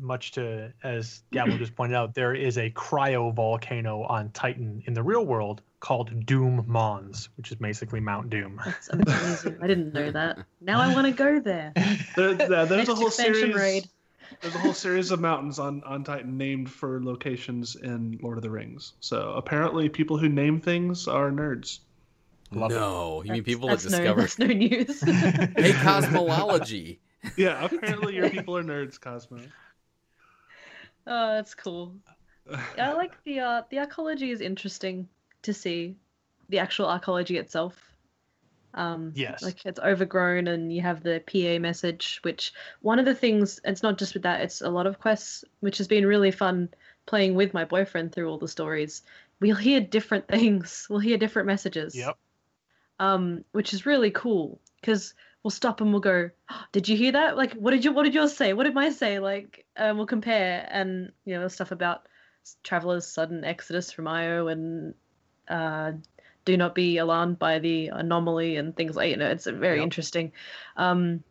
[0.00, 5.02] much to as Gabble just pointed out, there is a cryovolcano on Titan in the
[5.02, 8.60] real world called Doom Mons, which is basically Mount Doom.
[8.64, 9.58] That's amazing.
[9.62, 10.38] I didn't know that.
[10.60, 11.72] Now I want to go there.
[12.16, 13.56] There, yeah, there's Next a whole expansion series.
[13.56, 13.88] raid.
[14.40, 18.42] There's a whole series of mountains on, on Titan named for locations in Lord of
[18.42, 18.94] the Rings.
[19.00, 21.80] So apparently, people who name things are nerds.
[22.50, 22.74] Love it.
[22.74, 24.04] no, you mean That's- people that discover?
[24.04, 25.00] No, that's no news.
[25.02, 27.00] hey, cosmology.
[27.36, 29.38] Yeah, apparently your people are nerds, Cosmo.
[31.06, 31.94] oh, that's cool.
[32.78, 35.08] I like the uh, the arcology is interesting
[35.42, 35.96] to see,
[36.48, 37.87] the actual arcology itself.
[38.78, 39.42] Um, Yes.
[39.42, 42.20] like it's overgrown, and you have the PA message.
[42.22, 45.44] Which one of the things, it's not just with that; it's a lot of quests,
[45.60, 46.68] which has been really fun
[47.06, 49.02] playing with my boyfriend through all the stories.
[49.40, 50.86] We'll hear different things.
[50.88, 51.94] We'll hear different messages.
[51.96, 52.16] Yep.
[53.00, 57.12] um, which is really cool because we'll stop and we'll go, "Oh, "Did you hear
[57.12, 57.36] that?
[57.36, 58.52] Like, what did you what did yours say?
[58.52, 62.06] What did mine say?" Like, um, we'll compare and you know stuff about
[62.62, 64.94] travelers' sudden exodus from Io and
[65.48, 65.92] uh,
[66.48, 69.28] do not be alarmed by the anomaly and things like you know.
[69.28, 69.84] It's very Yep.
[69.84, 70.32] interesting.
[70.78, 71.22] Um,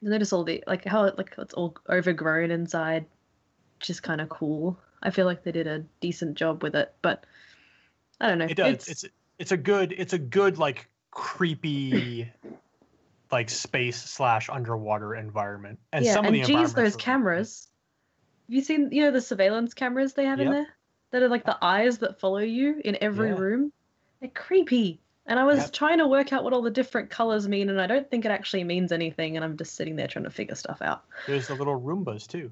[0.00, 3.04] notice all the like how it, like it's all overgrown inside,
[3.80, 4.78] just kind of cool.
[5.02, 7.26] I feel like they did a decent job with it, but
[8.20, 8.46] I don't know.
[8.46, 8.88] It does.
[8.88, 9.04] It's
[9.40, 12.30] it's a good it's a good like creepy
[13.32, 15.80] like space slash underwater environment.
[15.92, 17.66] And yeah, some and of the geez, those cameras.
[18.46, 20.68] Have you seen, you know, the surveillance cameras they have in there?
[21.10, 23.38] That are like the eyes that follow you in every Yeah.
[23.38, 23.72] room.
[24.20, 25.00] They're creepy.
[25.26, 25.72] And I was Yep.
[25.72, 28.30] trying to work out what all the different colors mean, and I don't think it
[28.30, 31.04] actually means anything, and I'm just sitting there trying to figure stuff out.
[31.26, 32.50] There's the little Roombas too.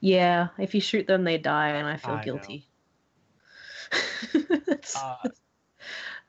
[0.00, 2.66] Yeah, if you shoot them, they die, and I feel I guilty.
[4.96, 5.16] Uh,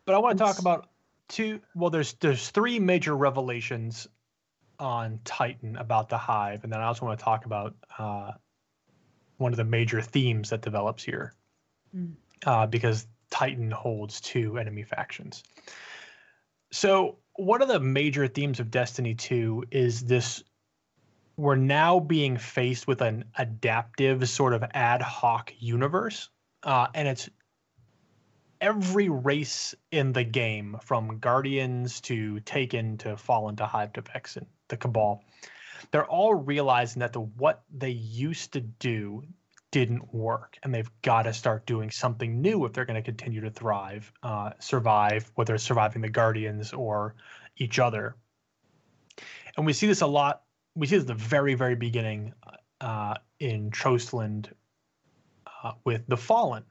[0.05, 0.89] but I want to talk about
[1.27, 1.59] two.
[1.76, 4.07] Well, there's there's three major revelations
[4.80, 8.31] on Titan about the Hive, and then I also want to talk about uh,
[9.38, 11.34] one of the major themes that develops here,
[11.95, 12.13] Mm.
[12.45, 15.43] uh, because Titan holds two enemy factions.
[16.72, 20.43] So one of the major themes of Destiny 2 is this
[21.38, 26.30] we're now being faced with an adaptive sort of ad hoc universe
[26.64, 27.30] uh, and it's
[28.60, 34.45] every race in the game from guardians to taken to fallen to hive to vexen
[34.68, 35.23] the cabal
[35.91, 39.23] they're all realizing that the what they used to do
[39.72, 43.41] didn't work and they've got to start doing something new if they're going to continue
[43.41, 47.16] to thrive uh, survive whether it's surviving the guardians or
[47.58, 48.16] each other.
[49.58, 50.44] And we see this a lot
[50.76, 52.34] we see this at the very very beginning
[52.82, 54.50] uh, in trostland
[55.64, 56.64] uh, with the fallen.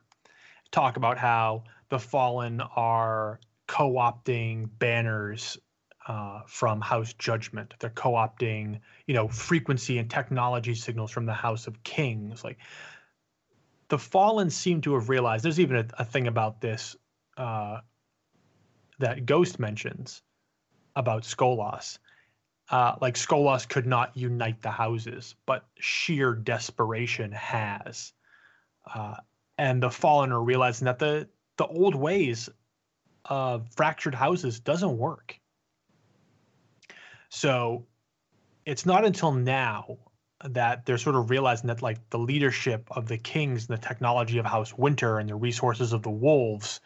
[0.71, 5.59] Talk about how the fallen are co-opting banners
[6.09, 7.75] uh, from house judgment.
[7.79, 12.43] They're co-opting you know frequency and technology signals from the house of kings.
[12.43, 12.59] Like
[13.89, 16.97] the fallen seem to have realized there's even a, a thing about this
[17.37, 17.81] uh,
[18.99, 20.23] that ghost mentions
[20.97, 21.99] about skolas
[22.71, 28.13] uh, like skolas could not unite the houses but sheer desperation has.
[28.93, 29.15] Uh,
[29.57, 32.49] and the fallen are realizing that the the old ways
[33.25, 35.39] of fractured houses doesn't work
[37.29, 37.87] so
[38.65, 39.99] it's not until now
[40.45, 44.39] that they're sort of realizing that like the leadership of the kings and the technology
[44.39, 46.81] of house winter and the resources of the wolves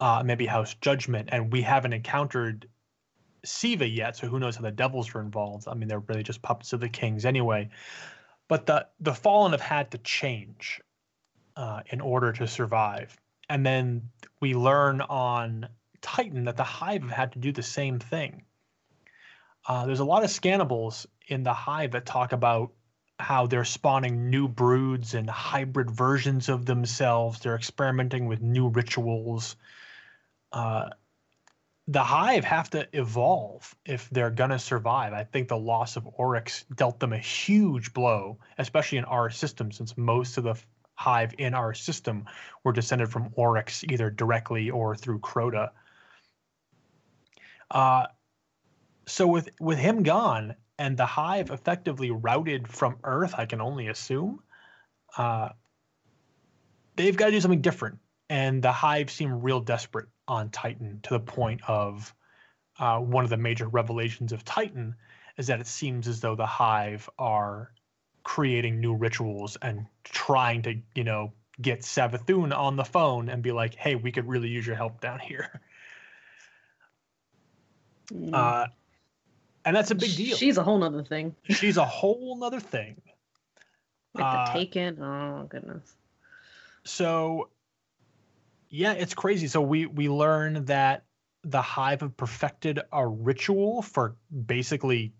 [0.00, 2.68] uh, maybe house judgment and we haven't encountered
[3.44, 5.66] siva yet so who knows how the devils are involved.
[5.68, 7.68] I mean they're really just puppets of the kings anyway.
[8.48, 10.80] But the the fallen have had to change
[11.56, 13.16] uh, in order to survive.
[13.48, 14.10] And then
[14.40, 15.68] we learn on
[16.00, 18.42] titan that the hive have had to do the same thing
[19.68, 22.72] uh, there's a lot of scannables in the hive that talk about
[23.20, 29.56] how they're spawning new broods and hybrid versions of themselves they're experimenting with new rituals
[30.52, 30.88] uh,
[31.88, 35.14] the hive have to evolve if they're going to survive.
[35.14, 39.72] I think the loss of Oryx dealt them a huge blow, especially in our system,
[39.72, 40.54] since most of the
[40.96, 42.26] hive in our system
[42.62, 45.70] were descended from Oryx either directly or through Crota.
[47.70, 48.06] Uh,
[49.08, 53.88] so with with him gone and the hive effectively routed from Earth, I can only
[53.88, 54.40] assume,
[55.16, 55.48] uh,
[56.96, 57.98] they've got to do something different.
[58.30, 62.14] And the hive seem real desperate on Titan to the point of
[62.78, 64.94] uh, one of the major revelations of Titan
[65.36, 67.72] is that it seems as though the Hive are
[68.24, 73.52] creating new rituals and trying to, you know, get Savathun on the phone and be
[73.52, 75.60] like, "Hey, we could really use your help down here."
[78.12, 78.34] Mm.
[78.34, 78.66] Uh,
[79.68, 80.34] and that's a big deal.
[80.34, 81.34] She's a whole nother thing.
[81.44, 83.02] She's a whole nother thing.
[84.14, 85.02] Like Uh, the Taken.
[85.02, 85.94] Oh goodness.
[86.84, 87.50] so
[88.70, 91.04] yeah it's crazy so we we learn that
[91.42, 94.16] the hive have perfected a ritual for
[94.46, 95.12] basically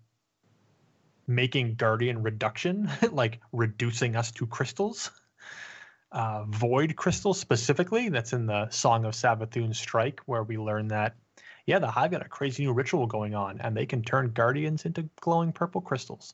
[1.27, 5.11] making guardian reduction like reducing us to crystals
[6.11, 11.15] uh, void crystals specifically that's in the song of savathun strike where we learn that
[11.69, 14.85] yeah the hive got a crazy new ritual going on and they can turn guardians
[14.85, 16.33] into glowing purple crystals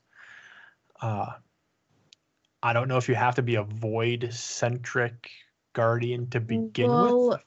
[1.02, 1.32] uh,
[2.64, 5.30] i don't know if you have to be a void centric
[5.74, 7.42] guardian to begin well, with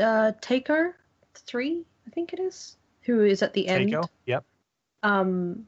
[0.00, 0.92] uh, Takeo
[1.34, 3.90] three, I think it is, who is at the end.
[3.90, 4.08] Takeo?
[4.26, 4.44] yep
[5.02, 5.66] Um,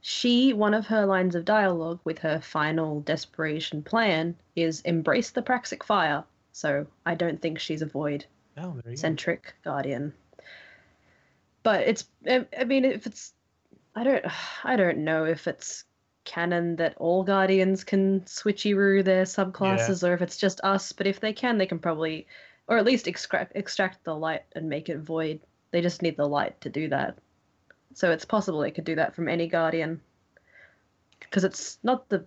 [0.00, 5.42] she one of her lines of dialogue with her final desperation plan is embrace the
[5.42, 6.24] praxic fire.
[6.52, 8.26] So I don't think she's a void
[8.58, 9.00] oh there you go.
[9.00, 10.12] centric guardian.
[11.62, 13.32] But it's I mean if it's
[13.94, 14.24] I don't
[14.64, 15.84] I don't know if it's
[16.24, 21.20] canon that all guardians can switcheroo their subclasses or if it's just us, but if
[21.20, 22.26] they can they can probably
[22.68, 25.40] or at least extract extract the light and make it void.
[25.72, 27.18] They just need the light to do that.
[27.94, 30.00] So it's possible they could do that from any guardian.
[31.20, 32.24] Because it's not the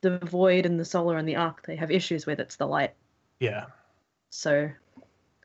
[0.00, 2.94] the void and the solar and the arc they have issues with, it's the light.
[3.40, 3.66] yeah
[4.30, 4.70] So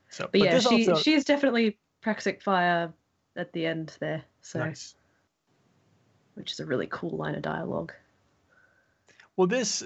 [0.09, 2.91] so but, yeah, this she also- she's definitely Praxic Fire
[3.35, 4.23] at the end there.
[4.41, 4.95] So nice
[6.35, 7.93] which is a really cool line of dialogue.
[9.35, 9.83] Well, this,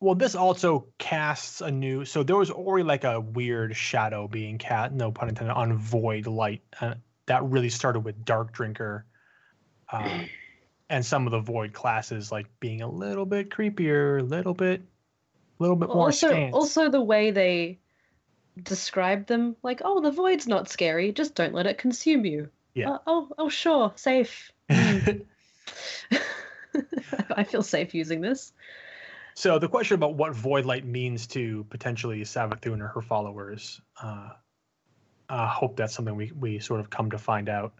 [0.00, 2.04] well, this also casts a new.
[2.04, 6.26] So there was already like a weird shadow being cast, no pun intended, on Void
[6.26, 6.62] Light.
[6.80, 6.94] Uh,
[7.26, 9.04] that really started with Dark Drinker,
[9.92, 10.24] uh,
[10.90, 14.80] and some of the Void classes like being a little bit creepier, a little bit,
[14.80, 16.54] a little bit more also stance.
[16.54, 17.78] also the way they
[18.62, 22.48] describe them, like, oh the void's not scary, just don't let it consume you.
[22.78, 22.90] Yeah.
[22.90, 24.52] Uh, oh oh sure, safe.
[24.70, 25.24] Mm.
[27.36, 28.52] I feel safe using this.
[29.34, 34.30] so the question about what Void Light means to potentially Savathun or her followers, uh,
[35.28, 37.72] I hope that's something we we sort of come to find out.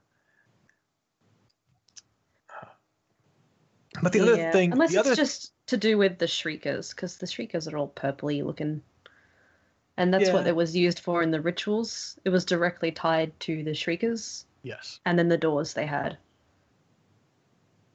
[4.03, 7.27] But the other thing, unless it's other just to do with the shriekers, because the
[7.27, 8.83] shriekers are all purpley looking,
[9.97, 12.19] and that's what it was used for in the rituals.
[12.25, 16.16] It was directly tied to the shriekers, yes, and then the doors they had.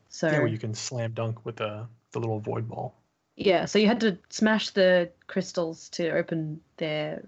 [0.09, 2.95] So yeah, where you can slam dunk with the the little void ball.
[3.35, 7.23] Yeah, so you had to smash the crystals to open their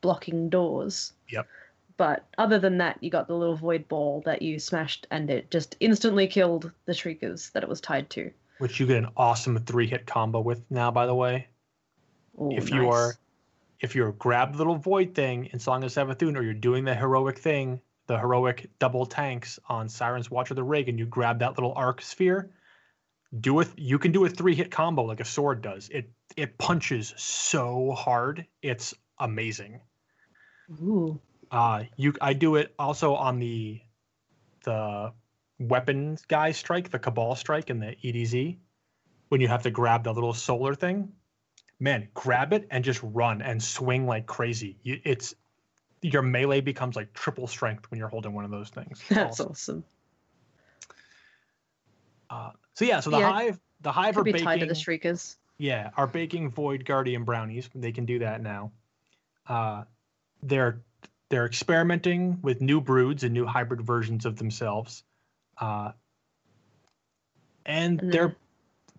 [0.00, 1.12] blocking doors.
[1.28, 1.46] Yep.
[1.98, 5.50] But other than that, you got the little void ball that you smashed, and it
[5.50, 8.30] just instantly killed the shriekers that it was tied to.
[8.56, 10.90] which you get an awesome three hit combo with now.
[10.90, 11.46] By the way,
[12.40, 13.14] Ooh, if you are
[13.80, 16.94] if you're grab the little void thing in Song of Savathun, or you're doing the
[16.94, 17.80] heroic thing,
[18.10, 21.72] the heroic double tanks on Siren's Watch of the Rig, and you grab that little
[21.76, 22.50] arc sphere,
[23.38, 23.68] do it.
[23.76, 25.88] You can do a three hit combo like a sword does.
[25.90, 29.80] It it punches so hard, it's amazing.
[30.82, 31.20] Ooh.
[31.52, 33.80] Uh, you I do it also on the
[34.64, 35.12] the
[35.60, 38.58] weapons guy strike, the Cabal strike, and the EDZ.
[39.28, 41.12] When you have to grab the little solar thing,
[41.78, 44.80] man, grab it and just run and swing like crazy.
[44.82, 45.32] You, it's
[46.02, 49.02] your melee becomes like triple strength when you're holding one of those things.
[49.08, 49.50] That's awesome.
[49.50, 49.84] awesome.
[52.28, 53.30] Uh, so yeah, so the Yeah.
[53.32, 54.44] hive, the hive are be baking.
[54.46, 55.36] tied to the shriekers.
[55.58, 57.68] Yeah, are baking Void Guardian brownies.
[57.74, 58.72] They can do that now.
[59.46, 59.84] Uh,
[60.42, 60.80] they're
[61.28, 65.04] they're experimenting with new broods and new hybrid versions of themselves,
[65.58, 65.92] uh,
[67.66, 68.36] and And they're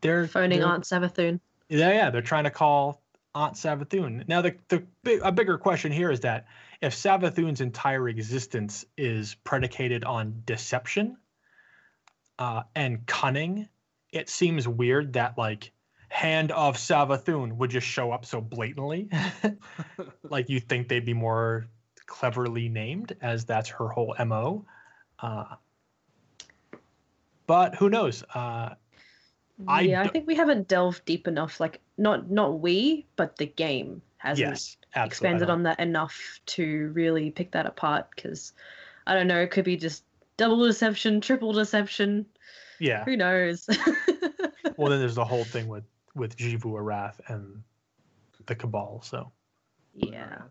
[0.01, 1.39] they're Phoning they're- Aunt Savathun.
[1.69, 3.01] Yeah, yeah, they're trying to call
[3.33, 4.27] Aunt Savathun.
[4.27, 6.45] Now, the the big, a bigger question here is that
[6.81, 11.17] if Savathun's entire existence is predicated on deception
[12.39, 13.69] uh, and cunning,
[14.11, 15.71] it seems weird that like
[16.09, 19.09] Hand of Savathun would just show up so blatantly.
[20.23, 21.67] like you think they'd be more
[22.07, 24.65] cleverly named, as that's her whole mo.
[25.19, 25.45] Uh,
[27.47, 28.23] but who knows?
[28.33, 28.75] Uh,
[29.67, 31.59] I yeah, I d- think we haven't delved deep enough.
[31.59, 37.31] Like, not not we, but the game hasn't yes, expanded on that enough to really
[37.31, 38.07] pick that apart.
[38.15, 38.53] Because
[39.07, 40.03] I don't know, it could be just
[40.37, 42.27] double deception, triple deception.
[42.79, 43.03] Yeah.
[43.03, 43.67] Who knows?
[44.77, 47.63] well then there's the whole thing with with Jivu Arath and
[48.45, 49.01] the Cabal.
[49.01, 49.31] So
[49.95, 50.43] yeah,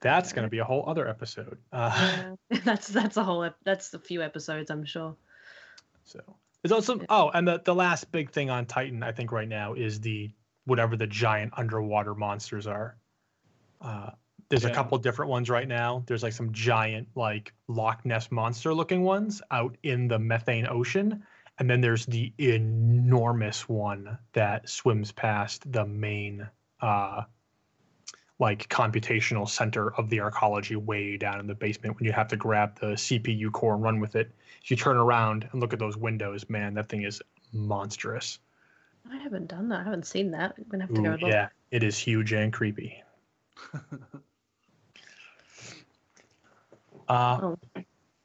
[0.00, 1.58] that's going to be a whole other episode.
[1.72, 2.58] Uh, yeah.
[2.64, 3.48] that's that's a whole.
[3.64, 5.16] That's a few episodes, I'm sure.
[6.04, 6.20] so
[6.62, 9.72] there's also oh, and the the last big thing on Titan I think right now
[9.72, 10.30] is the
[10.64, 12.96] whatever the giant underwater monsters are.
[13.80, 14.10] Uh,
[14.48, 16.04] there's a couple different ones right now.
[16.06, 21.22] There's like some giant like Loch Ness monster looking ones out in the methane ocean.
[21.58, 26.46] And then there's the enormous one that swims past the main
[26.80, 27.22] uh
[28.38, 32.36] like computational center of the arcology way down in the basement when you have to
[32.36, 34.32] grab the CPU core and run with it.
[34.62, 37.22] If you turn around and look at those windows, man, that thing is
[37.52, 38.40] monstrous.
[39.10, 39.80] I haven't done that.
[39.80, 40.54] I haven't seen that.
[40.58, 41.30] I'm gonna have to Ooh, go look.
[41.30, 43.02] yeah, it is huge and creepy.
[47.08, 47.58] Uh, Oh.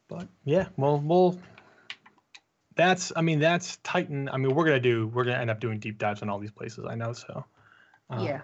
[0.08, 1.38] but yeah, well, we'll.
[2.76, 4.30] That's, I mean, that's Titan.
[4.30, 6.52] I mean, we're gonna do, we're gonna end up doing deep dives on all these
[6.52, 6.86] places.
[6.88, 7.44] I know, so.
[8.10, 8.42] Uh, yeah.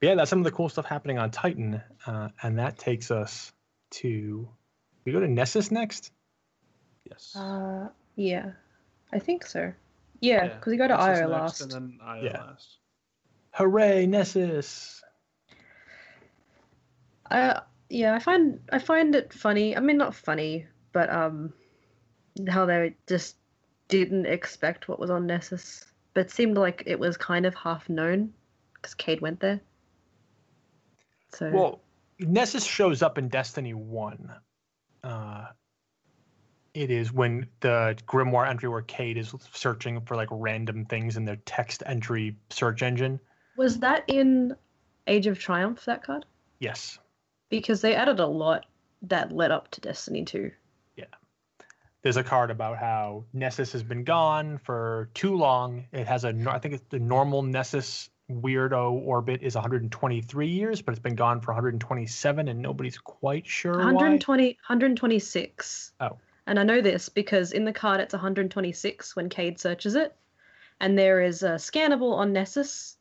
[0.00, 3.52] yeah, that's some of the cool stuff happening on Titan, uh, and that takes us
[3.90, 4.48] to.
[5.04, 6.10] We go to Nessus next.
[7.08, 7.36] yes.
[7.36, 8.52] Uh, yeah.
[9.12, 9.72] I think so.
[10.20, 11.60] Yeah, Yeah, because we go to This Io last.
[11.60, 12.38] And then Io Yeah.
[12.38, 12.78] last.
[13.52, 15.02] Hooray, Nessus!
[17.30, 19.76] Uh, yeah, I find I find it funny.
[19.76, 21.52] I mean, not funny, but um,
[22.48, 23.36] how they just
[23.88, 25.84] didn't expect what was on Nessus,
[26.14, 28.32] but it seemed like it was kind of half known
[28.74, 29.60] because Cade went there.
[31.30, 31.80] So Well,
[32.18, 34.32] Nessus shows up in Destiny One.
[35.02, 35.46] Uh,
[36.74, 41.24] it is when the Grimoire entry where Cade is searching for like random things in
[41.24, 43.18] the text entry search engine.
[43.56, 44.54] was that in
[45.06, 46.24] Age of Triumph that card?
[46.60, 46.98] Yes,
[47.50, 48.66] Because they added a lot
[49.02, 50.50] that led up to Destiny 2.
[50.96, 51.04] Yeah.
[52.02, 55.84] there's a card about how Nessus has been gone for too long.
[55.92, 60.92] It has a, I think it's the normal Nessus weirdo orbit is 123 years, but
[60.92, 63.92] it's been gone for 127, and nobody's quite sure why.
[63.92, 65.92] 120, 126.
[66.00, 66.18] Oh.
[66.48, 70.16] And I know this because in the card it's 126 when Cade searches it.
[70.80, 72.96] And there is a scannable on Nessus,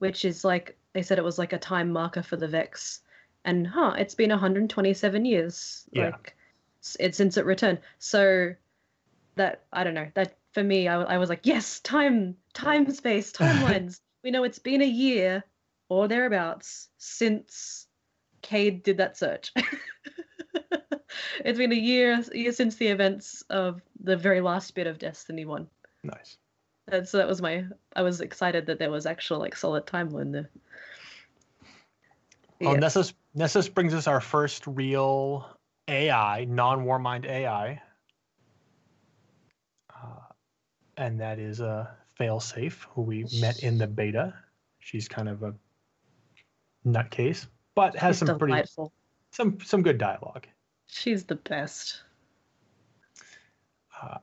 [0.00, 3.00] which is like, they said it was like a time marker for the Vex.
[3.46, 5.86] And huh, it's been 127 years.
[5.92, 6.10] Yeah.
[6.10, 6.36] Like,
[6.98, 7.80] it's since it returned.
[8.00, 8.54] So
[9.36, 13.32] that, I don't know, that for me, I, I was like, yes, time, time, space,
[13.36, 14.00] timelines.
[14.22, 15.42] we know it's been a year
[15.88, 17.86] or thereabouts since
[18.42, 19.54] Cade did that search.
[21.44, 25.44] it's been a year, year since the events of the very last bit of Destiny
[25.44, 25.68] One,
[26.02, 26.38] Nice.
[26.88, 27.64] and so that was my.
[27.96, 30.50] I was excited that there was actual like solid timeline there.
[32.60, 32.80] Well, Yeah.
[32.80, 35.48] Nessus Nessus brings us our first real
[35.88, 37.80] AI, non-Warmind AI,
[39.94, 40.20] uh,
[40.96, 41.86] and that is uh,
[42.18, 44.34] Failsafe, who we met in the beta.
[44.78, 45.54] She's kind of a
[46.86, 48.62] nutcase, but has She's some pretty
[49.30, 50.46] some some good dialogue.
[50.90, 52.02] She's the best.
[54.02, 54.18] Uh,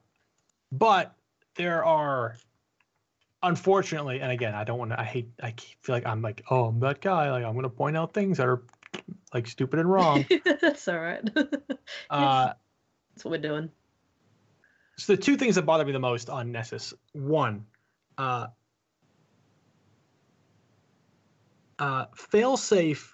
[0.71, 1.15] but
[1.55, 2.35] there are,
[3.41, 4.99] unfortunately, and again, I don't want to.
[4.99, 5.29] I hate.
[5.41, 7.31] I feel like I'm like, oh, I'm that guy.
[7.31, 8.63] Like I'm going to point out things that are
[9.33, 10.25] like stupid and wrong.
[10.61, 11.23] That's all right.
[12.09, 12.53] uh,
[13.15, 13.69] That's what we're doing.
[14.97, 17.65] so the two things that bother me the most on Nessus, one,
[18.17, 18.47] uh,
[21.79, 23.13] uh, failsafe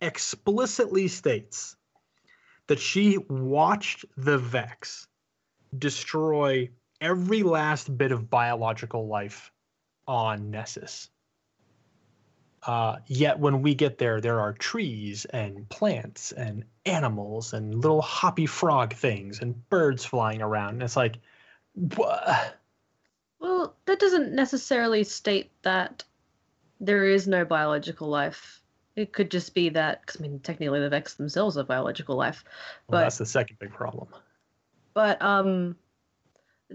[0.00, 1.76] explicitly states
[2.68, 5.08] that she watched the Vex
[5.76, 6.70] destroy
[7.00, 9.50] every last bit of biological life
[10.06, 11.10] on Nessus.
[12.62, 18.02] Uh, yet when we get there, there are trees and plants and animals and little
[18.02, 20.74] hoppy frog things and birds flying around.
[20.74, 21.18] And it's like,
[21.74, 22.58] what?
[23.38, 26.04] Well, that doesn't necessarily state that
[26.80, 28.60] there is no biological life.
[28.98, 32.42] It could just be that, because I mean, technically the Vex themselves are biological life.
[32.88, 34.08] Well, But- that's the second big problem.
[34.92, 35.76] But um,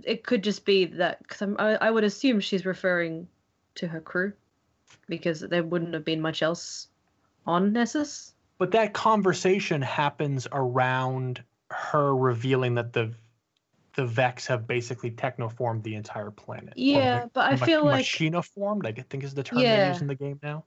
[0.06, 3.28] it could just be that because I, I would assume she's referring
[3.76, 4.32] to her crew
[5.10, 6.88] because there wouldn't have been much else
[7.46, 8.34] on Nessus.
[8.58, 13.14] But that conversation happens around her revealing that the
[13.96, 16.74] the Vex have basically technoformed the entire planet.
[16.78, 18.88] Yeah, but I feel like machina formed.
[18.88, 19.92] I think is the term they Yeah.
[19.92, 20.64] use in the game now.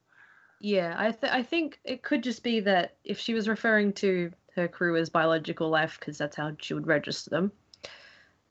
[0.60, 4.32] Yeah, I th- I think it could just be that if she was referring to
[4.54, 7.52] her crew as biological life because that's how she would register them,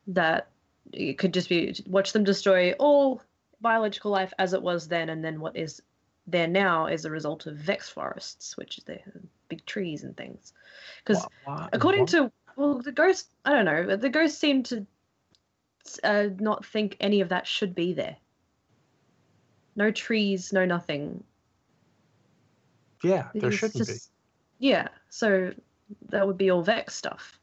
[0.07, 0.49] that
[0.93, 3.21] it could just be watch them destroy all
[3.61, 5.81] biological life as it was then, and then what is
[6.27, 8.99] there now is a result of Vex forests, which is the
[9.49, 10.53] big trees and things.
[11.03, 11.25] Because
[11.73, 12.09] according what?
[12.09, 14.85] to well the ghost i don't know the ghost seemed to
[16.03, 18.15] uh, not think any of that should be there
[19.75, 21.23] no trees no nothing
[23.05, 24.11] yeah, there It's shouldn't just-
[24.59, 25.51] yeah so
[26.09, 27.39] that would be all vex stuff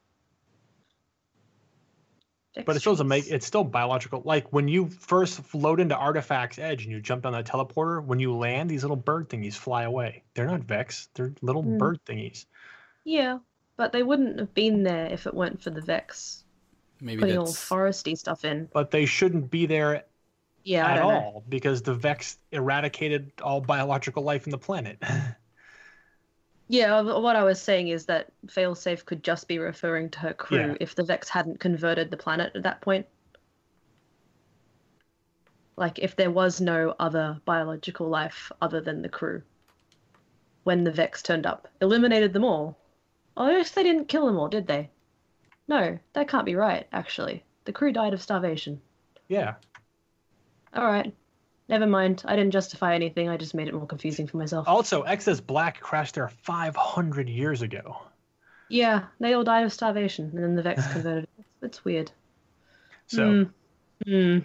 [2.55, 2.61] be.
[2.65, 4.21] But it still doesn't make it's still biological.
[4.25, 8.19] Like when you first load into Artifact's Edge and you jump on that teleporter, when
[8.19, 10.23] you land, these little bird thingies fly away.
[10.35, 11.09] They're not Vex.
[11.15, 11.77] They're little Mm.
[11.79, 12.45] bird thingies.
[13.05, 13.39] yeah
[13.75, 16.43] but they wouldn't have been there if it weren't for the vex
[17.01, 20.03] Maybe putting all that's foresty stuff in But they shouldn't be there
[20.63, 25.01] yeah at don't know all because the Vex eradicated all biological life in the planet.
[26.73, 30.57] Yeah, what I was saying is that failsafe could just be referring to her crew
[30.57, 30.75] Yeah.
[30.79, 33.05] if the Vex hadn't converted the planet at that point.
[35.75, 39.43] Like if there was no other biological life other than the crew
[40.63, 42.75] when the Vex turned up, eliminated them all.
[43.37, 44.89] Oh, I guess they didn't kill them all, did they?
[45.67, 46.87] No, that can't be right.
[46.91, 48.81] Actually, the crew died of starvation.
[49.27, 49.55] yeah.
[50.73, 51.13] All right,
[51.69, 52.23] never mind.
[52.25, 53.29] I didn't justify anything.
[53.29, 54.67] I just made it more confusing for myself.
[54.67, 58.01] Also, Exodus Black crashed there 500 years ago.
[58.69, 61.27] Yeah, they all died of starvation, and then the Vex converted.
[61.61, 62.11] It's, weird.
[63.07, 63.47] So,
[64.05, 64.11] Hmm.
[64.11, 64.39] Hmm.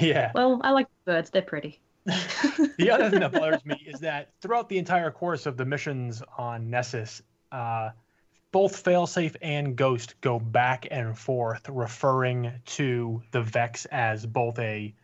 [0.00, 0.32] yeah.
[0.34, 1.30] Well, I like birds.
[1.30, 1.80] They're pretty.
[2.06, 6.22] the other thing that bothers me is that throughout the entire course of the missions
[6.38, 7.20] on Nessus,
[7.50, 7.90] uh,
[8.52, 14.94] both Failsafe and Ghost go back and forth referring to the Vex as both a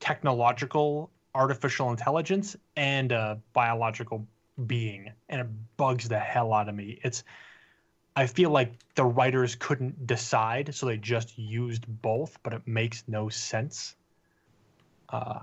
[0.00, 4.26] technological artificial intelligence and a biological
[4.66, 5.12] being.
[5.28, 5.46] And it
[5.76, 6.98] bugs the hell out of me.
[7.02, 7.24] It's
[8.14, 13.04] I feel like the writers couldn't decide, so they just used both, but it makes
[13.06, 13.94] no sense.
[15.10, 15.40] Uh,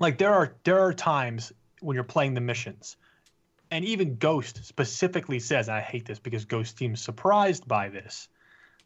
[0.00, 2.96] like there are there are times when you're playing the missions
[3.70, 8.28] and even ghost specifically says i hate this because ghost seems surprised by this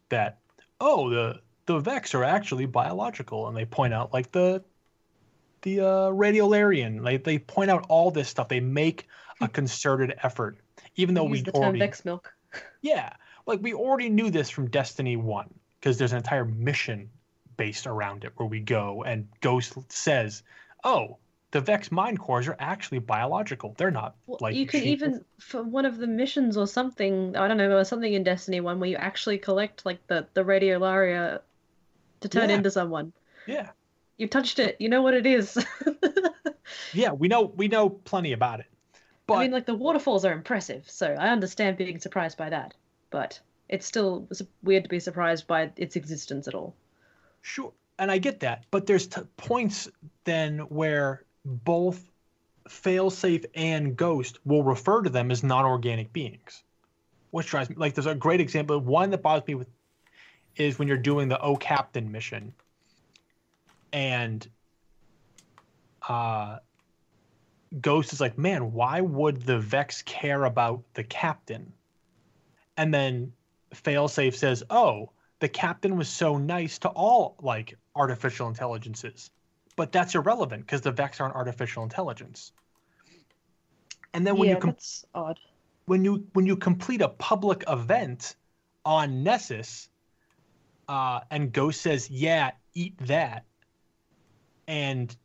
[0.09, 0.37] that
[0.79, 4.63] oh the the vex are actually biological and they point out like the
[5.63, 9.07] the uh, radiolarian like they point out all this stuff they make
[9.41, 10.57] a concerted effort
[10.95, 12.33] even though we the term already Vex milk.
[12.81, 13.13] yeah,
[13.45, 17.09] like we already knew this from Destiny 1 because there's an entire mission
[17.57, 20.43] based around it where we go and Ghost says,
[20.83, 21.17] "Oh,
[21.51, 23.75] the Vex mind cores are actually biological.
[23.77, 27.35] They're not Well, like you can machine- even for one of the missions or something.
[27.35, 30.43] I don't know, or something in Destiny One where you actually collect like the the
[30.43, 31.41] radiolaria
[32.21, 32.55] to turn Yeah.
[32.55, 33.13] into someone.
[33.47, 33.69] Yeah.
[34.17, 34.77] You touched it.
[34.79, 35.57] You know what it is.
[36.93, 38.65] Yeah, we know we know plenty about it.
[39.27, 42.73] But I mean, like the waterfalls are impressive, so I understand being surprised by that.
[43.11, 43.39] But
[43.69, 44.27] it's still
[44.63, 46.73] weird to be surprised by its existence at all.
[47.41, 49.89] Sure, and I get that, but there's t- points
[50.23, 52.03] then where both
[52.67, 56.63] failsafe and ghost will refer to them as non-organic beings,
[57.31, 58.79] which drives me like there's a great example.
[58.79, 59.67] One that bothers me with
[60.55, 62.53] is when you're doing the O Captain mission,
[63.91, 64.47] and
[66.07, 66.57] uh,
[67.81, 71.73] Ghost is like, man, why would the Vex care about the captain?
[72.77, 73.33] And then
[73.73, 79.29] Failsafe says, oh, the captain was so nice to all like artificial intelligences.
[79.75, 82.51] But that's irrelevant because the Vex aren't artificial intelligence.
[84.13, 85.39] And then when yeah, you com- that's odd.
[85.85, 88.35] when you when you complete a public event
[88.85, 89.89] on Nessus,
[90.87, 93.45] uh, and Ghost says, "Yeah, eat that,"
[94.67, 95.15] and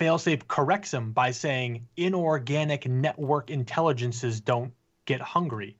[0.00, 4.72] Failsafe corrects him by saying, "Inorganic network intelligences don't
[5.04, 5.76] get hungry."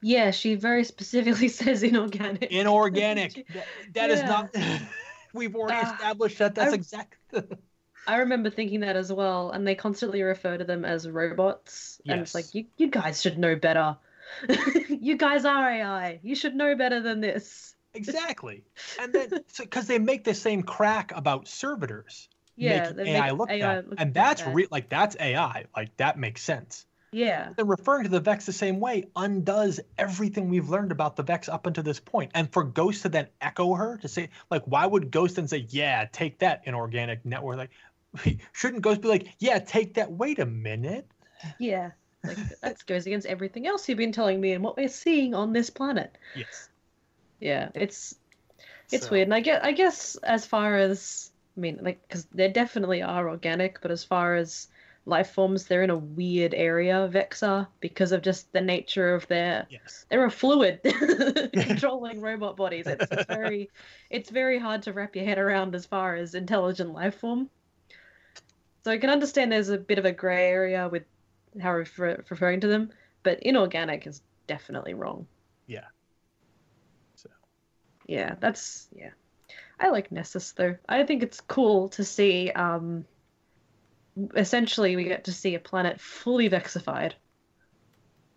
[0.00, 2.50] Yeah, she very specifically says inorganic.
[2.50, 3.46] Inorganic.
[3.54, 4.26] that, that is Yeah.
[4.26, 4.54] not.
[5.34, 6.54] We've already Ah, established that.
[6.54, 7.16] That's I- exact.
[8.06, 12.00] I remember thinking that as well, and they constantly refer to them as robots.
[12.04, 12.12] yes.
[12.12, 13.96] And it's like, you, you guys should know better.
[14.88, 16.20] you guys are AI.
[16.22, 17.73] You should know better than this.
[17.94, 18.64] Exactly.
[19.00, 22.28] And then because they make the same crack about servitors.
[22.56, 23.88] Yeah, AI look AI bad.
[23.88, 24.54] look and that's bad.
[24.54, 25.64] real like that's AI.
[25.76, 26.86] Like that makes sense.
[27.14, 27.50] Yeah.
[27.56, 31.48] Then referring to the Vex the same way undoes everything we've learned about the Vex
[31.48, 32.32] up until this point.
[32.34, 35.66] And for Ghost to then echo her to say, like, why would Ghost then say,
[35.68, 37.68] yeah, take that inorganic network?
[38.24, 40.10] Like, shouldn't Ghost be like, yeah, take that?
[40.10, 41.06] Wait a minute.
[41.60, 41.92] Yeah.
[42.24, 45.52] Like that goes against everything else you've been telling me and what we're seeing on
[45.52, 46.16] this planet.
[46.34, 46.68] Yes.
[47.40, 48.14] Yeah, it's
[48.90, 49.28] it's So- weird.
[49.28, 53.28] And I get I guess as far as I mean, like because they definitely are
[53.28, 54.68] organic, but as far as
[55.06, 59.66] life forms, they're in a weird area, Vexa, because of just the nature of their
[59.70, 60.06] Yes.
[60.08, 60.80] they're a fluid
[61.52, 62.86] controlling robot bodies.
[62.86, 63.70] It's, it's very
[64.10, 67.50] it's very hard to wrap your head around as far as intelligent life form.
[68.84, 71.04] So I can understand there's a bit of a grey area with
[71.62, 72.90] how we're refer- referring to them,
[73.22, 75.26] but inorganic is definitely wrong.
[75.66, 75.84] Yeah.
[78.06, 79.10] Yeah, that's yeah.
[79.78, 80.76] I like Nessus though.
[80.88, 83.04] I think it's cool to see um
[84.36, 87.12] essentially we get to see a planet fully vexified.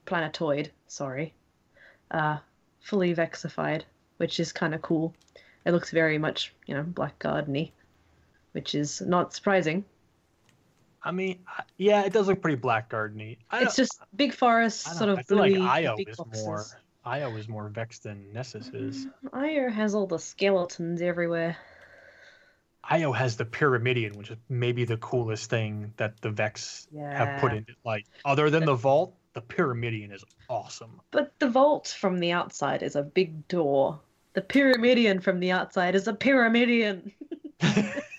[0.06, 1.34] Planetoid, sorry.
[2.11, 2.38] Uh
[2.81, 3.84] fully vexified,
[4.18, 5.14] which is kind of cool.
[5.65, 7.72] It looks very much, you know, black gardeny,
[8.53, 9.84] which is not surprising.
[11.03, 11.39] I mean,
[11.77, 13.38] yeah, it does look pretty black gardeny.
[13.52, 16.44] I It's just big forests, sort of I feel like Io is boxes.
[16.45, 16.65] more
[17.08, 19.06] Io is more vexed than Nessus is.
[19.06, 21.56] Mm, Io has all the skeletons everywhere.
[22.90, 27.54] Io has the Pyramidion, which is maybe the coolest thing that the Vex have put
[27.54, 27.76] in it.
[27.86, 31.00] Like other than the vault, the Pyramidion is awesome.
[31.12, 34.00] But the vault from the outside is a big door.
[34.34, 37.12] The Pyramidion from the outside is a Pyramidion.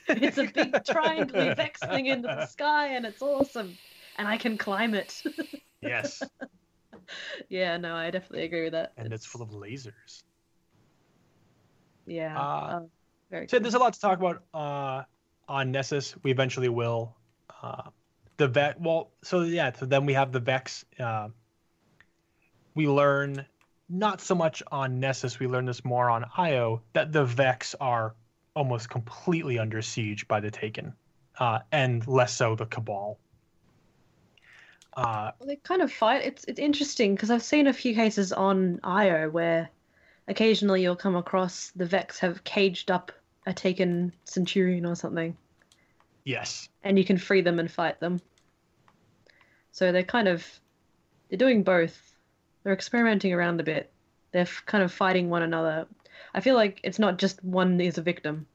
[0.08, 3.76] it's a big triangle vex thing into the sky, and it's awesome.
[4.16, 5.22] And I can climb it.
[5.82, 6.22] yes,
[7.48, 8.92] yeah, no, I definitely agree with that.
[8.96, 10.22] and it's full of lasers.
[12.06, 12.80] yeah, uh, uh,
[13.30, 13.48] very.
[13.48, 13.62] So cool.
[13.62, 15.04] there's a lot to talk about uh,
[15.48, 16.14] on Nessus.
[16.22, 17.14] We eventually will.
[17.62, 17.90] Uh,
[18.36, 18.78] the Vex.
[18.80, 19.72] Well, so yeah.
[19.72, 20.84] So then we have the Vex.
[20.98, 21.28] Uh,
[22.74, 23.44] we learn
[23.88, 25.38] not so much on Nessus.
[25.38, 28.14] We learn this more on Io that the Vex are
[28.54, 30.94] almost completely under siege by the Taken,
[31.38, 33.18] uh, and less so the Cabal.
[34.98, 36.24] Uh, Well, they kind of fight.
[36.24, 39.68] It's it's interesting because I've seen a few cases on Io where
[40.26, 43.12] occasionally you'll come across the Vex have caged up
[43.46, 45.36] a taken Centurion or something.
[46.24, 46.68] yes.
[46.84, 48.20] and you can free them and fight them.
[49.72, 50.44] So they're kind of
[51.28, 51.96] they're doing both.
[52.62, 53.90] They're experimenting around a bit.
[54.32, 55.86] They're f- kind of fighting one another.
[56.34, 58.46] I feel like it's not just one is a victim.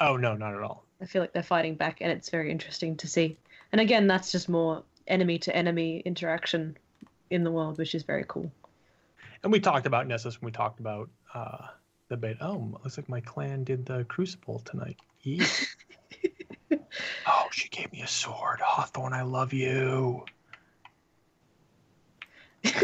[0.00, 0.84] Oh no, not at all.
[1.02, 3.36] I feel like they're fighting back, and it's very interesting to see.
[3.72, 6.76] And again, that's just more enemy to enemy interaction
[7.30, 8.50] in the world, which is very cool.
[9.42, 11.66] And we talked about Nessus when we talked about uh,
[12.08, 12.36] the bait.
[12.40, 14.96] Oh, looks like my clan did the Crucible tonight.
[15.22, 15.46] Yeah.
[17.26, 18.60] oh, she gave me a sword.
[18.60, 20.24] Hawthorne, I love you.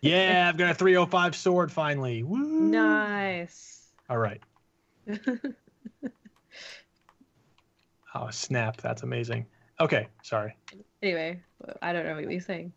[0.00, 2.22] Yeah, I've got a 305 sword finally.
[2.22, 2.38] Woo!
[2.38, 3.88] nice.
[4.08, 4.40] All right.
[8.14, 8.78] Oh, snap.
[8.78, 9.46] That's amazing.
[9.80, 10.56] Okay, sorry.
[11.02, 11.40] Anyway,
[11.82, 12.72] I don't know what you're saying.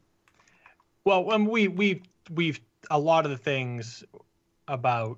[1.06, 4.03] Well, when we we we've a lot of the things
[4.68, 5.18] about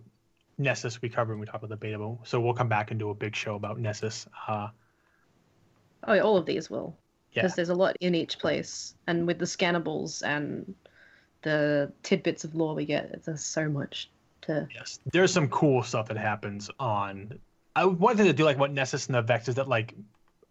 [0.57, 2.99] Nessus we covered when we talked about the beta, but- so we'll come back and
[2.99, 4.27] do a big show about Nessus.
[4.47, 4.69] Uh,
[6.05, 6.97] Oh, yeah, all of these will.
[7.31, 10.75] yeah, because there's a lot in each place and with the scannables and
[11.43, 14.09] the tidbits of lore we get there's so much
[14.41, 17.39] to yes, there's some cool stuff that happens on.
[17.75, 19.93] I one thing to do like what Nessus and the Vex is that like,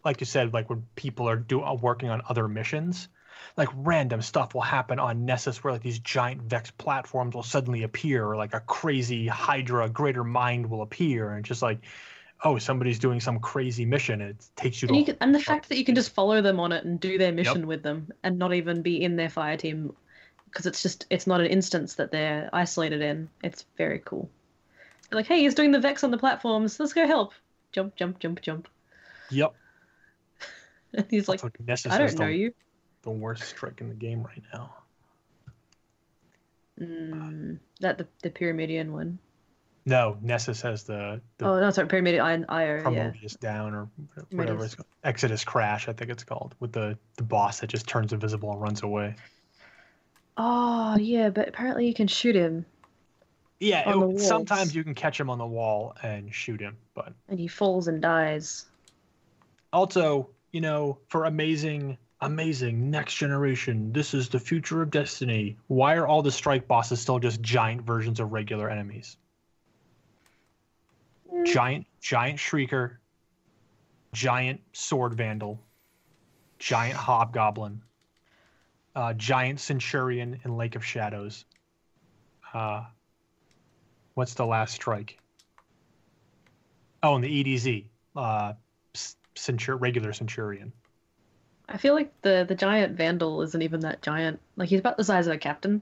[0.04, 3.08] like you said, like when people are do are working on other missions,
[3.56, 7.82] like random stuff will happen on Nessus where like these giant Vex platforms will suddenly
[7.82, 11.80] appear, or like a crazy Hydra greater mind will appear, and just like,
[12.44, 15.16] oh, somebody's doing some crazy mission, and it takes you to and, a you can,
[15.20, 17.66] and the fact that you can just follow them on it and do their mission
[17.66, 19.94] with them and not even be in their fire team
[20.46, 23.28] because it's just it's not an instance that they're isolated in.
[23.42, 24.28] It's very cool.
[25.08, 26.78] They're like hey he's doing the vex on the platforms.
[26.78, 27.32] Let's go help.
[27.72, 28.68] Jump jump jump jump.
[29.30, 29.54] Yep.
[31.10, 31.40] he's like
[31.88, 32.52] i don't know the, you
[33.02, 34.74] the worst trick in the game right now.
[36.80, 39.18] mm, that the, the pyramidion one
[39.86, 43.88] No, Nessus has the the oh no sorry pyramidion i io yeah Prometheus down or
[44.36, 44.86] whatever it's called.
[45.04, 48.60] Exodus Crash, I think it's called, with the the boss that just turns invisible and
[48.60, 49.16] runs away.
[50.36, 52.64] oh yeah but apparently you can shoot him
[53.58, 57.38] Yeah, it- sometimes you can catch him on the wall and shoot him, but and
[57.40, 58.66] he falls and dies
[59.72, 65.56] also, you know, for amazing, amazing next generation, this is the future of Destiny.
[65.68, 69.16] Why are all the strike bosses still just giant versions of regular enemies?
[71.46, 72.98] Giant, giant shrieker,
[74.12, 75.60] giant sword vandal,
[76.58, 77.82] giant hobgoblin.
[78.94, 81.44] uh, Giant Centurion in Lake of Shadows.
[82.52, 82.84] Uh,
[84.14, 85.18] what's the last strike?
[87.02, 88.52] Oh, and the EDZ, uh,
[89.34, 90.72] Centur- regular Centurion.
[91.68, 94.40] I feel like the the giant vandal isn't even that giant.
[94.56, 95.80] Like he's about the size of a captain.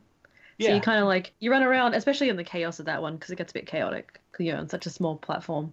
[0.58, 0.68] Yeah.
[0.68, 3.14] So you kind of like you run around, especially in the chaos of that one,
[3.16, 4.20] because it gets a bit chaotic.
[4.32, 5.72] 'cause you're on such a small platform,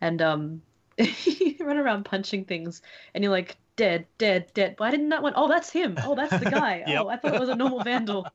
[0.00, 0.62] and um,
[0.98, 2.82] you run around punching things,
[3.14, 4.74] and you're like dead, dead, dead.
[4.78, 5.32] Why didn't that one?
[5.36, 5.96] Oh, that's him.
[6.04, 6.84] Oh, that's the guy.
[6.86, 7.00] Yep.
[7.04, 8.26] Oh, I thought it was a normal vandal.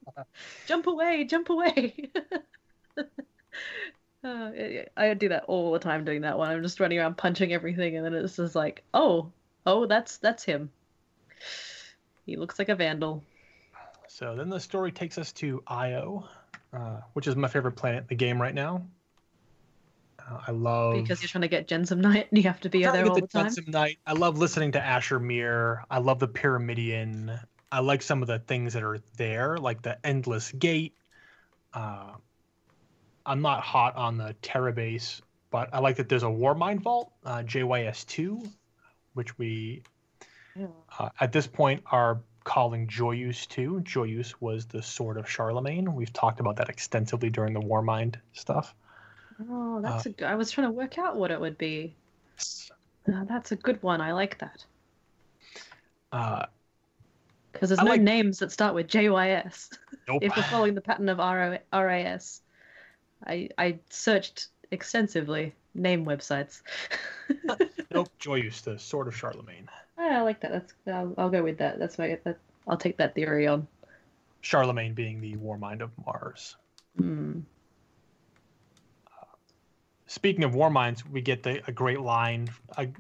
[0.66, 2.10] jump away, jump away.
[4.24, 4.52] Uh,
[4.98, 6.52] I- do that all the time doing that one.
[6.52, 9.32] I'm just running around punching everything, and then it's just like, oh,
[9.66, 10.70] oh, that's that's him.
[12.26, 13.24] He looks like a vandal.
[14.08, 16.28] So then the story takes us to Io,
[16.74, 18.86] uh, which is my favorite planet in the game right now.
[20.20, 22.84] Uh, I love Because you're trying to get Jensum Knight and you have to be
[22.84, 23.46] there all the time.
[23.46, 24.00] Judson Knight.
[24.06, 25.86] I love listening to Asher Mir.
[25.90, 27.40] I love the Pyramidion.
[27.72, 30.94] I like some of the things that are there, like the Endless Gate.
[31.74, 32.14] Uh,
[33.30, 37.12] I'm not hot on the Terra base, but I like that there's a Warmind Vault,
[37.24, 38.50] uh, JYS2,
[39.14, 39.84] which we
[40.56, 40.66] Yeah.
[40.98, 43.82] uh, at this point are calling Joyous 2.
[43.82, 45.94] Joyous was the sword of Charlemagne.
[45.94, 48.74] We've talked about that extensively during the Warmind stuff.
[49.48, 50.26] Oh, that's Uh, a good.
[50.26, 51.96] I was trying to work out what it would be.
[53.14, 54.02] Uh, that's a good one.
[54.02, 54.66] I like that
[56.12, 56.46] Uh,
[57.52, 59.70] because there's I no like- names that start with JYS.
[60.08, 60.20] nope.
[60.24, 62.42] if we're following the pattern of RO- RAS,
[63.26, 66.62] I I searched extensively name websites.
[67.92, 68.10] nope.
[68.20, 69.68] Joyus, the sword of Charlemagne.
[69.98, 70.52] I like that.
[70.52, 71.80] That's I'll, I'll go with that.
[71.80, 73.68] That's my that, I'll take that theory on.
[74.42, 76.56] Charlemagne being the war mind of Mars.
[76.98, 77.42] Hmm.
[80.08, 82.50] Speaking of war minds, we get the, a great line.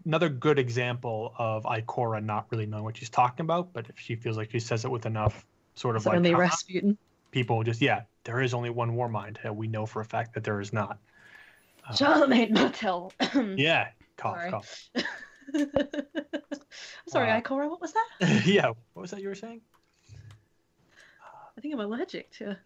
[0.06, 4.16] Another good example of Ikora not really knowing what she's talking about, but if she
[4.16, 5.44] feels like she says it with enough
[5.74, 7.00] sort of it like Rasputin?
[7.32, 10.34] People just yeah, there is only one war mind and we know for a fact
[10.34, 11.00] that there is not.
[11.88, 13.12] Uh, Charlemagne Martel.
[13.58, 14.52] Yeah, cough, Sorry.
[14.52, 14.90] cough.
[17.08, 17.70] Sorry, Uh, Ikora.
[17.70, 18.44] What was that?
[18.46, 19.62] yeah, what was that you were saying?
[21.58, 22.58] I think I'm allergic to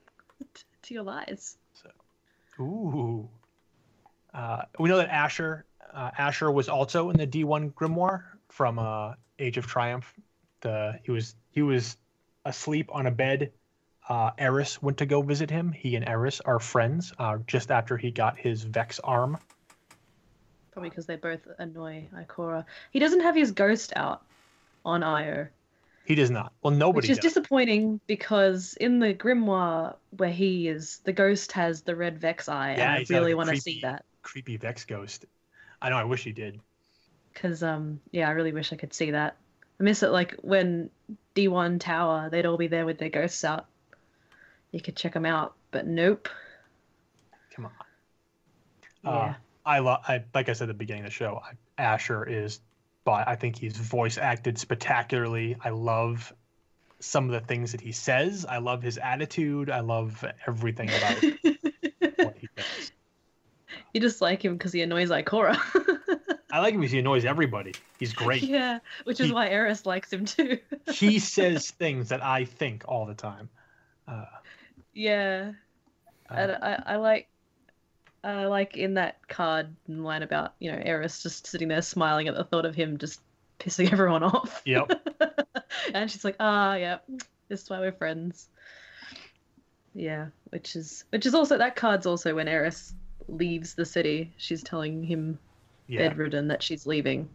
[0.84, 1.58] to your lies.
[1.74, 1.90] so
[2.62, 3.30] Ooh.
[4.34, 9.14] Uh, we know that Asher uh, Asher was also in the D1 Grimoire from uh,
[9.40, 10.14] Age of Triumph.
[10.62, 11.98] The he was he was
[12.46, 13.52] asleep on a bed.
[14.10, 15.72] Uh, Eris went to go visit him.
[15.72, 17.14] He and Eris are friends.
[17.18, 19.38] Uh, just after he got his Vex arm.
[20.72, 22.66] Probably because they both annoy Ikora.
[22.92, 24.24] He doesn't have his ghost out
[24.84, 25.48] on Io,
[26.06, 26.52] He does not.
[26.62, 27.34] Well, nobody which is does.
[27.34, 32.76] disappointing because in the grimoire where he is, the ghost has the red Vex eye,
[32.76, 34.04] Yeah, and I he's got, like, really want to see that.
[34.24, 35.26] Creepy Vex ghost.
[35.82, 35.98] I know.
[35.98, 36.60] I wish he did.
[37.34, 39.38] Because um, yeah, I really wish I could see that.
[39.80, 40.90] I miss it like when
[41.36, 43.68] D1 Tower, they'd all be there with their ghosts out.
[44.74, 46.28] You could check them out, but nope.
[47.56, 47.72] Come on.
[49.04, 49.10] Yeah.
[49.10, 49.34] Uh,
[49.66, 50.00] I love.
[50.08, 51.42] I like I said at the beginning of the show.
[51.78, 52.60] I, Asher is,
[53.06, 55.56] but I think he's voice acted spectacularly.
[55.64, 56.34] I love
[57.00, 58.46] some of the things that he says.
[58.50, 59.70] I love his attitude.
[59.70, 61.24] I love everything about
[62.18, 62.92] what he does.
[63.94, 65.56] you just like him because he annoys Ikora.
[66.52, 67.74] I like him because he annoys everybody.
[68.00, 68.44] He's great.
[68.44, 70.58] yeah, which is He- why Eris likes him too.
[70.92, 73.50] he says things that I think all the time.
[74.08, 74.26] Uh,
[74.94, 75.52] yeah,
[76.30, 77.28] uh, and I, I like,
[78.24, 82.36] I like in that card line about you know Eris just sitting there smiling at
[82.36, 83.22] the thought of him just
[83.60, 84.62] pissing everyone off.
[84.66, 84.92] Yep.
[85.94, 86.98] and she's like, ah, yeah,
[87.50, 88.48] this is why we're friends.
[89.94, 92.94] Yeah, which is which is also that card's also when Eris
[93.28, 94.34] leaves the city.
[94.38, 95.38] She's telling him
[95.88, 96.10] yeah.
[96.10, 97.30] bedridden that she's leaving,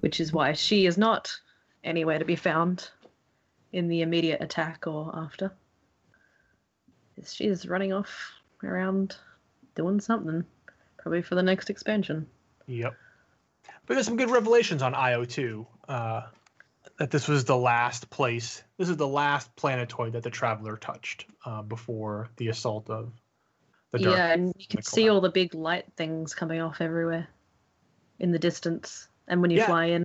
[0.00, 1.32] which is why she is not
[1.82, 2.90] anywhere to be found
[3.72, 5.52] in the immediate attack or after.
[7.24, 8.32] She's running off
[8.62, 9.16] around
[9.74, 10.44] doing something,
[10.98, 12.26] probably for the next expansion.
[12.66, 12.94] Yep.
[13.86, 15.66] But there's some good revelations on Io too.
[15.88, 16.22] Uh,
[16.98, 18.62] that this was the last place.
[18.76, 23.12] This is the last planetoid that the traveler touched uh, before the assault of
[23.90, 24.16] the dark.
[24.16, 27.26] yeah, and you can see all the big light things coming off everywhere
[28.18, 29.66] in the distance, and when you Yeah.
[29.66, 30.04] fly in.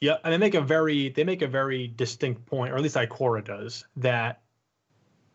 [0.00, 2.96] Yeah, and they make a very they make a very distinct point, or at least
[2.96, 4.42] Ikora does, that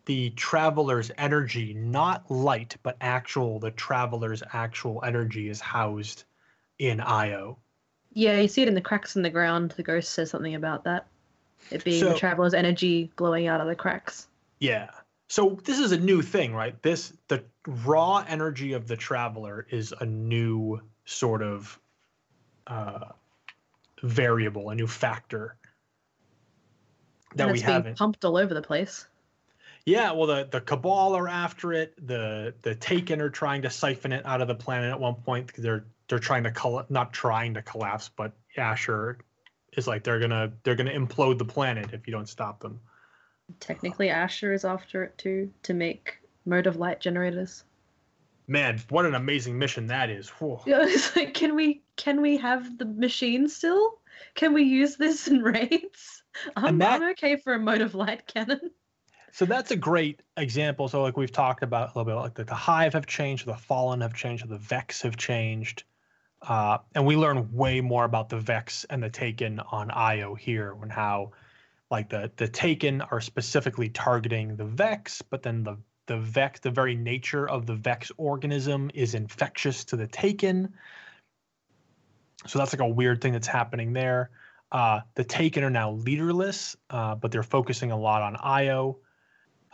[0.10, 6.23] the traveler's energy, not light, but actual the traveler's actual energy is housed
[6.80, 7.60] in Io.
[8.14, 9.69] Yeah, you see it in the cracks in the ground.
[9.77, 11.06] The ghost says something about that.
[11.69, 14.27] It being So- the traveler's energy glowing out of the cracks.
[14.57, 14.90] Yeah.
[15.27, 16.81] So this is a new thing, right?
[16.81, 21.80] This the raw energy of the traveler is a new sort of
[22.65, 23.10] uh,
[24.02, 25.56] variable, a new factor.
[27.36, 27.95] that and we being haven't.
[27.99, 29.06] pumped all over the place.
[29.90, 31.95] Yeah, well, the the Cabal are after it.
[32.07, 35.52] The the Taken are trying to siphon it out of the planet at one point.
[35.57, 39.20] They're they're trying to coll- not trying to collapse, but Asher
[39.74, 42.80] is like they're gonna they're gonna implode the planet if you don't stop them.
[43.60, 47.64] Technically, Asher is after it too to make mode of light generators.
[48.48, 50.30] Man, what an amazing mission that is!
[50.30, 50.60] Whew.
[50.68, 53.98] Yeah, it's like, can we can we have the machine still?
[54.36, 56.24] Can we use this in raids?
[56.56, 58.72] I'm, that- I'm okay for a mode of light cannon.
[59.32, 60.88] So that's a great example.
[60.88, 63.56] So like we've talked about a little bit, like the, the Hive have changed, the
[63.56, 65.84] Fallen have changed, the Vex have changed,
[66.42, 70.76] uh, and we learn way more about the Vex and the Taken on Io here,
[70.82, 71.32] and how
[71.92, 76.72] like the the Taken are specifically targeting the Vex, but then the the Vex, the
[76.72, 80.74] very nature of the Vex organism is infectious to the Taken.
[82.48, 84.32] So that's like a weird thing that's happening there.
[84.72, 88.98] Uh, the Taken are now leaderless, uh, but they're focusing a lot on Io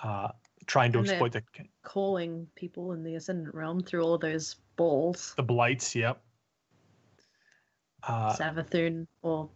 [0.03, 0.29] uh,
[0.65, 1.43] trying to And exploit the
[1.83, 5.33] Calling people in the Ascendant Realm through all those balls.
[5.37, 5.95] the blights.
[5.95, 6.21] Yep.
[8.03, 9.49] Uh, Savathun or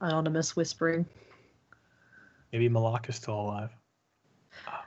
[0.00, 1.04] anonymous whispering.
[2.52, 3.70] maybe Malak is still alive.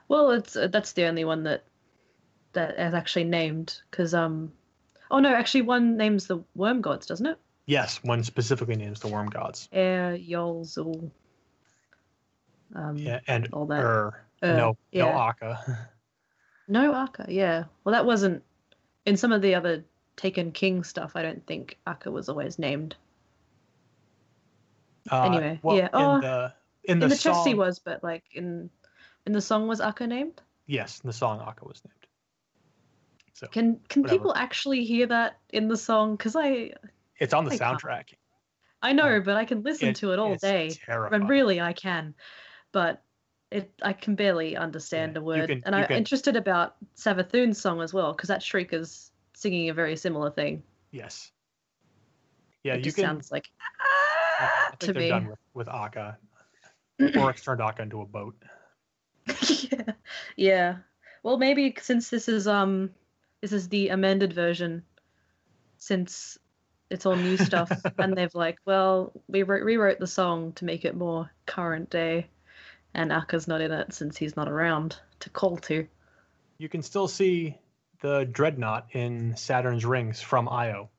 [0.07, 1.63] Well, it's uh, that's the only one that
[2.53, 4.51] that is actually named because um,
[5.11, 7.37] oh no, actually one names the worm gods, doesn't it?
[7.65, 9.69] Yes, one specifically names the worm gods.
[9.73, 11.09] Eir, Yul, Xol.
[12.75, 13.81] Um, Yeah, and all that.
[13.83, 15.17] er, Uh, no, no yeah.
[15.29, 15.89] Akka.
[16.67, 17.63] No Akka, yeah.
[17.83, 18.43] Well, that wasn't
[19.05, 19.83] in some of the other
[20.15, 21.13] Taken King stuff.
[21.15, 22.95] I don't think Akka was always named.
[25.11, 26.53] Uh, Anyway, well, yeah, oh, In the
[26.85, 28.69] in In the, the, chest he was, but like in
[29.25, 30.41] in the song was Akka named.
[30.67, 32.07] yes, in the song Akka was named.
[33.33, 34.17] So Can can Whatever.
[34.19, 36.15] people actually hear that in the song?
[36.15, 36.71] Because I
[37.19, 37.81] it's on the I can't.
[37.81, 38.13] soundtrack.
[38.81, 40.69] I know, but I can listen It- to it all day.
[40.71, 41.21] Terrifying.
[41.21, 42.13] And really, I can,
[42.71, 43.01] but
[43.53, 45.49] it I can barely understand Yeah, a word.
[45.49, 49.69] can- and I'm can- interested about Savathun's song as well because that Shriek is singing
[49.69, 50.63] a very similar thing.
[50.91, 51.31] Yes.
[52.63, 53.05] Yeah, it you just can.
[53.05, 55.09] sounds like I I ah think to they're me.
[55.09, 56.17] done with, with Akka.
[57.17, 58.35] Oryx turned Akka into a boat.
[59.71, 59.93] yeah,
[60.35, 60.75] yeah.
[61.23, 62.89] Well, maybe since this is um
[63.41, 64.83] this is the amended version,
[65.77, 66.37] since
[66.89, 70.85] it's all new stuff, and they've like, well, we wrote, rewrote the song to make
[70.85, 72.27] it more current day,
[72.93, 75.87] and Akka's not in it since he's not around to call to.
[76.57, 77.57] You can still see
[78.01, 80.89] the dreadnought in Saturn's rings from Io.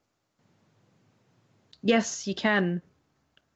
[1.82, 2.80] Yes, you can.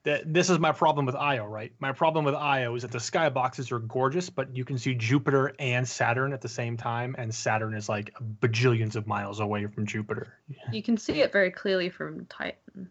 [0.05, 1.73] that this is my problem with Io, right?
[1.81, 5.55] My problem with Io is that the skyboxes are gorgeous, but you can see Jupiter
[5.59, 9.87] and Saturn at the same time, and Saturn is like bajillions of miles away from
[9.87, 10.35] Jupiter.
[10.73, 12.91] You can see it very clearly from Titan.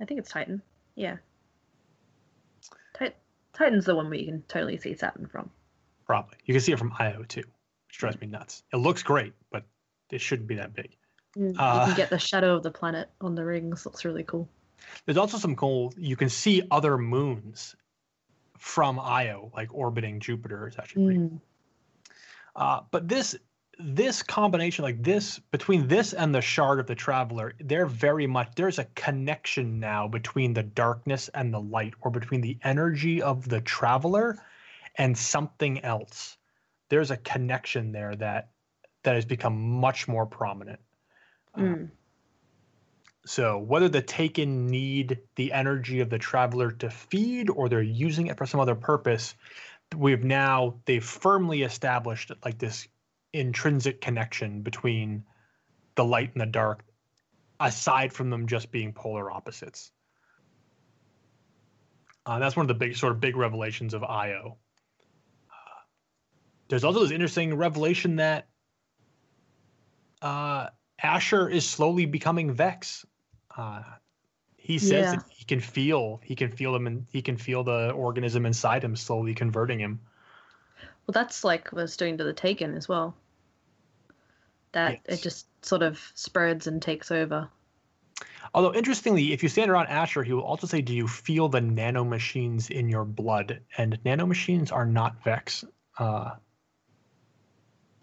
[0.00, 0.62] I think it's Titan.
[0.94, 1.16] Yeah.
[3.62, 5.50] Tit- Titan's the one where you can totally see Saturn from.
[6.06, 6.36] Probably.
[6.44, 7.40] You can see it from Io too,
[7.88, 8.62] which drives me nuts.
[8.72, 9.64] It looks great, but
[10.10, 10.96] it shouldn't be that big.
[11.36, 13.86] Mm, you Uh, can get the shadow of the planet on the rings.
[13.86, 14.48] Looks really cool.
[15.06, 15.92] There's also some cool.
[15.96, 17.76] You can see other moons
[18.58, 20.66] from Io, like orbiting Jupiter.
[20.66, 21.40] It's actually pretty Mm.
[22.54, 23.34] Uh, but this
[23.78, 28.52] this combination, like this, between this and the shard of the traveler, they're very much
[28.54, 33.48] there's a connection now between the darkness and the light, or between the energy of
[33.48, 34.38] the traveler
[34.96, 36.36] and something else.
[36.90, 38.50] There's a connection there that
[39.04, 40.80] that has become much more prominent.
[41.54, 41.90] Uh, Mm.
[43.24, 48.26] so whether the taken need the energy of the traveler to feed or they're using
[48.28, 49.34] it for some other purpose,
[49.96, 52.86] we've now they've firmly established like this
[53.32, 55.24] intrinsic connection between
[55.94, 56.84] the light and the dark,
[57.60, 59.90] aside from them just being polar opposites.
[62.24, 64.56] Uh, that's one of the big sort of big revelations of Io.
[65.50, 65.80] Uh,
[66.68, 68.46] there's also this interesting revelation that
[70.20, 70.68] uh,
[71.02, 73.04] Asher is slowly becoming Vex.
[73.56, 73.82] Uh,
[74.56, 75.16] he says Yeah.
[75.16, 78.84] that he can feel he can feel them and he can feel the organism inside
[78.84, 80.00] him slowly converting him.
[81.06, 83.16] Well, that's like what it's doing to the Taken as well.
[84.72, 85.18] That Yes.
[85.18, 87.48] it just sort of spreads and takes over.
[88.54, 91.60] Although interestingly, if you stand around Asher, he will also say, "Do you feel the
[91.60, 95.64] nanomachines in your blood?" And nanomachines are not Vex,
[95.98, 96.32] uh,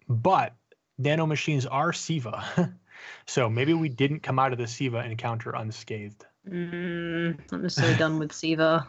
[0.08, 0.54] but
[1.00, 2.74] nanomachines are Siva.
[3.26, 6.26] so maybe we didn't come out of the Siva encounter unscathed.
[6.48, 8.86] Mm, I'm so done with Siva.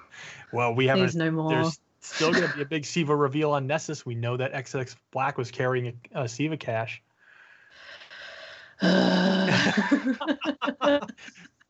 [0.52, 0.90] Well, we.
[0.90, 1.50] Please no more.
[1.50, 4.06] There's still going to be a big Siva reveal on Nessus.
[4.06, 7.02] We know that Exodus Black was carrying a, a Siva cache.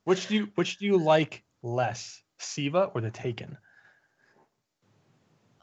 [0.05, 3.57] Which do you which do you like less, Siva or the Taken?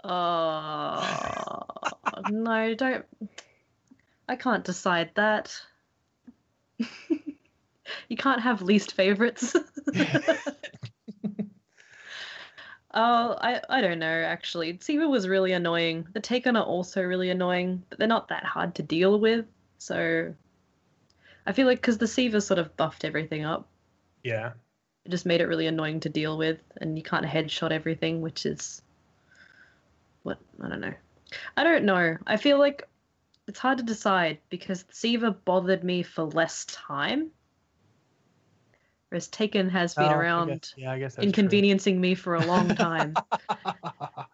[0.05, 1.62] Oh
[2.31, 3.05] no, don't.
[4.29, 5.59] I can't decide that.
[8.09, 9.57] you can't have least favorites.
[12.93, 14.79] oh, I I don't know actually.
[14.81, 16.07] Siva was really annoying.
[16.12, 19.47] The Taken are also really annoying, but they're not that hard to deal with.
[19.79, 20.35] So
[21.49, 23.66] I feel like because the Siva sort of buffed everything up,
[24.23, 24.53] Yeah.
[25.07, 28.45] it just made it really annoying to deal with, and you can't headshot everything, which
[28.45, 28.83] is
[30.25, 30.93] what I don't know.
[31.57, 32.19] I don't know.
[32.27, 32.87] I feel like
[33.47, 37.31] it's hard to decide because Siva bothered me for less time,
[39.09, 41.29] whereas Taken has been Oh, I around guess- yeah, I guess that's true.
[41.29, 43.15] inconveniencing me for a long time.
[43.49, 44.27] I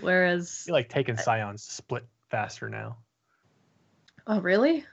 [0.00, 2.98] whereas, feel like Taken Scions split faster now.
[4.26, 4.84] oh really?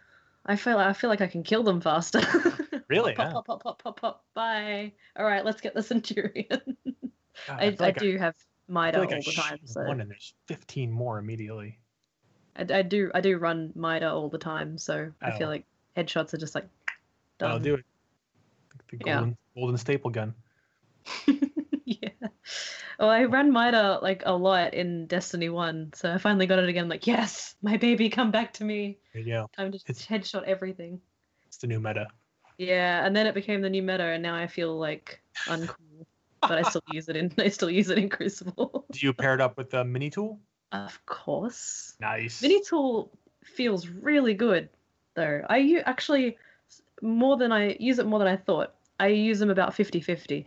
[0.46, 2.22] I feel I feel like I can kill them faster.
[2.88, 3.16] Really?
[3.16, 3.34] pop, Yeah.
[3.34, 4.26] pop, pop, pop, pop, pop.
[4.36, 4.94] Bye.
[5.18, 6.46] All right, let's get the Centurion.
[7.48, 8.36] God, I, I like do have
[8.70, 11.80] I Mida feel all like I the time, so one and there's 15 more immediately.
[12.56, 15.52] I, I do I do run Mida all the time, so I feel Oh.
[15.52, 15.66] like
[15.98, 16.68] headshots are just like
[17.40, 17.52] done.
[17.52, 17.86] I'll do it.
[18.92, 19.16] The Yeah.
[19.16, 20.36] golden, golden staple gun.
[23.00, 26.70] Well, I ran Mida like a lot in Destiny One, so I finally got it
[26.70, 26.88] again.
[26.90, 28.98] Like, yes, my baby, come back to me.
[29.14, 29.46] Yeah.
[29.56, 31.02] Time to It's- headshot everything.
[31.48, 32.08] It's the new meta.
[32.58, 36.06] Yeah, and then it became the new meta, and now I feel like uncool,
[36.42, 38.86] but I still use it in I still use it in Crucible.
[38.92, 40.40] Do you pair it up with the mini tool?
[40.72, 41.96] of course.
[42.02, 42.42] Nice.
[42.42, 43.12] Mini tool
[43.44, 44.70] feels really good
[45.16, 45.42] though.
[45.50, 46.38] I u- actually
[47.02, 48.74] more than I use it more than I thought.
[49.00, 50.46] I use them about 50-50,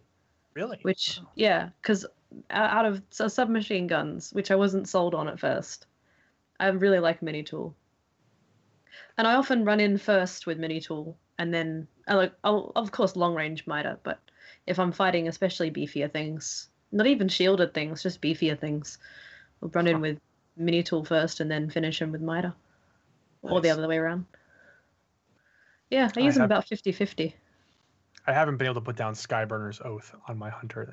[0.54, 0.78] Really?
[0.82, 2.04] which yeah, cuz
[2.50, 5.86] out of submachine guns, which I wasn't sold on at first.
[6.60, 7.74] I really like mini tool.
[9.16, 12.90] And I often run in first with mini tool and then I like I'll of
[12.92, 14.20] course long range Mida, but
[14.66, 18.98] if I'm fighting especially beefier things, not even shielded things, just beefier things,
[19.62, 20.18] I'll run in with
[20.56, 22.54] mini tool first and then finish them with Mida.
[23.42, 24.26] Or the other way around.
[25.90, 27.34] Yeah, I I use them have- about 50-50.
[28.26, 30.92] I haven't been able to put down Skyburner's Oath on my hunter.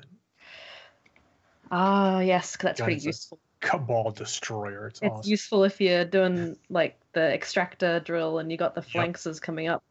[1.70, 3.38] Ah, yes, that's pretty useful.
[3.60, 4.86] Cabal Destroyer.
[4.88, 5.30] It's, It's awesome.
[5.30, 9.82] useful if you're doing like the extractor drill and you got the flankers coming up.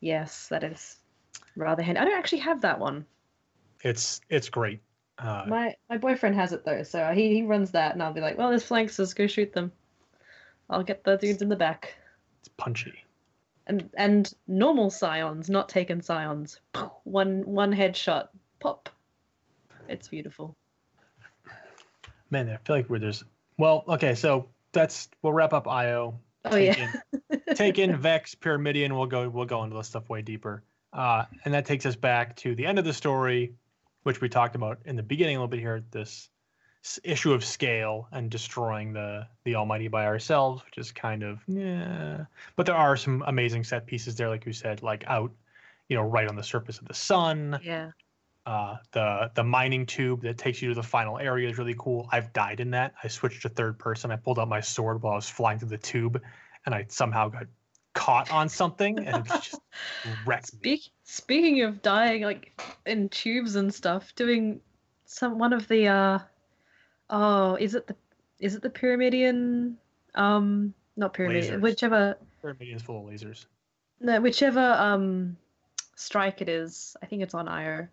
[0.00, 0.98] Yes, that is
[1.56, 2.00] rather handy.
[2.00, 3.06] I don't actually have that one.
[3.84, 4.80] It's it's great.
[5.18, 8.20] Uh, My my boyfriend has it though, so he, he runs that, and I'll be
[8.20, 9.70] like, "Well, there's flankers, go shoot them."
[10.70, 11.94] I'll get the dudes in the back,
[12.40, 13.04] it's punchy.
[13.66, 16.60] and and normal scions, not taken scions.
[17.04, 18.28] One one headshot,
[18.58, 18.88] pop.
[19.92, 20.56] It's beautiful.
[22.30, 23.24] Man, I feel like we're there's
[23.58, 26.18] well, okay, so that's we'll wrap up IO.
[26.46, 26.92] Oh yeah.
[27.54, 30.62] Taken Vex, Pyramidion, We'll go we'll go into this stuff way deeper.
[30.92, 33.54] Uh, and that takes us back to the end of the story,
[34.02, 35.82] which we talked about in the beginning a little bit here.
[35.90, 36.30] This
[37.04, 42.24] issue of scale and destroying the the Almighty by ourselves, which is kind of yeah.
[42.56, 45.30] But there are some amazing set pieces there, like you said, like out,
[45.88, 47.60] you know, right on the surface of the sun.
[47.62, 47.90] yeah.
[48.44, 52.08] Uh, the the mining tube that takes you to the final area is really cool.
[52.10, 52.94] I've died in that.
[53.02, 54.10] I switched to third person.
[54.10, 56.20] I pulled out my sword while I was flying through the tube,
[56.66, 57.46] and I somehow got
[57.94, 59.60] caught on something and it just
[60.26, 60.58] wrecked me.
[60.58, 62.52] Speak, speaking of dying like
[62.86, 64.60] in tubes and stuff, doing
[65.04, 66.18] some one of the uh
[67.10, 67.96] oh, is it the
[68.40, 69.74] is it the Pyramidion
[70.14, 71.60] um not Pyramidion, Lasers.
[71.60, 72.16] whichever
[72.60, 73.46] is full of lasers.
[74.00, 75.36] no, whichever um
[75.94, 76.96] strike it is.
[77.02, 77.86] I think it's on IO.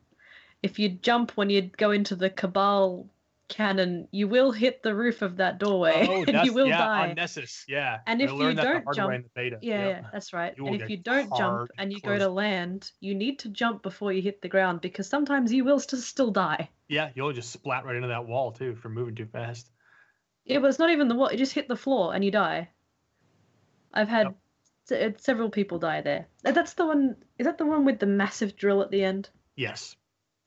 [0.62, 3.08] If you jump when you go into the Cabal
[3.48, 7.10] cannon, you will hit the roof of that doorway Oh, and you will yeah, die.
[7.10, 8.00] on Nessus, yeah.
[8.06, 9.58] And if you learned that the don't jump- in the beta.
[9.62, 10.02] Yeah, Yep.
[10.04, 10.54] yeah, that's right.
[10.58, 14.12] And if you don't jump and you go to land, you need to jump before
[14.14, 16.70] you hit the ground because sometimes you will st- still die.
[16.88, 19.70] Yeah, you'll just splat right into that wall too for moving too fast.
[20.46, 21.32] Yeah, but it's not even the wall.
[21.32, 22.70] You just hit the floor and you die.
[23.94, 24.36] I've had Yep.
[24.86, 26.28] se- several people die there.
[26.44, 27.16] That's the one.
[27.40, 29.30] Is that the one with the massive drill at the end?
[29.56, 29.96] Yes.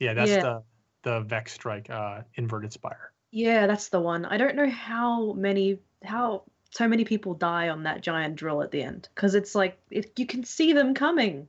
[0.03, 0.43] Yeah, that's Yeah.
[0.43, 0.63] the
[1.05, 3.13] the Vex strike, uh, inverted spire.
[3.31, 4.25] Yeah, that's the one.
[4.25, 8.71] I don't know how many how so many people die on that giant drill at
[8.71, 11.47] the end because it's like it, you can see them coming.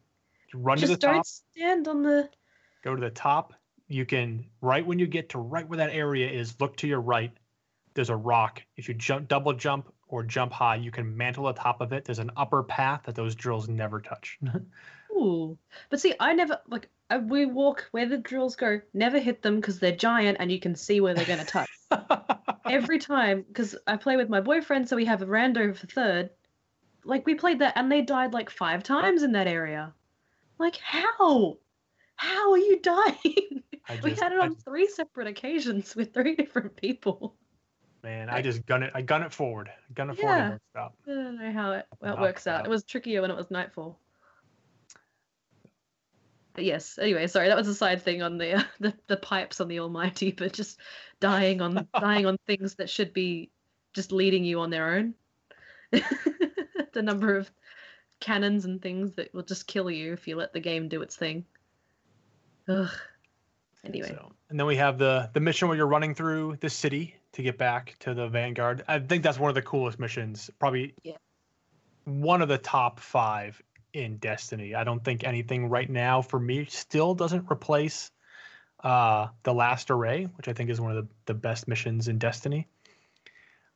[0.54, 2.30] You run Just to the don't top, stand on the.
[2.84, 3.54] go to the top.
[3.88, 7.02] You can right when you get to right where that area is, look to your
[7.02, 7.32] right.
[7.96, 8.62] There's a rock.
[8.76, 12.06] If you jump double jump or jump high, you can mantle the top of it.
[12.06, 14.40] There's an upper path that those drills never touch.
[15.24, 15.58] Ooh,
[15.90, 18.82] but see, I never like I, we walk where the drills go.
[18.94, 21.70] Never hit them because they're giant and you can see where they're gonna touch.
[22.70, 26.30] Every time, because I play with my boyfriend, so we have a rando for third.
[27.06, 29.94] Like we played that and they died like five times in that area.
[30.58, 31.58] Like how?
[32.16, 33.64] How are you dying?
[33.90, 37.36] I we had it on three separate occasions with three different people.
[38.04, 38.30] man.
[38.30, 38.92] I just gun it.
[38.96, 39.70] I gun it forward.
[39.94, 40.22] Gun it Yeah.
[40.22, 40.52] forward.
[40.52, 40.96] And stop.
[41.06, 42.62] I don't know how it, how it works out.
[42.62, 42.66] out.
[42.66, 44.00] It was trickier when it was nightfall.
[46.54, 47.00] But yes.
[47.02, 49.80] Anyway, sorry, that was a side thing on the uh, the, the pipes on the
[49.80, 50.80] Almighty, but just
[51.20, 53.50] dying on dying on things that should be
[53.94, 55.14] just leading you on their own.
[55.92, 57.52] the number of
[58.20, 61.16] cannons and things that will just kill you if you let the game do its
[61.16, 61.46] thing.
[62.68, 62.90] Ugh.
[63.86, 64.08] Anyway.
[64.08, 67.42] So, and then we have the the mission where you're running through the city to
[67.44, 68.84] get back to the Vanguard.
[68.88, 70.50] I think that's one of the coolest missions.
[70.60, 71.18] Probably Yeah.
[72.06, 73.62] one of the top five
[73.94, 74.76] in Destiny.
[74.76, 78.12] I don't think anything right now for me still doesn't replace
[78.84, 82.18] uh, the Last Array, which I think is one of the, the best missions in
[82.20, 82.68] Destiny.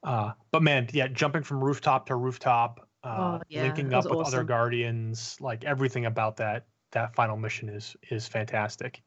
[0.04, 4.22] Uh, but man, yeah, jumping from rooftop to rooftop, uh, Oh, yeah, linking up with
[4.22, 9.04] other guardians, like everything about that that final mission is is fantastic.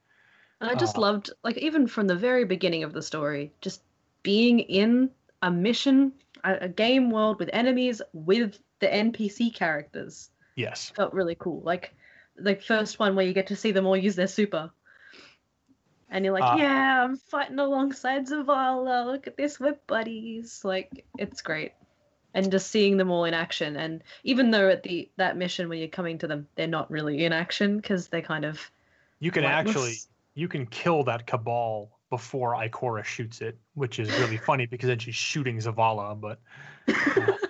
[0.60, 3.82] And I just Uh, loved, like, even from the very beginning of the story, just
[4.22, 5.10] being in
[5.42, 6.12] a mission,
[6.44, 10.92] a, a game world with enemies, with the NPC characters Yes.
[10.94, 11.62] felt really cool.
[11.62, 11.94] Like,
[12.36, 14.70] the first one where you get to see them all use their super.
[16.10, 19.06] And you're like, Uh, yeah, I'm fighting alongside Zavala.
[19.06, 20.62] Look at this, we're buddies.
[20.64, 21.72] Like, it's great.
[22.34, 23.76] And just seeing them all in action.
[23.76, 27.24] And even though at the that mission where you're coming to them, they're not really
[27.24, 28.70] in action because they're kind of
[29.18, 29.94] You can actually
[30.34, 34.98] you can kill that cabal before Ikora shoots it, which is really funny because then
[34.98, 36.20] she's shooting Zavala.
[36.20, 36.40] But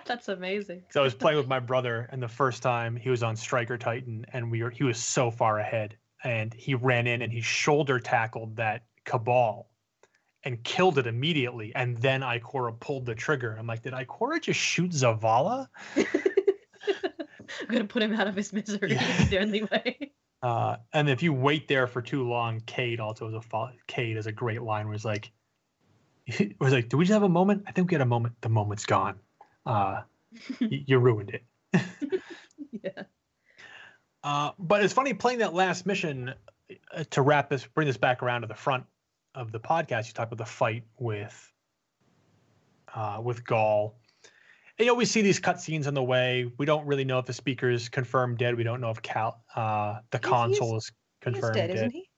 [0.06, 0.82] That's amazing.
[0.90, 3.78] so I was playing with my brother, and the first time he was on Striker
[3.78, 7.40] Titan, and we were he was so far ahead, and he ran in and he
[7.40, 9.68] shoulder tackled that cabal,
[10.44, 11.72] and killed it immediately.
[11.74, 13.56] And then Ikora pulled the trigger.
[13.58, 15.68] I'm like, did Ikora just shoot Zavala?
[15.96, 16.06] I'm
[17.70, 18.92] gonna put him out of his misery.
[18.92, 19.20] Yeah.
[19.20, 20.12] It's the only way.
[20.42, 24.16] Uh, and if you wait there for too long, Cade also has a fo- Cade
[24.16, 25.30] has a great line where it's like,
[26.58, 27.62] was like, do we just have a moment?
[27.68, 28.34] I think we had a moment.
[28.40, 29.20] The moment's gone.
[29.66, 30.02] Uh,
[30.60, 31.44] y- you ruined it.
[32.82, 33.02] yeah.
[34.24, 36.32] Uh, but it's funny playing that last mission
[36.94, 38.84] uh, to wrap this, bring this back around to the front
[39.34, 40.06] of the podcast.
[40.08, 41.52] You talk about the fight with,
[42.94, 43.94] uh, with Ghaul.
[44.78, 46.50] And you know, we see these cutscenes on the way.
[46.58, 48.56] We don't really know if the speaker's confirmed dead.
[48.56, 50.86] We don't know if Cal, uh, the He's- console is
[51.24, 51.76] He's confirmed dead, dead.
[51.76, 52.08] isn't he?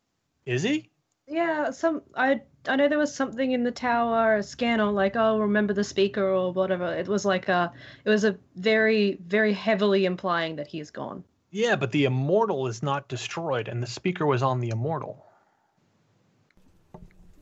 [0.47, 0.91] Is he?
[1.26, 1.70] Yeah.
[1.70, 5.72] Some I I know there was something in the tower, a scanner, like oh remember
[5.72, 6.94] the speaker or whatever.
[6.94, 7.72] It was like a
[8.05, 11.24] it was a very very heavily implying that he's gone.
[11.51, 15.24] Yeah, but the immortal is not destroyed, and the speaker was on the immortal.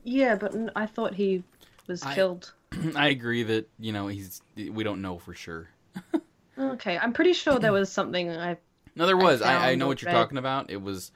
[0.05, 1.43] Yeah, but I thought he
[1.87, 2.53] was I- killed.
[2.97, 4.43] I agree that you know he's.
[4.57, 5.69] We don't know for sure.
[6.59, 8.59] Okay, I'm pretty sure there was something I
[8.95, 9.41] No, there was.
[9.41, 10.19] I, I found know what you're read.
[10.19, 10.71] talking about.
[10.71, 11.11] It was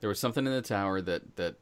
[0.00, 1.54] there was something in the tower that that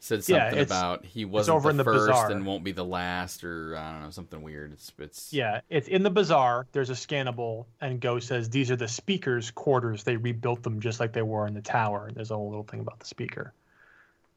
[0.00, 2.30] said something Yeah, about he wasn't over the, in the first bazaar.
[2.30, 4.72] and won't be the last, or I don't know something weird.
[4.72, 6.66] It's it's Yeah, it's in the bazaar.
[6.72, 10.04] There's a scannable, and Go says these are the speaker's quarters.
[10.04, 12.10] They rebuilt them just like they were in the tower.
[12.12, 13.54] There's a whole little thing about the speaker.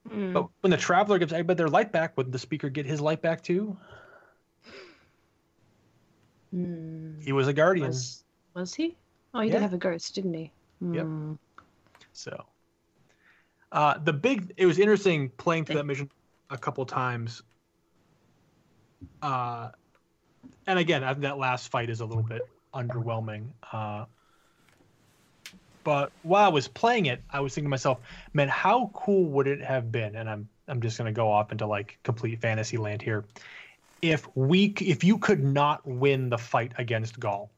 [0.10, 3.00] mm, But when the traveler gives everybody their light back, would the speaker get his
[3.00, 3.78] light back too?
[6.54, 8.24] mm, He was a guardian, was
[8.56, 8.98] was he?
[9.34, 9.56] Oh, he Yeah.
[9.56, 10.54] did have a ghost, didn't he?
[10.92, 11.12] Yep.
[11.16, 11.38] Mm.
[12.14, 12.51] so.
[13.72, 14.54] Uh, the big.
[14.58, 16.10] It was interesting playing through that mission
[16.50, 17.42] a couple times.
[19.22, 19.70] Uh,
[20.68, 22.42] and again, I think that last fight is a little bit
[22.74, 23.48] underwhelming.
[23.72, 24.06] Uh,
[25.84, 28.00] but while I was playing it, I was thinking to myself,
[28.34, 30.16] man, how cool would it have been?
[30.16, 33.26] And I'm I'm just gonna go off into like complete fantasy land here.
[34.02, 37.50] If we if you could not win the fight against Ghaul,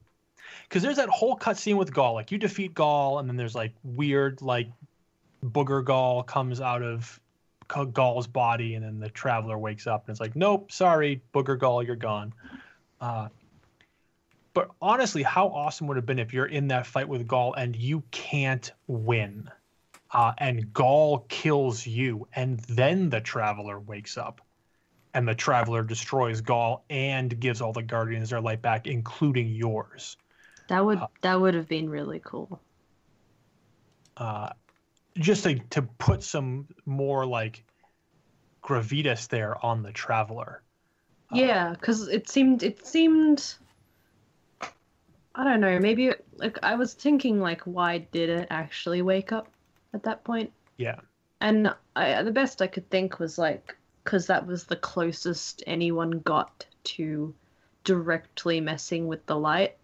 [0.68, 3.74] because there's that whole cutscene with Ghaul, like you defeat Ghaul, and then there's like
[3.84, 4.68] weird like
[5.44, 7.20] booger Ghaul comes out of
[7.68, 11.86] Ghaul's body, and then the traveler wakes up and it's like, nope, sorry, booger Ghaul,
[11.86, 12.34] you're gone.
[13.02, 13.30] Uh,
[14.54, 17.54] but honestly, how awesome would it have been if you're in that fight with Ghaul
[17.58, 19.50] and you can't win,
[20.12, 24.42] uh, and Ghaul kills you, and then the traveler wakes up,
[25.16, 30.18] and the traveler destroys Ghaul and gives all the guardians their light back, including yours.
[30.68, 32.62] That would Uh, that would have been really cool.
[34.18, 34.50] uh,
[35.18, 37.64] just to, to put some more like
[38.64, 40.64] gravitas there on the traveler.
[41.32, 43.56] Uh, Yeah, because it seemed it seemed.
[45.36, 45.80] I don't know.
[45.80, 49.48] Maybe it- like I was thinking like, why did it actually wake up
[49.94, 50.52] at that point?
[50.78, 51.00] Yeah.
[51.42, 56.20] And I, the best I could think was like, because that was the closest anyone
[56.20, 57.34] got to
[57.84, 59.78] directly messing with the light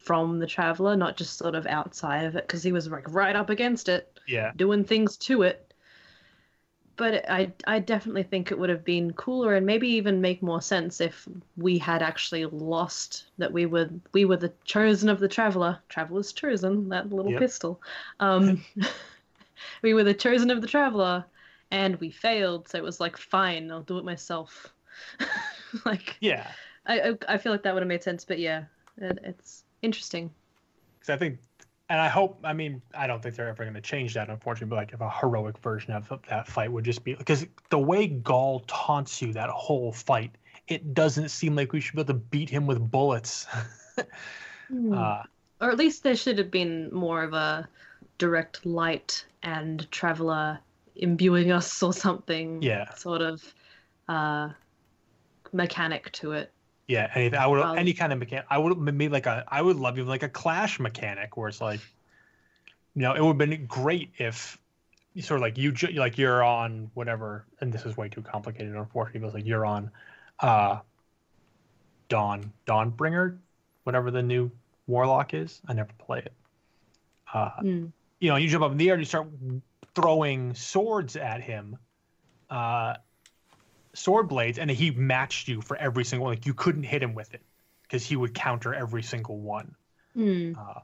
[0.00, 3.36] from the traveler, not just sort of outside of it, because he was like right
[3.36, 4.52] up against it Yeah.
[4.56, 5.72] doing things to it.
[6.96, 10.60] but I I definitely think it would have been cooler and maybe even make more
[10.60, 15.28] sense if we had actually lost that we were we were the chosen of the
[15.28, 15.78] traveler.
[15.88, 17.32] Traveler's chosen that little Yep.
[17.32, 17.80] pistol.
[18.20, 18.64] Um,
[19.82, 21.24] we were the chosen of the traveler,
[21.70, 22.68] and we failed.
[22.68, 24.72] So it was like, fine, I'll do it myself.
[25.84, 26.54] like Yeah,
[26.86, 28.24] I I feel like that would have made sense.
[28.24, 28.64] But yeah,
[28.98, 30.34] it, it's interesting.
[30.98, 31.38] because I think,
[31.88, 32.40] and I hope.
[32.44, 34.70] I mean, I don't think they're ever going to change that, unfortunately.
[34.70, 38.08] But like, if a heroic version of that fight would just be because the way
[38.08, 40.36] Ghaul taunts you that whole fight,
[40.68, 43.46] it doesn't seem like we should be able to beat him with bullets.
[44.68, 44.94] Hmm.
[44.94, 45.22] uh,
[45.60, 47.68] or at least there should have been more of a
[48.18, 50.60] direct light and traveler
[50.96, 52.94] imbuing us or something Yeah.
[52.94, 53.54] sort of
[54.08, 54.50] uh
[55.52, 56.52] mechanic to it
[56.90, 57.38] Yeah, anything.
[57.38, 58.46] I would Well- any kind of mechanic.
[58.50, 59.44] I would maybe like a.
[59.46, 61.78] I would love even like a clash mechanic where it's like,
[62.96, 64.58] you know, it would have been great if
[65.14, 68.74] you sort of like you like you're on whatever, and this is way too complicated,
[68.74, 69.20] unfortunately.
[69.20, 69.92] But it's like you're on,
[70.40, 70.80] uh,
[72.08, 73.38] Dawn Dawnbringer,
[73.84, 74.50] whatever the new
[74.88, 75.60] warlock is.
[75.68, 76.32] I never play it.
[77.32, 77.86] Uh, Hmm.
[78.18, 79.28] you know, you jump up in the air and you start
[79.94, 81.78] throwing swords at him,
[82.50, 82.96] uh,
[83.94, 86.34] sword blades, and he matched you for every single one.
[86.34, 87.42] Like you couldn't hit him with it
[87.82, 89.74] because he would counter every single one.
[90.14, 90.52] Hmm.
[90.58, 90.80] Uh,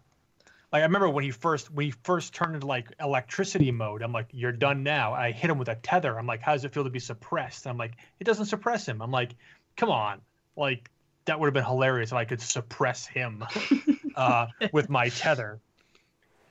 [0.73, 4.03] like I remember when he first when he first turned into like electricity mode.
[4.03, 5.15] I'm like, you're done now.
[5.15, 6.19] I hit him with a tether.
[6.19, 7.67] I'm like, how does it feel to be suppressed?
[7.67, 9.01] I'm like, it doesn't suppress him.
[9.01, 9.37] I'm like,
[9.77, 10.21] come on,
[10.57, 10.91] like
[11.27, 13.45] that would have been hilarious if I could suppress him
[14.17, 15.61] uh, with my tether.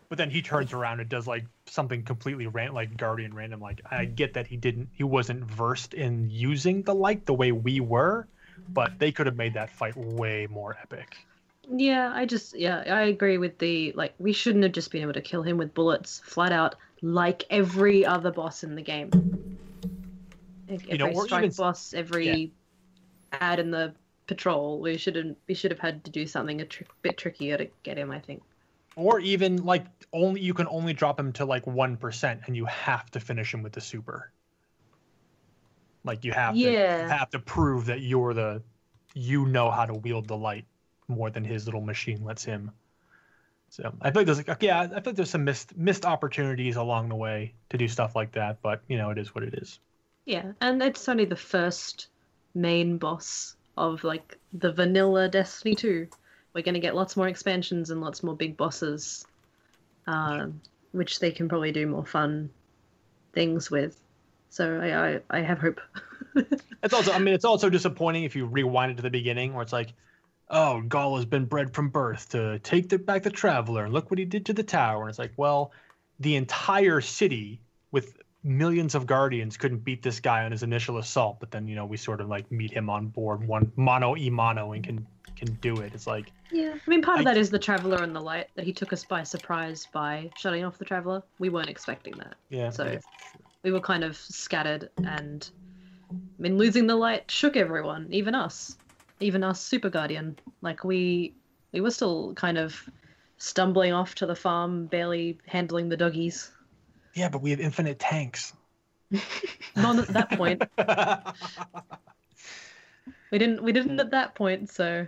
[0.09, 3.59] But then he turns around and does like something completely ran- like guardian random.
[3.59, 7.51] Like I get that he didn't, he wasn't versed in using the light the way
[7.51, 8.27] we were,
[8.69, 11.17] but they could have made that fight way more epic.
[11.77, 15.13] yeah i just yeah i agree with the like we shouldn't have just been able
[15.13, 19.09] to kill him with bullets flat out like every other boss in the game
[20.69, 22.51] Like, You know, every strike even- boss every
[23.33, 23.93] ad in the
[24.27, 27.67] patrol we shouldn't we should have had to do something a tr- bit trickier to
[27.81, 28.43] get him i think
[28.95, 32.65] or even like only you can only drop him to like one percent, and you
[32.65, 34.31] have to finish him with the super.
[36.03, 38.61] Like you have to you have to prove that you're the
[39.13, 40.65] you know how to wield the light
[41.07, 42.71] more than his little machine lets him.
[43.69, 46.75] So I feel like there's like yeah, I feel like there's some missed missed opportunities
[46.75, 49.55] along the way to do stuff like that, but you know it is what it
[49.55, 49.79] is.
[50.25, 52.07] Yeah, and it's only the first
[52.53, 56.07] main boss of like the vanilla Destiny 2.
[56.55, 59.25] We're going to get lots more expansions and lots more big bosses,
[60.07, 60.61] um,
[60.93, 62.49] which they can probably do more fun
[63.33, 63.99] things with.
[64.49, 65.81] So I, I, I have hope.
[66.83, 69.63] It's also, I mean, it's also disappointing if you rewind it to the beginning, where
[69.63, 69.93] it's like,
[70.51, 74.11] oh, Ghaul has been bred from birth to take the, back the traveler, and look
[74.11, 75.01] what he did to the tower.
[75.01, 75.71] And it's like, well,
[76.19, 77.59] the entire city
[77.91, 81.75] with millions of guardians couldn't beat this guy on his initial assault, but then you
[81.75, 85.07] know we sort of like meet him on board one mono e mono and can
[85.35, 85.93] can do it.
[85.93, 88.49] It's like, yeah, I mean, part of I- that is the Traveler and the Light,
[88.55, 91.21] that he took us by surprise by shutting off the Traveler.
[91.39, 92.35] We weren't expecting that.
[92.49, 92.99] yeah, So- yeah.
[93.63, 95.49] we were kind of scattered and
[96.11, 98.77] I mean losing the light shook everyone, even us.
[99.19, 100.37] Even us super guardian.
[100.61, 101.33] Like we
[101.71, 102.77] we were still kind of
[103.37, 106.51] stumbling off to the farm, barely handling the doggies.
[107.15, 108.53] yeah, but we have infinite tanks.
[109.75, 110.61] Not at that point.
[113.31, 115.05] We didn't we didn't at that point, so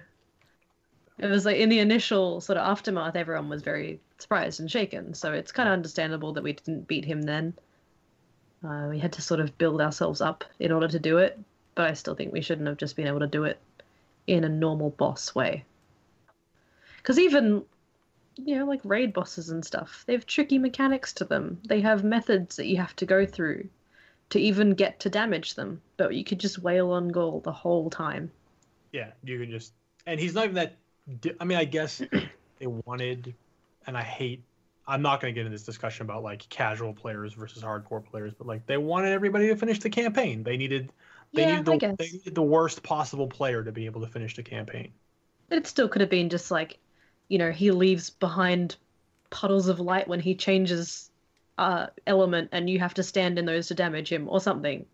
[1.20, 5.14] it was like in the initial sort of aftermath everyone was very surprised and shaken.
[5.14, 7.54] So it's kind of understandable that we didn't beat him then.
[8.64, 11.40] Uh, we had to sort of build ourselves up in order to do it,
[11.76, 13.60] but I still think we shouldn't have just been able to do it
[14.26, 15.64] in a normal boss way.
[16.98, 17.64] Because even,
[18.36, 21.60] you know, like raid bosses and stuff, they have tricky mechanics to them.
[21.66, 23.70] They have methods that you have to go through
[24.30, 27.90] to even get to damage them, but you could just wail on Ghaul the whole
[27.90, 28.32] time.
[28.92, 29.74] Yeah, you can just,
[30.06, 30.76] and he's not even that.
[31.40, 32.02] I mean, I guess
[32.60, 33.36] they wanted,
[33.86, 34.44] and I hate.
[34.86, 38.34] I'm not going to get into this discussion about like casual players versus hardcore players,
[38.34, 40.44] but like they wanted everybody to finish the campaign.
[40.44, 40.94] They needed,
[41.36, 41.98] they Yeah, needed I the, guess.
[41.98, 44.94] they needed the worst possible player to be able to finish the campaign.
[45.50, 46.80] But it still could have been just like,
[47.28, 48.78] you know, he leaves behind
[49.30, 51.12] puddles of light when he changes
[51.58, 54.86] uh, element, and you have to stand in those to damage him or something.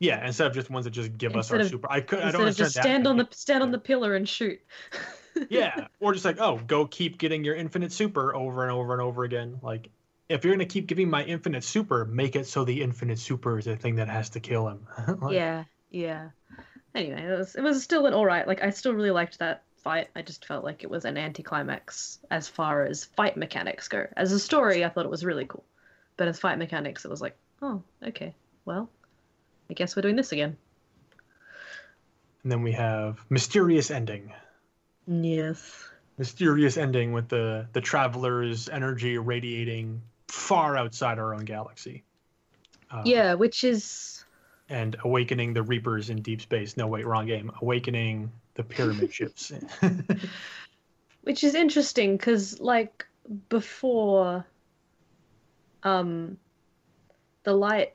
[0.00, 1.90] Yeah, instead of just ones that just give us our of- super.
[1.92, 2.20] I could.
[2.20, 4.58] I Instead don't of just stand on the stand on the pillar and shoot.
[5.50, 9.02] yeah, or just like, oh, go keep getting your infinite super over and over and
[9.02, 9.58] over again.
[9.62, 9.90] Like,
[10.30, 13.66] if you're gonna keep giving my infinite super, make it so the infinite super is
[13.66, 14.86] a thing that has to kill him.
[15.20, 16.30] Like, yeah, yeah.
[16.94, 18.46] Anyway, it was it was still an all right.
[18.46, 20.08] Like I still really liked that fight.
[20.16, 24.06] I just felt like it was an anticlimax as far as fight mechanics go.
[24.16, 25.64] As a story, I thought it was really cool,
[26.16, 28.88] but as fight mechanics, it was like, oh, okay, well,
[29.70, 30.56] I guess we're doing this again.
[32.42, 34.32] And then we have mysterious ending.
[35.06, 35.88] Yes.
[36.18, 42.02] Mysterious ending with the the traveler's energy radiating far outside our own galaxy.
[42.90, 44.24] Uh, Yeah, which is
[44.68, 46.76] And awakening the Reapers in deep space.
[46.76, 47.52] No, wait, wrong game.
[47.62, 49.52] Awakening the pyramid ships.
[51.22, 53.06] which is interesting because like
[53.48, 54.44] before
[55.84, 56.36] um
[57.44, 57.94] the light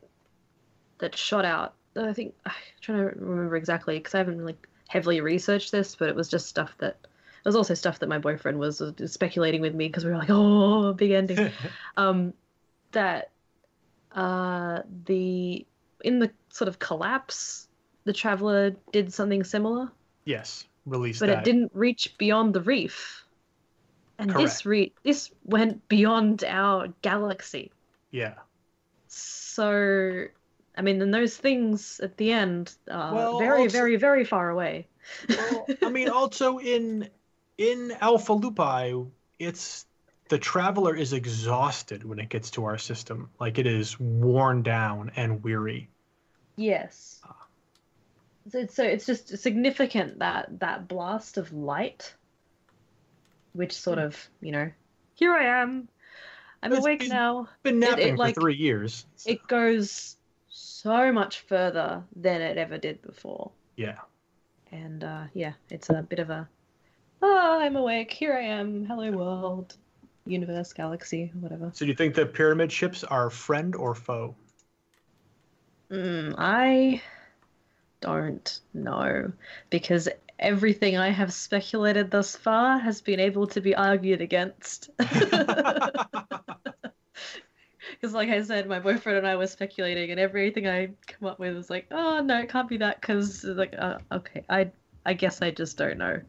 [0.99, 5.22] that shot out i think i'm trying to remember exactly because i haven't like heavily
[5.22, 8.57] researched this but it was just stuff that it was also stuff that my boyfriend
[8.57, 11.51] was, speculating with me because we were like oh big ending
[11.97, 12.34] um
[12.91, 13.31] that
[14.13, 15.65] uh the
[16.03, 17.67] in the sort of collapse
[18.05, 19.91] the traveler did something similar
[20.26, 21.39] yes, release but that.
[21.39, 23.23] it didn't reach beyond the reef.
[24.17, 24.49] And Correct.
[24.49, 27.72] this re- this went beyond our galaxy.
[28.11, 28.35] Yeah.
[29.07, 30.26] So,
[30.77, 34.49] I mean, and those things at the end are Well, very, also- very, very far
[34.49, 34.88] away.
[35.30, 37.10] Well, I mean, also in
[37.57, 39.85] in Alpha Lupi, it's
[40.30, 43.30] the traveler is exhausted when it gets to our system.
[43.39, 45.89] Like it is worn down and weary.
[46.57, 47.22] Yes.
[48.52, 52.14] So it's, so it's just significant that that blast of light,
[53.53, 54.69] which sort of, you know,
[55.15, 55.88] here I am.
[56.61, 57.47] I'm awake been- now.
[57.64, 59.06] Been It- it, napping like- for three years.
[59.26, 60.18] It goes
[60.86, 63.49] so much further than it ever did before.
[63.76, 63.98] yeah.
[64.72, 66.48] and uh, yeah, it's a bit of a
[67.24, 68.12] oh, I'm awake.
[68.12, 68.86] Here I am.
[68.86, 69.78] Hello, world,
[70.28, 71.72] universe, galaxy, whatever.
[71.74, 74.36] So do you think the pyramid ships are friend or foe?
[75.90, 77.02] Mm, I
[78.02, 79.32] don't know
[79.72, 80.07] because
[80.38, 84.91] everything I have speculated thus far has been able to be argued against.
[87.95, 91.39] Because, like I said, my boyfriend and I were speculating, and everything I come up
[91.39, 94.72] with was like, "Oh no, it can't be that." Because, like, uh, okay, I,
[95.05, 96.22] I guess I just don't know.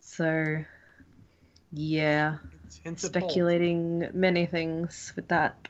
[0.00, 0.64] So,
[1.72, 2.38] yeah,
[2.84, 5.68] Hints at speculating many things with that.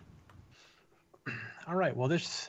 [1.66, 1.96] All right.
[1.96, 2.48] Well, there's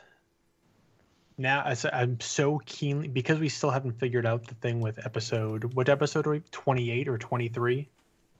[1.38, 5.74] now I'm so keenly because we still haven't figured out the thing with episode.
[5.74, 6.42] What episode are we?
[6.52, 7.90] 28 or 23?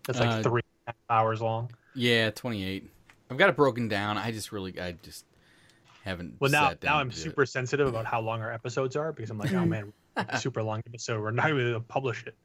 [0.06, 1.72] That's like Uh, three and a half hours long.
[1.94, 2.90] Yeah, 28.
[3.30, 4.18] I've got it broken down.
[4.18, 5.26] I just really, I just
[6.04, 6.36] haven't.
[6.40, 7.18] Well, now now I'm do it.
[7.18, 9.94] super sensitive about how long our episodes are because I'm like, oh man,
[10.38, 11.22] super long episode.
[11.22, 12.36] We're not even able to publish it.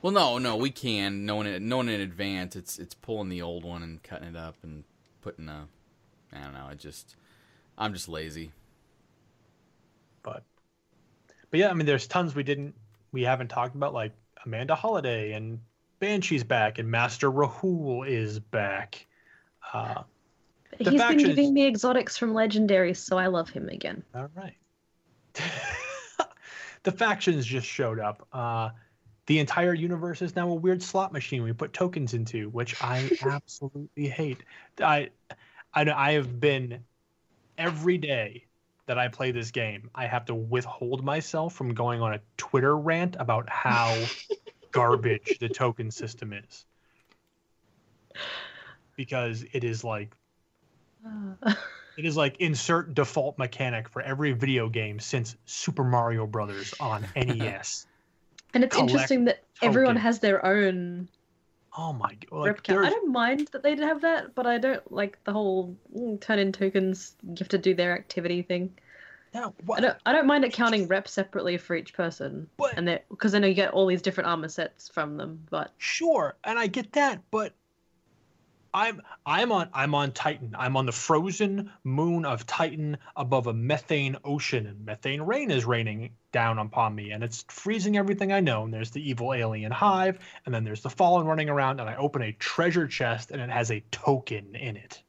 [0.00, 2.56] Well, no, no, we can knowing it, knowing in advance.
[2.56, 4.84] It's it's pulling the old one and cutting it up and
[5.20, 5.68] putting a.
[6.32, 6.66] I don't know.
[6.68, 7.16] I just,
[7.76, 8.52] I'm just lazy.
[10.22, 10.44] But
[11.50, 12.74] but yeah, I mean, there's tons we didn't
[13.12, 14.12] we haven't talked about like
[14.44, 15.60] Amanda Holliday and
[16.02, 19.06] Banshee's back and Master Rahool is back.
[19.72, 20.02] Uh,
[20.76, 24.02] He's been giving me exotics from Legendary, so I love him again.
[24.12, 24.56] All right.
[26.82, 28.26] the factions just showed up.
[28.32, 28.70] Uh,
[29.26, 33.08] the entire universe is now a weird slot machine we put tokens into, which I
[33.22, 34.38] absolutely hate.
[34.80, 35.10] I,
[35.72, 36.82] I, I have been
[37.56, 38.46] every day
[38.86, 42.76] that I play this game, I have to withhold myself from going on a Twitter
[42.76, 43.96] rant about how
[44.72, 46.64] garbage the token system is.
[48.96, 50.14] Because it is like
[51.06, 51.54] Uh,
[51.96, 57.06] it is like insert default mechanic for every video game since Super Mario Brothers on
[57.16, 57.86] NES.
[58.54, 61.08] and it's Collect interesting that everyone has their own
[61.76, 62.38] Oh my god!
[62.38, 62.70] Like.
[62.70, 66.38] I don't mind that they have that, but I don't like the whole mm, turn
[66.38, 67.16] in tokens.
[67.22, 68.74] You have to do their activity thing.
[69.34, 69.96] No, I don't.
[70.04, 73.38] I don't mind it counting reps separately for each person, But and that because I
[73.38, 75.46] know you get all these different armor sets from them.
[75.50, 77.54] But sure, and I get that, but
[78.74, 80.54] I'm I'm on I'm on Titan.
[80.58, 85.64] I'm on the frozen moon of Titan above a methane ocean, and methane rain is
[85.64, 88.64] raining down upon me, and it's freezing everything I know.
[88.64, 91.96] And there's the evil alien hive, and then there's the fallen running around, and I
[91.96, 95.02] open a treasure chest, and it has a token in it,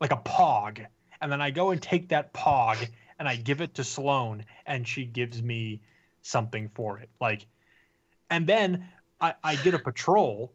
[0.00, 0.84] like a pog.
[1.20, 2.88] And then I go and take that pog,
[3.22, 5.80] and I give it to Sloane, and she gives me
[6.22, 7.46] something for it, like.
[8.30, 8.88] And then
[9.20, 10.52] I, I get a patrol,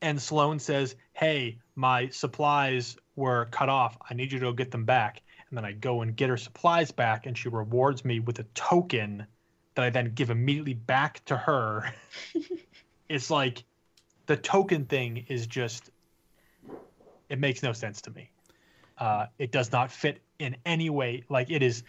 [0.00, 3.98] and Sloane says, Hey, my supplies were cut off.
[4.08, 5.20] I need you to go get them back.
[5.50, 8.44] And then I go and get her supplies back, and she rewards me with a
[8.54, 9.26] token
[9.74, 11.92] that I then give immediately back to her.
[13.10, 13.62] it's like
[14.24, 15.90] the token thing is just,
[17.28, 18.30] it makes no sense to me.
[18.98, 21.24] Uh, it does not fit in any way.
[21.28, 21.84] Like it is,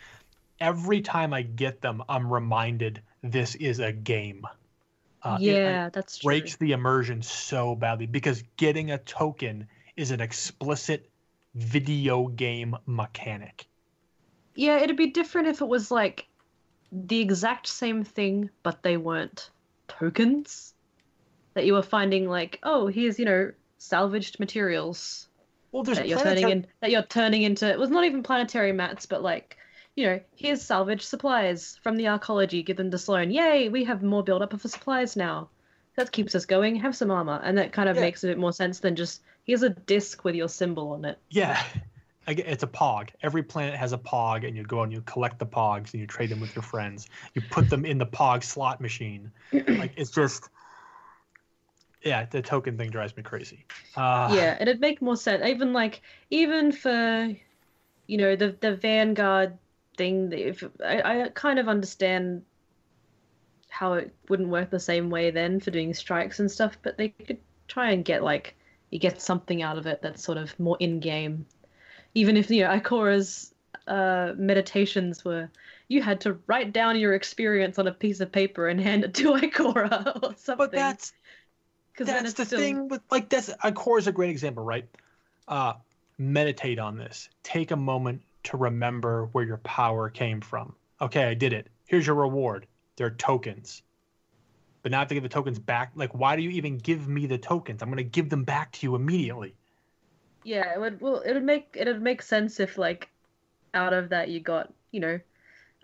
[0.59, 4.45] every time I get them, I'm reminded this is a game.
[5.23, 6.27] Uh, it- yeah, that's true.
[6.27, 9.67] breaks the immersion so badly because getting a token
[9.97, 11.09] is an explicit
[11.55, 13.67] video game mechanic.
[14.55, 16.27] Yeah, it'd be different if it was like
[16.91, 19.51] the exact same thing, but they weren't
[19.87, 20.75] tokens.
[21.55, 25.28] That you were finding like, oh, here's you know salvaged materials
[25.71, 27.69] Well, there's that you're planetary- turning in that you're turning into.
[27.69, 29.57] It was not even planetary mats, but like,
[29.95, 32.65] you know, here's salvaged supplies from the arcology.
[32.65, 33.31] Give them to Sloane.
[33.31, 35.49] Yay, we have more build up of supplies now.
[35.95, 36.75] That keeps us going.
[36.77, 38.03] Have some armor, and that kind of Yeah.
[38.03, 41.17] makes a bit more sense than just here's a disc with your symbol on it.
[41.29, 41.61] Yeah.
[42.27, 43.09] It's a pog.
[43.23, 46.05] Every planet has a pog, and you go and you collect the pogs and you
[46.05, 47.09] trade them with your friends.
[47.33, 49.31] You put them in the pog slot machine.
[49.51, 50.47] Like it's just,
[52.03, 53.65] yeah, the token thing drives me crazy.
[53.95, 55.45] Uh, yeah, it'd make more sense.
[55.45, 57.33] Even like, even for,
[58.07, 59.57] you know, the the Vanguard
[59.97, 60.31] thing.
[60.31, 62.43] If I, I kind of understand
[63.69, 67.09] how it wouldn't work the same way then for doing strikes and stuff, but they
[67.09, 68.55] could try and get like
[68.89, 71.45] you get something out of it that's sort of more in game.
[72.15, 73.53] Even if you know Ikora's
[73.89, 75.49] uh, meditations were.
[75.87, 79.15] You had to write down your experience on a piece of paper and hand it
[79.15, 80.57] to Ikora or something.
[80.57, 81.13] But that's
[81.99, 84.87] 'Cause then that's the still- thing with like that's Ikora is a great example, right?
[85.49, 85.73] Uh,
[86.17, 87.27] meditate on this.
[87.43, 90.73] Take a moment to remember where your power came from.
[91.01, 91.67] Okay, I did it.
[91.87, 92.67] Here's your reward.
[92.95, 93.81] They're tokens.
[94.81, 95.91] But now I have to give the tokens back.
[95.95, 97.81] Like, why do you even give me the tokens?
[97.81, 99.53] I'm gonna give them back to you immediately.
[100.45, 101.01] Yeah, it would.
[101.01, 103.09] Well, it would make it would make sense if like,
[103.73, 105.19] out of that you got you know,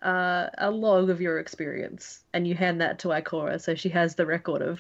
[0.02, 4.16] uh, a log of your experience, and you hand that to Ikora, so she has
[4.16, 4.80] the record of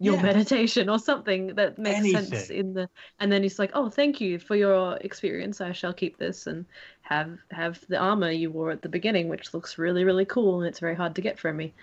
[0.00, 0.18] your Yeah.
[0.18, 2.88] meditation or something that makes sense in the.
[3.18, 5.60] And then he's like, "Oh, thank you for your experience.
[5.60, 6.66] I shall keep this and
[7.02, 10.68] have have the armor you wore at the beginning, which looks really really cool, and
[10.68, 11.74] it's very hard to get from me."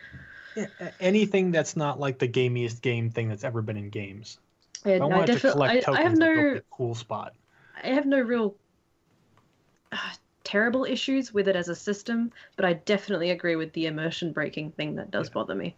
[0.55, 0.67] Yeah,
[0.99, 4.39] anything that's not like the gamiest game thing that's ever been in games.
[4.85, 5.99] And I wanted to collect I, tokens.
[5.99, 6.61] I have and go to no.
[6.71, 7.35] cool spot.
[7.81, 8.57] I have no real
[9.91, 10.13] uh,
[10.43, 14.73] terrible issues with it as a system, but I definitely agree with the immersion breaking
[14.73, 15.31] thing that does Yeah.
[15.31, 15.75] bother me.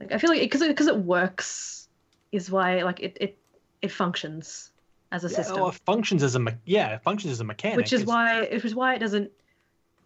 [0.00, 1.88] Like I feel like because it, because it works
[2.32, 3.38] is why like it it
[3.82, 4.72] it functions
[5.12, 7.44] as a Yeah, system, well, it functions as a me- yeah, it functions as a
[7.44, 7.76] mechanic.
[7.76, 9.30] which is It's- why which is why it doesn't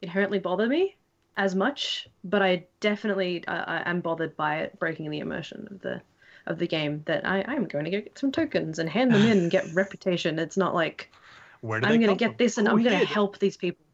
[0.03, 0.97] inherently bother me
[1.37, 2.09] as much.
[2.25, 6.01] But I definitely I, I am bothered by it breaking the immersion of the
[6.47, 7.03] of the game.
[7.07, 10.39] That I I'm going to get some tokens and hand them in and get reputation.
[10.39, 11.11] It's not like
[11.63, 12.37] where I'm gonna get from?
[12.39, 13.85] this and Who I'm gonna help these people.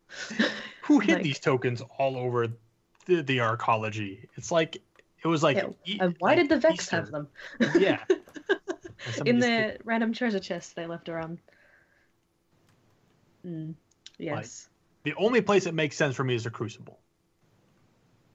[0.83, 2.49] Who hid like- these tokens all over
[3.07, 4.26] the, the arcology?
[4.36, 4.83] It's like
[5.26, 6.96] it was like why like did the Vex Easter.
[6.96, 7.28] have them?
[7.76, 7.98] Yeah.
[9.26, 11.38] In their random treasure chests they left around.
[13.44, 13.74] Mm,
[14.18, 14.68] yes.
[15.02, 16.98] the only place that makes sense for me is the Crucible,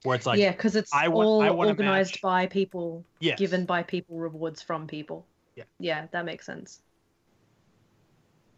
[0.02, 2.22] where it's like yeah, because it's I want- all I want organized match.
[2.22, 5.26] by people, yes, given by people, rewards from people.
[5.56, 5.64] Yeah.
[5.78, 6.80] Yeah, that makes sense.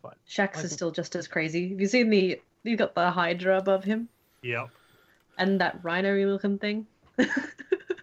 [0.03, 1.71] But, Shaxx like- is still just as crazy.
[1.71, 2.41] Have you seen the?
[2.65, 4.09] You've got the Hydra above him
[4.43, 4.71] Yep.
[5.39, 6.87] and that rhino looking thing.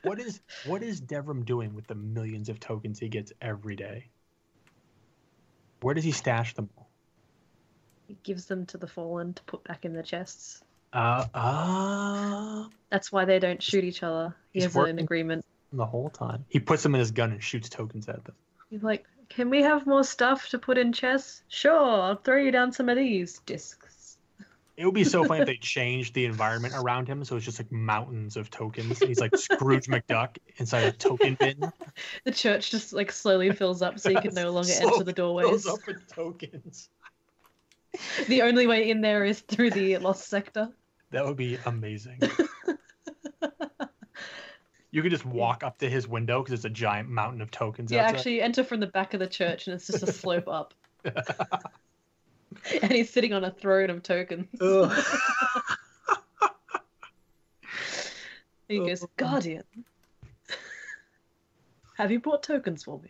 [0.03, 4.07] What is what is Devrim doing with the millions of tokens he gets every day?
[5.81, 6.69] Where does he stash them?
[6.77, 6.89] all?
[8.07, 10.63] He gives them to the fallen to put back in the chests.
[10.93, 14.35] Uh, uh, That's why they don't shoot each other.
[14.51, 15.45] He He's has an agreement.
[15.71, 16.43] the whole time.
[16.49, 18.35] He puts them in his gun and shoots tokens at them.
[18.69, 21.43] He's like, "Can we have more stuff to put in chests?
[21.47, 23.90] Sure, I'll throw you down some of these discs."
[24.77, 27.59] It would be so funny if they changed the environment around him, so it's just
[27.59, 28.99] like mountains of tokens.
[28.99, 31.71] He's like Scrooge McDuck inside a token bin.
[32.23, 35.15] The church just like slowly fills up, so you can no longer enter the Fills
[35.15, 35.67] doorways.
[35.67, 36.89] up with tokens.
[38.27, 40.69] The only way in there is through the lost sector.
[41.11, 42.19] That would be amazing.
[44.93, 47.91] You could just walk up to his window because it's a giant mountain of tokens.
[47.93, 48.15] Yeah, outside.
[48.15, 50.73] actually, you enter from the back of the church, and it's just a slope up.
[52.81, 54.47] and he's sitting on a throne of tokens.
[58.67, 59.63] He goes, Guardian.
[61.97, 63.09] Have you brought tokens for me?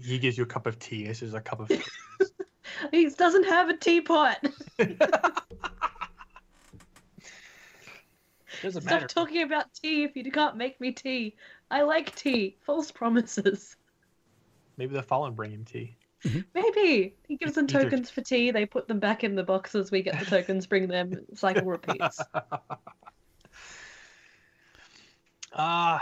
[0.00, 1.04] he gives you a cup of tea.
[1.04, 1.70] This is a cup of.
[2.92, 4.38] He doesn't have a teapot.
[8.62, 9.06] Doesn't Stop matter.
[9.08, 11.34] talking about tea if you can't make me tea.
[11.70, 12.56] I like tea.
[12.64, 13.76] False promises.
[14.76, 15.96] Maybe the fallen bring him tea.
[16.24, 17.14] Maybe.
[17.28, 18.50] He gives them tokens for tea.
[18.50, 19.90] They put them back in the boxes.
[19.90, 21.24] We get the tokens, bring them.
[21.34, 22.20] Cycle repeats.
[25.52, 25.98] Uh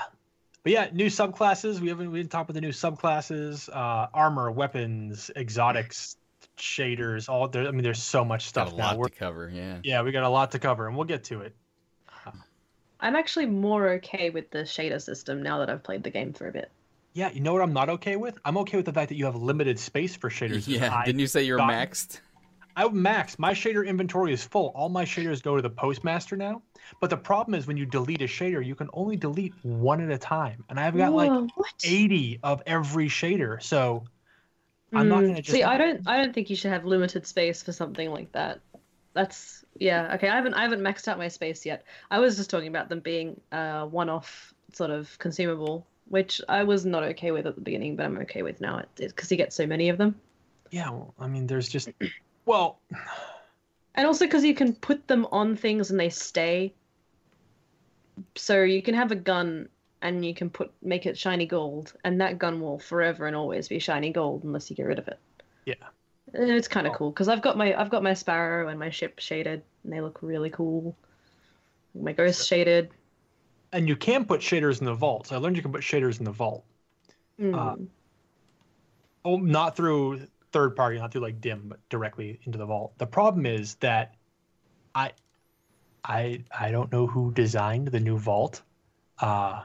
[0.62, 1.78] but yeah, new subclasses.
[1.80, 3.68] We haven't we didn't talk about the new subclasses.
[3.72, 6.16] Uh armor, weapons, exotics,
[6.58, 8.88] shaders, all there I mean there's so much stuff Got stuff a now.
[8.88, 9.48] lot We're, to cover.
[9.52, 9.78] Yeah.
[9.84, 11.54] yeah, we got a lot to cover and we'll get to it.
[12.98, 16.48] I'm actually more okay with the shader system now that I've played the game for
[16.48, 16.70] a bit.
[17.16, 18.38] Yeah, you know what I'm not okay with?
[18.44, 20.68] I'm okay with the fact that you have limited space for shaders.
[20.68, 22.20] Yeah, I, didn't you say you're got- maxed?
[22.78, 23.38] I'm maxed.
[23.38, 24.70] my shader inventory is full.
[24.74, 26.60] All my shaders go to the postmaster now.
[27.00, 30.10] But the problem is when you delete a shader, you can only delete one at
[30.10, 31.72] a time, and I've got like what?
[31.82, 33.62] 80 of every shader.
[33.62, 34.04] So
[34.92, 35.62] I'm not Mm, gonna just see.
[35.62, 36.06] I don't.
[36.06, 38.60] I don't think you should have limited space for something like that.
[39.14, 40.12] That's yeah.
[40.16, 40.52] Okay, I haven't.
[40.52, 41.82] I haven't maxed out my space yet.
[42.10, 46.84] I was just talking about them being uh, one-off sort of consumable, which I was
[46.86, 49.66] not okay with at the beginning, but I'm okay with now because he gets so
[49.66, 50.20] many of them,
[50.70, 51.90] Yeah, well, I mean, there's just
[52.44, 52.78] well,
[53.96, 56.72] and also because you can put them on things and they stay.
[58.36, 59.68] So you can have a gun
[60.00, 63.66] and you can put make it shiny gold, and that gun will forever and always
[63.68, 65.18] be shiny gold unless you get rid of it.
[65.66, 65.90] Yeah.
[66.32, 66.96] And it's kind of Oh.
[66.96, 70.00] cool because I've got my I've got my sparrow and my ship shaded, and they
[70.00, 70.96] look really cool.
[71.94, 72.90] My ghost shaded.
[73.76, 75.26] And you can put shaders in the vault.
[75.28, 76.64] So I learned you can put shaders in the vault.
[77.40, 77.54] Mm.
[77.54, 77.76] Uh,
[79.24, 80.20] Oh, not through
[80.52, 82.92] third party, not through like dim, but directly into the vault.
[82.98, 84.14] The problem is that
[84.94, 85.10] I,
[86.04, 88.62] I, I don't know who designed the new vault,
[89.18, 89.64] uh,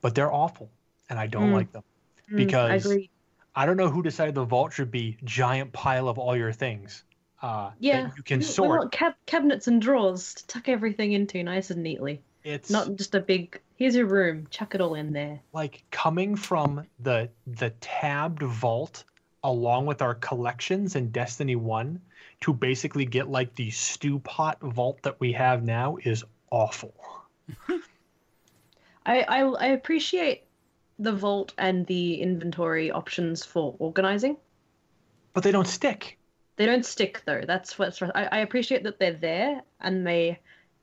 [0.00, 0.70] but they're awful,
[1.10, 1.54] and I don't Mm.
[1.54, 1.82] like them.
[2.30, 3.10] Mm, I because agree.
[3.54, 7.04] I don't know who decided the vault should be giant pile of all your things.
[7.42, 8.78] Uh, Yeah, you can sort.
[8.80, 12.22] want cab- cabinets and drawers to tuck everything into nice and neatly.
[12.46, 13.60] It's Not just a big.
[13.74, 14.46] Here's your room.
[14.50, 15.40] Chuck it all in there.
[15.52, 19.02] like coming from the the tabbed vault
[19.42, 22.00] along with our collections in Destiny 1
[22.42, 26.94] to basically get like the stew pot vault that we have now is awful.
[29.06, 30.44] I, I I appreciate
[31.00, 34.36] the vault and the inventory options for organizing.
[35.32, 36.16] But they don't stick.
[36.54, 37.42] They don't stick though.
[37.44, 40.38] That's what's I, I appreciate that they're there and they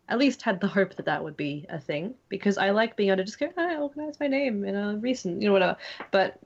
[0.09, 3.09] at least had the hope that that would be a thing because I like being
[3.09, 5.77] able to just go, I organize my name in a recent, you know, whatever.
[6.11, 6.39] But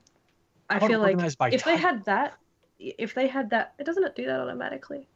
[0.69, 1.19] I about feel like
[1.53, 2.38] if they had that,
[2.80, 5.08] if they had that, it doesn't it do that automatically?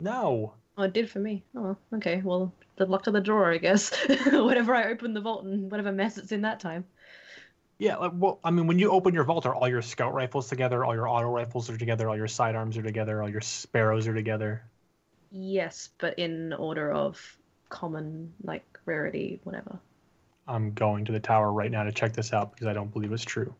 [0.00, 0.52] No.
[0.76, 1.42] Oh, it did for me.
[1.56, 2.20] Oh, okay.
[2.22, 3.90] Well, the lock to the drawer, I guess.
[4.32, 6.84] whatever I open the vault and whatever mess it's in that time.
[7.78, 10.48] Yeah, like, well, I mean, when you open your vault, are all your scout rifles
[10.48, 10.84] together?
[10.84, 12.08] All your auto rifles are together?
[12.08, 13.22] All your sidearms are together?
[13.22, 14.62] All your sparrows are together?
[15.30, 17.37] Yes, but in order of
[17.68, 19.78] common, like rarity, whatever.
[20.46, 23.12] I'm going to the tower right now to check this out because I don't believe
[23.12, 23.54] it's true.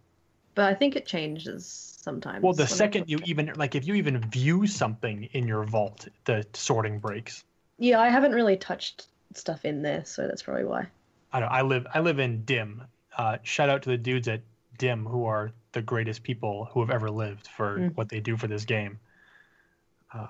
[0.55, 1.67] But I think it changes
[2.01, 2.43] sometimes.
[2.43, 6.47] Well, the second you even like if you even view something in your vault, the
[6.55, 7.45] sorting breaks.
[7.79, 10.87] Yeah, I haven't really touched stuff in there, so that's probably why.
[11.33, 11.51] I don't.
[11.51, 11.87] I live.
[11.95, 12.83] I live in Dim.
[13.17, 14.41] Uh, shout out to the dudes at
[14.79, 17.97] Dim who are the greatest people who have ever lived for Mm.
[17.97, 18.99] what they do for this game.
[20.13, 20.27] Uh,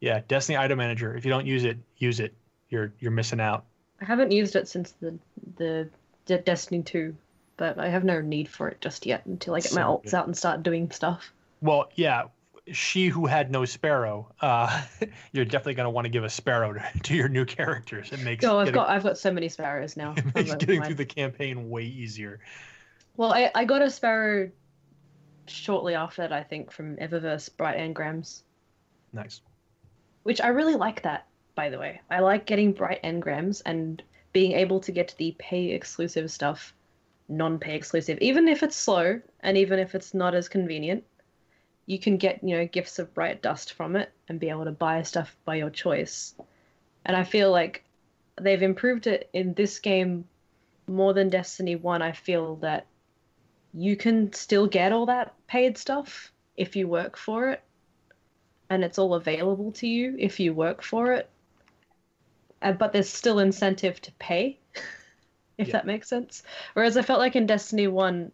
[0.00, 1.16] yeah, Destiny Item Manager.
[1.16, 2.34] If you don't use it, use it.
[2.70, 3.64] You're you're missing out.
[4.00, 5.18] I haven't used it since the
[5.56, 5.88] the
[6.26, 7.16] De- Destiny 2,
[7.56, 10.14] but I have no need for it just yet until I get my alts good.
[10.14, 11.32] out and start doing stuff.
[11.60, 12.24] Well, yeah.
[12.70, 14.30] She who had no sparrow.
[14.42, 14.82] Uh,
[15.32, 18.12] you're definitely gonna want to give a sparrow to, to your new characters.
[18.12, 20.14] It makes Oh, I've got I've got so many sparrows now.
[20.16, 22.40] it makes getting through the campaign way easier.
[23.16, 24.50] Well, I, I got a sparrow
[25.46, 28.42] shortly after that, I think, from Eververse Bright Engrams,
[29.12, 29.40] Nice.
[30.28, 32.02] Which I really like that, by the way.
[32.10, 34.02] I like getting Bright Engrams and
[34.34, 36.74] being able to get the pay exclusive stuff,
[37.30, 41.02] non pay exclusive, even if it's slow and even if it's not as convenient.
[41.86, 44.70] You can get, you know, gifts of bright dust from it and be able to
[44.70, 46.34] buy stuff by your choice.
[47.06, 47.82] And I feel like
[48.38, 50.26] they've improved it in this game
[50.86, 52.02] more than Destiny 1.
[52.02, 52.84] I feel that
[53.72, 57.62] you can still get all that paid stuff if you work for it
[58.70, 61.28] and it's all available to you if you work for it.
[62.60, 64.58] Uh, but there's still incentive to pay
[65.58, 65.72] if Yeah.
[65.72, 66.42] that makes sense.
[66.74, 68.32] Whereas i felt like in destiny 1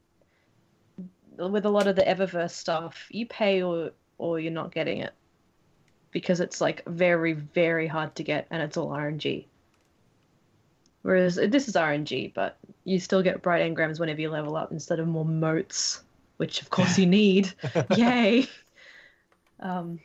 [1.38, 5.12] with a lot of the eververse stuff you pay or or you're not getting it.
[6.12, 9.44] Because it's like very very hard to get and it's all rng
[11.02, 15.00] whereas this is rng but you still get bright engrams whenever you level up instead
[15.00, 16.02] of more motes
[16.36, 17.52] which of course you need.
[17.96, 18.46] Yay!
[19.60, 20.00] Um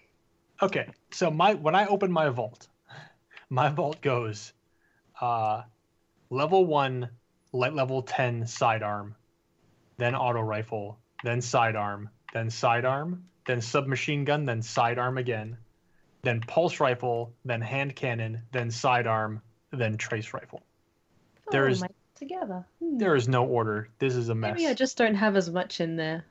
[0.61, 2.67] Okay, so my when I open my vault,
[3.49, 4.53] my vault goes
[5.21, 5.63] uh,
[6.29, 7.09] level one,
[7.53, 9.15] light level ten sidearm,
[9.97, 15.57] then auto rifle, then sidearm, then sidearm, then submachine gun, then sidearm again,
[16.23, 20.61] then pulse rifle, then hand cannon, then sidearm, then trace rifle.
[21.51, 22.97] There oh, is- my- together Hmm.
[22.97, 23.88] There is no order.
[23.97, 24.57] This is a mess.
[24.57, 26.25] maybe i just don't have as much in there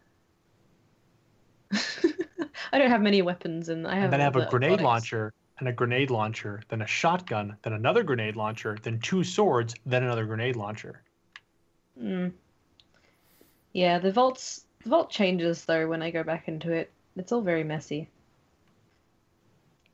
[2.72, 5.32] i don't have many weapons and i have and then I have a grenade launcher
[5.58, 10.04] and a grenade launcher, then a shotgun, then another grenade launcher, then two swords, then
[10.04, 11.02] another grenade launcher.
[12.00, 12.32] Mm.
[13.72, 16.90] Yeah, the vaults the vault changes though when I go back into it.
[17.16, 18.08] It's all very messy.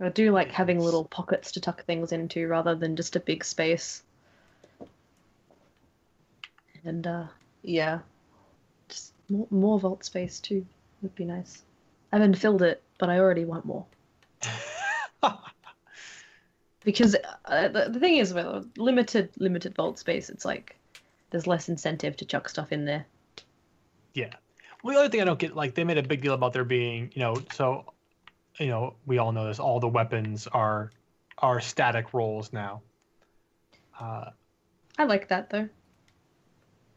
[0.00, 3.44] I do like having little pockets to tuck things into rather than just a big
[3.44, 4.02] space.
[6.84, 7.26] And uh
[7.62, 8.00] yeah.
[8.88, 10.66] Just more, more vault space too
[11.00, 11.62] would be nice.
[12.14, 13.84] I haven't filled it, but I already want more.
[16.84, 20.76] Because uh, the, the thing is, with limited limited vault space, it's like
[21.30, 23.06] there's less incentive to chuck stuff in there.
[24.12, 24.34] Yeah.
[24.82, 26.62] Well, the other thing I don't get, like, they made a big deal about there
[26.62, 27.94] being, you know, so,
[28.58, 29.58] you know, we all know this.
[29.58, 30.92] All the weapons are
[31.38, 32.82] are static rolls now.
[33.98, 34.26] Uh,
[34.98, 35.70] I like that though.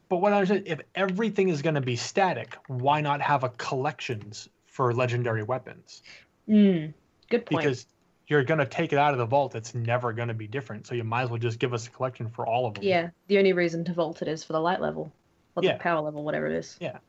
[0.10, 3.50] but what I saying, if everything is going to be static, why not have a
[3.50, 6.04] collections for legendary weapons?
[6.48, 6.94] Mm,
[7.30, 7.64] good point.
[7.64, 7.88] Because
[8.28, 9.56] you're going to take it out of the vault.
[9.56, 10.86] It's never going to be different.
[10.86, 12.84] So you might as well just give us a collection for all of them.
[12.84, 15.12] yeah, the only reason to vault it is for the light level
[15.56, 15.74] or Yeah.
[15.74, 16.78] the power level, whatever it is.
[16.80, 17.00] Yeah.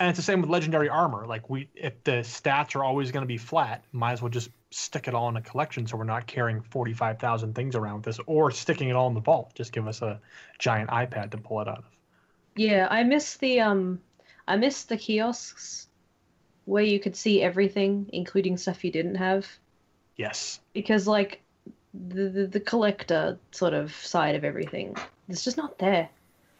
[0.00, 1.26] And it's the same with legendary armor.
[1.26, 4.50] Like we, if the stats are always going to be flat, might as well just
[4.70, 8.08] stick it all in a collection, so we're not carrying forty-five thousand things around with
[8.08, 9.52] us, or sticking it all in the vault.
[9.54, 10.18] Just give us a
[10.58, 11.84] giant iPad to pull it out of.
[12.56, 14.00] Yeah, I miss the um,
[14.48, 15.88] I miss the kiosks
[16.64, 19.46] where you could see everything, including stuff you didn't have,
[20.16, 20.60] Yes.
[20.72, 21.42] because like
[21.94, 24.96] the the, the collector sort of side of everything,
[25.28, 26.08] it's just not there.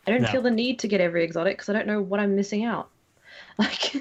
[0.07, 0.29] I don't No.
[0.29, 2.89] feel the need to get every exotic because I don't know what I'm missing out.
[3.59, 3.95] Like,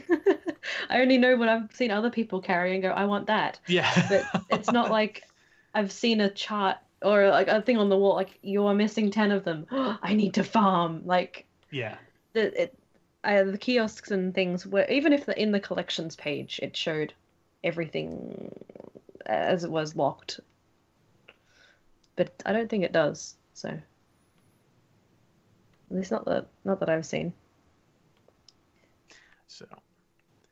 [0.89, 3.59] I only know what I've seen other people carry and go, I want that.
[3.67, 3.89] Yeah.
[4.09, 5.23] but it's not like
[5.73, 9.09] I've seen a chart or like a thing on the wall like you are missing
[9.09, 11.95] 10 of them I need to farm like yeah.
[12.33, 12.77] the it
[13.23, 17.13] I, the kiosks and things were even if the, in the collections page it showed
[17.63, 18.51] everything
[19.27, 20.39] as it was locked
[22.15, 23.81] but I don't think it does so at
[25.89, 27.33] least not that not that I've seen
[29.47, 29.65] So.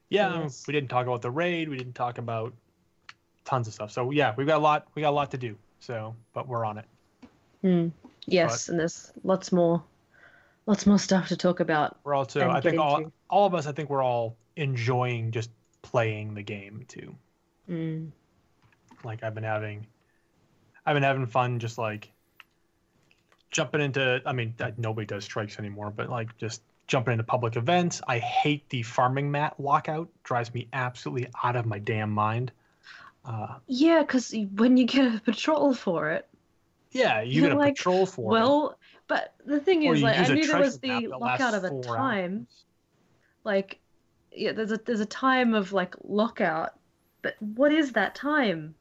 [0.09, 0.65] Yeah, Yes.
[0.67, 1.69] we didn't talk about the raid.
[1.69, 2.53] We didn't talk about
[3.45, 3.91] tons of stuff.
[3.91, 4.87] So yeah, we've got a lot.
[4.95, 5.55] We got a lot to do.
[5.79, 6.85] So, but we're on it.
[7.61, 7.87] Hmm.
[8.25, 9.83] yes and there's lots more
[10.69, 12.41] lots more stuff to talk about We're also.
[12.41, 13.11] And I think all into.
[13.29, 13.67] all of us.
[13.67, 15.49] I think we're all enjoying just
[15.81, 17.15] playing the game too.
[17.69, 18.11] mm.
[19.03, 19.87] like i've been having
[20.85, 22.11] i've been having fun just like
[23.51, 28.01] jumping into i mean nobody does strikes anymore but like just jumping into public events
[28.07, 32.51] i hate the farming mat lockout drives me absolutely out of my damn mind
[33.25, 36.27] uh, Yeah, because when you get a patrol for it,
[36.91, 38.78] yeah you get a like, patrol for it, well,
[39.09, 42.35] but the thing is, like, I knew there was the lockout of a time.
[42.35, 42.65] hours.
[43.43, 43.79] Like,
[44.31, 46.73] yeah, there's a there's a time of like lockout,
[47.23, 48.75] but what is that time?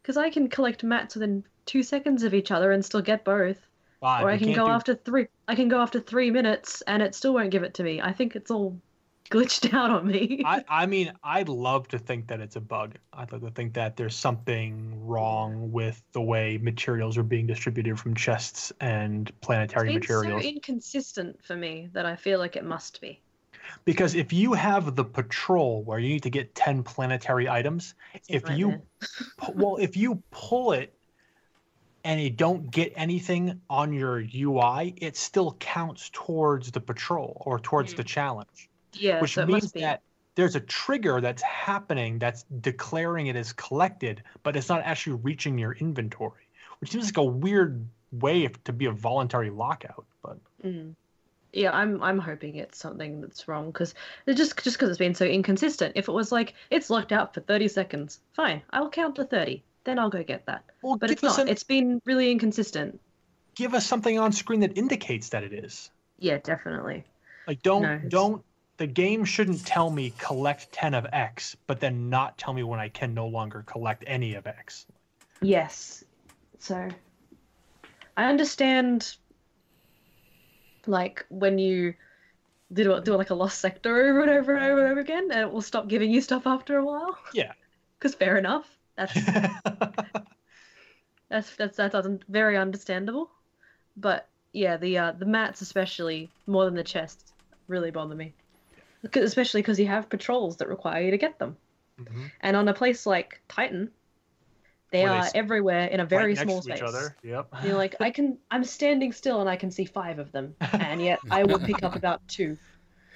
[0.00, 3.58] Because I can collect mats within two seconds of each other and still get both,
[4.00, 5.26] Fine, or I you can go do- after three.
[5.48, 8.00] I can go after three minutes and it still won't give it to me.
[8.00, 8.80] I think it's all
[9.30, 10.42] glitched out on me.
[10.44, 12.96] I, I mean, I'd love to think that it's a bug.
[13.12, 17.98] I'd love to think that there's something wrong with the way materials are being distributed
[17.98, 20.42] from chests and planetary it's been materials.
[20.42, 23.20] so inconsistent for me that I feel like it must be.
[23.84, 27.94] Because if you have the patrol where you need to get 10 planetary items,
[28.28, 28.80] if you
[29.38, 30.92] pu- well, if you pull it
[32.04, 37.58] and you don't get anything on your UI, it still counts towards the patrol or
[37.58, 38.06] towards the hmm.
[38.06, 40.02] challenge, yeah, which so means that
[40.34, 45.58] there's a trigger that's happening that's declaring it as collected, but it's not actually reaching
[45.58, 46.48] your inventory,
[46.80, 50.04] which seems like a weird way to be a voluntary lockout.
[50.22, 50.94] But Mm.
[51.52, 53.94] Yeah, I'm I'm hoping it's something that's wrong because
[54.26, 55.92] just just because it's been so inconsistent.
[55.96, 59.62] If it was like it's locked out for 30 seconds, fine, I'll count to 30,
[59.84, 60.64] then I'll go get that.
[60.82, 61.38] well, But it's not.
[61.38, 63.00] an- It's been really inconsistent.
[63.54, 65.90] give us something on screen that indicates that it is.
[66.18, 67.04] Yeah, definitely.
[67.46, 68.44] Like don't No, don't
[68.76, 72.80] the game shouldn't tell me collect 10 of X, but then not tell me when
[72.80, 74.86] I can no longer collect any of X.
[75.40, 76.04] Yes.
[76.58, 76.88] So
[78.16, 79.16] I understand
[80.86, 81.94] like when you
[82.72, 85.40] do do like a lost sector over and over and over and over again, and
[85.40, 87.16] it will stop giving you stuff after a while.
[87.32, 87.52] Yeah.
[87.98, 88.68] Because fair enough.
[88.94, 89.14] That's
[91.28, 93.30] That's that's that's un- very understandable,
[93.96, 97.32] but yeah, the uh, the mats especially more than the chests
[97.66, 98.32] really bother me,
[99.14, 101.56] especially because you have patrols that require you to get them,
[102.00, 102.30] Mhm.
[102.40, 103.90] and on a place like Titan,
[104.92, 106.76] they Where are s- everywhere in a very Right next small to space.
[106.78, 107.16] each other.
[107.22, 107.48] Yep.
[107.64, 111.02] You're like, I can, I'm standing still and I can see five of them, and
[111.02, 112.56] yet I will pick up about two.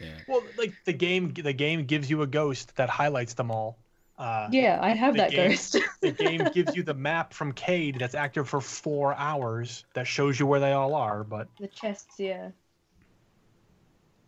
[0.01, 0.19] Yeah.
[0.27, 3.77] Well, like the game the game gives you a ghost that highlights them all.
[4.19, 5.77] Uh, Yeah, I have that game- ghost.
[6.01, 10.39] The game gives you the map from Cade that's active for four hours that shows
[10.41, 11.23] you where they all are.
[11.25, 12.51] But the chests, yeah.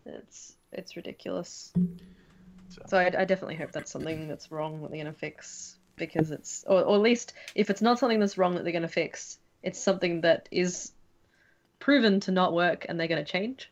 [0.06, 1.72] It's it's ridiculous.
[2.68, 6.30] So, So I, I definitely hope that's something that's wrong that they're gonna fix because
[6.30, 9.38] it's, or, or at least if it's not something that's wrong that they're gonna fix,
[9.62, 10.92] it's something that is
[11.78, 13.70] proven to not work and they're gonna change.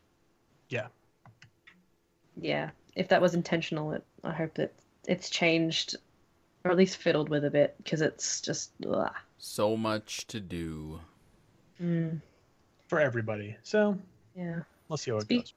[0.69, 0.87] Yeah.
[2.39, 2.69] Yeah.
[2.95, 4.73] If that was intentional, it, I hope that
[5.07, 5.95] it's changed,
[6.63, 8.71] or at least fiddled with a bit because it's just.
[8.87, 9.11] Ugh.
[9.37, 10.99] So much to do.
[11.81, 12.21] Mm,
[12.87, 13.55] for everybody.
[13.63, 13.97] So
[14.35, 14.59] yeah.
[14.89, 15.53] let's see how it Speak- goes.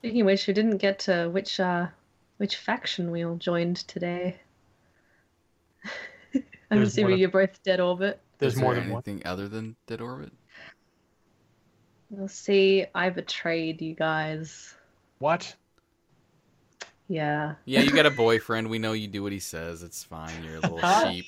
[0.00, 1.86] Speaking of which, we didn't get to which uh
[2.38, 4.36] which faction we all joined today.
[6.34, 6.42] I'm
[6.78, 8.20] There's assuming you're both dead orbit.
[8.38, 9.02] There's Is more there than one.
[9.06, 10.32] anything other than Dead Orbit?
[12.10, 12.86] You'll see.
[12.94, 14.74] I betrayed you guys.
[15.18, 15.54] What?
[17.08, 17.56] Yeah.
[17.66, 18.70] Yeah, you got a boyfriend.
[18.70, 19.82] We know you do what he says.
[19.82, 20.32] It's fine.
[20.42, 20.78] You're a little
[21.12, 21.26] sheep.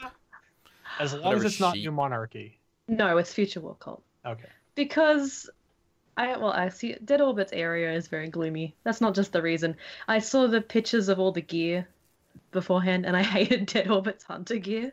[0.99, 1.85] As long Whatever as it's not sheep.
[1.85, 2.59] New Monarchy.
[2.89, 4.03] No, it's Future War Cult.
[4.25, 4.49] Okay.
[4.75, 5.51] Because
[6.17, 8.75] I well, I see Dead Orbit's area is very gloomy.
[8.85, 9.77] That's not just the reason.
[10.07, 11.89] I saw the pictures of all the gear
[12.51, 14.93] beforehand, and I hated Dead Orbit's hunter gear.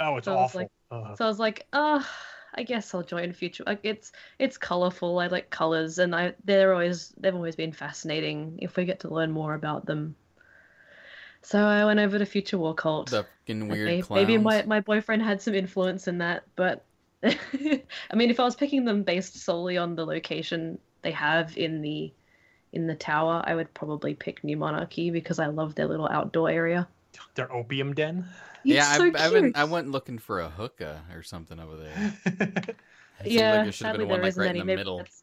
[0.00, 0.60] Oh, it's So I awful.
[0.62, 1.16] like- Ugh.
[1.16, 2.06] So I was like, ah,
[2.54, 3.64] I guess I'll join Future.
[3.66, 5.18] Like it's it's colorful.
[5.20, 9.08] I like colors, and I they're always they've always been fascinating if we get to
[9.14, 10.16] learn more about them.
[11.40, 13.10] So I went over to Future War Cult.
[13.10, 14.20] The fucking weird Okay, clowns.
[14.20, 16.84] Maybe my, my boyfriend had some influence in that, but
[17.24, 21.80] I mean, if I was picking them based solely on the location they have in
[21.82, 22.12] the
[22.72, 26.50] in the tower, I would probably pick New Monarchy because I love their little outdoor
[26.50, 26.88] area.
[27.34, 28.26] Their opium den.
[28.64, 29.56] yeah, so I, I, went.
[29.58, 32.74] I went looking for a hookah or something over there.
[33.24, 34.60] It yeah, like there should have sadly been one there like isn't right any.
[34.60, 34.98] in the maybe middle.
[34.98, 35.22] that's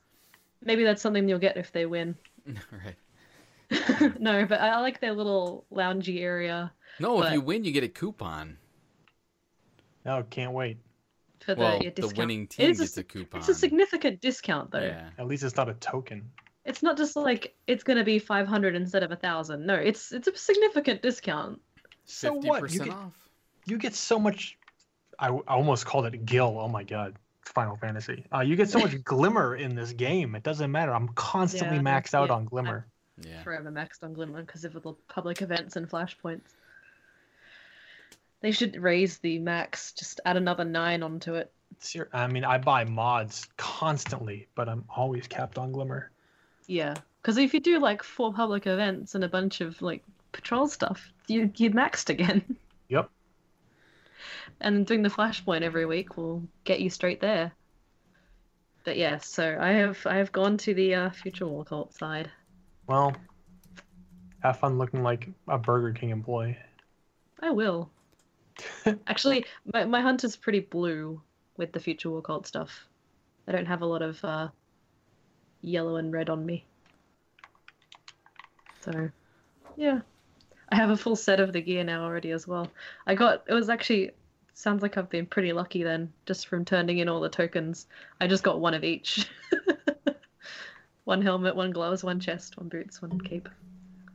[0.64, 2.16] maybe that's something you'll get if they win.
[2.72, 4.20] right.
[4.22, 7.90] no, but I like their little loungy area No, if you win, you get a
[7.90, 8.58] coupon.
[10.06, 10.78] oh, can't wait.
[11.44, 12.18] For the, Well, your the discount.
[12.18, 13.40] winning It team is a gets a s- coupon.
[13.40, 14.82] It's a significant discount though.
[14.82, 15.10] Yeah.
[15.18, 16.30] At least it's not a token.
[16.66, 19.66] It's not just like it's gonna be five hundred instead of a thousand.
[19.66, 21.60] No, it's it's a significant discount.
[22.06, 22.72] So Fifty what?
[22.72, 23.30] You get, off.
[23.66, 24.58] you get so much.
[25.18, 26.58] I, I almost called it Gil.
[26.60, 27.16] Oh my god.
[27.46, 28.26] Final Fantasy.
[28.34, 30.36] Uh, you get so much glimmer in this game.
[30.36, 30.94] It doesn't matter.
[30.94, 32.36] I'm constantly Yeah, maxed out yeah.
[32.36, 32.86] on glimmer.
[33.26, 33.42] Yeah.
[33.44, 36.54] forever maxed on Glimmer because of the public events and flashpoints.
[38.42, 41.52] They should raise the max, just add another nine onto it.
[42.14, 46.12] I mean, I buy mods constantly, but I'm always capped on glimmer.
[46.68, 50.68] Yeah, because if you do like four public events and a bunch of like patrol
[50.68, 52.44] stuff, you you maxed again.
[52.92, 53.08] Yep.
[54.62, 57.52] And doing the flashpoint every week will get you straight there.
[58.84, 62.32] But yeah, so I have I have gone to the uh, future war cult side.
[62.88, 63.16] Well,
[64.40, 66.58] have fun looking like a Burger King employee.
[67.42, 67.92] I will.
[69.08, 71.22] Actually, my my hunt is pretty blue
[71.58, 72.88] with the future war cult stuff.
[73.48, 74.50] I don't have a lot of uh,
[75.62, 76.66] yellow and red on me.
[78.82, 79.10] So,
[79.76, 80.02] yeah.
[80.72, 82.68] I have a full set of the gear now already as well.
[83.08, 84.12] I got it was actually
[84.54, 87.88] sounds like I've been pretty lucky then, just from turning in all the tokens.
[88.22, 89.28] I just got one of each.
[91.06, 93.50] one helmet, one gloves, one chest, one boots, one cape.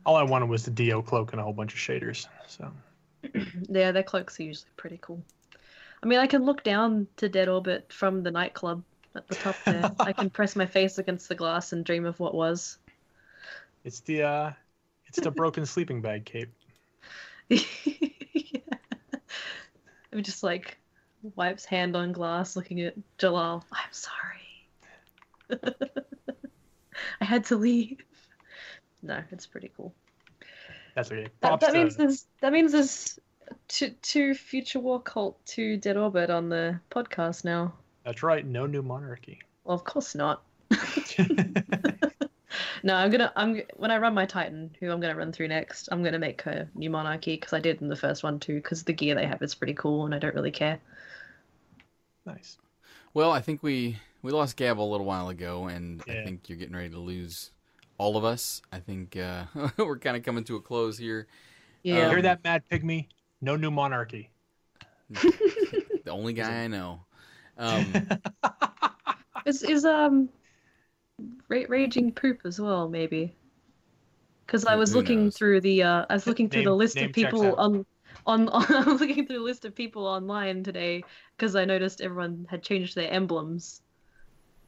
[0.05, 2.27] All I wanted was the DO cloak and a whole bunch of shaders.
[2.47, 2.71] So
[3.69, 5.23] Yeah, their cloaks are usually pretty cool.
[6.03, 8.83] I mean, I can look down to Dead Orbit from the nightclub
[9.15, 9.91] at the top there.
[9.99, 12.77] I can press my face against the glass and dream of what was.
[13.83, 14.51] it's the uh,
[15.07, 16.49] it's the broken sleeping bag cape.
[17.49, 17.59] yeah.
[20.13, 20.77] I'm just like
[21.35, 23.63] wipes hand on glass, looking at Jalaal.
[23.71, 24.45] I'm sorry.
[27.21, 28.03] I had to leave.
[29.01, 29.93] No, it's pretty cool.
[30.95, 31.27] That's okay.
[31.41, 33.19] That, that means there's that means there's
[33.67, 37.73] two, two future war cult, two Dead Orbit on the podcast now.
[38.03, 38.45] That's right.
[38.45, 39.39] No new monarchy.
[39.63, 40.43] Well, of course not.
[42.85, 43.33] No, I'm gonna.
[43.35, 45.89] I'm when I run my Titan, who I'm gonna run through next.
[45.91, 48.55] I'm gonna make her new monarchy because I did in the first one too.
[48.55, 50.79] Because the gear they have is pretty cool, and I don't really care.
[52.27, 52.57] nice.
[53.15, 56.59] Well, I think we we lost Gab a little while ago, and I think you're
[56.59, 57.49] getting ready to lose
[57.97, 58.61] all of us.
[58.71, 59.45] I think uh,
[59.77, 61.27] we're kind of coming to a close here.
[61.83, 62.09] Yeah.
[62.09, 63.07] Hear Um, that, Mad Pygmy?
[63.41, 64.31] No new monarchy.
[66.03, 67.05] The only guy I know.
[67.57, 67.93] Um,
[69.45, 70.29] is is um,
[71.49, 73.35] ra- raging poop as well maybe?
[74.45, 75.35] Because I was who looking knows?
[75.35, 77.85] through the uh, I was looking through the list of people on.
[78.27, 81.05] On, on I was looking through the list of people online today
[81.37, 83.81] because I noticed everyone had changed their emblems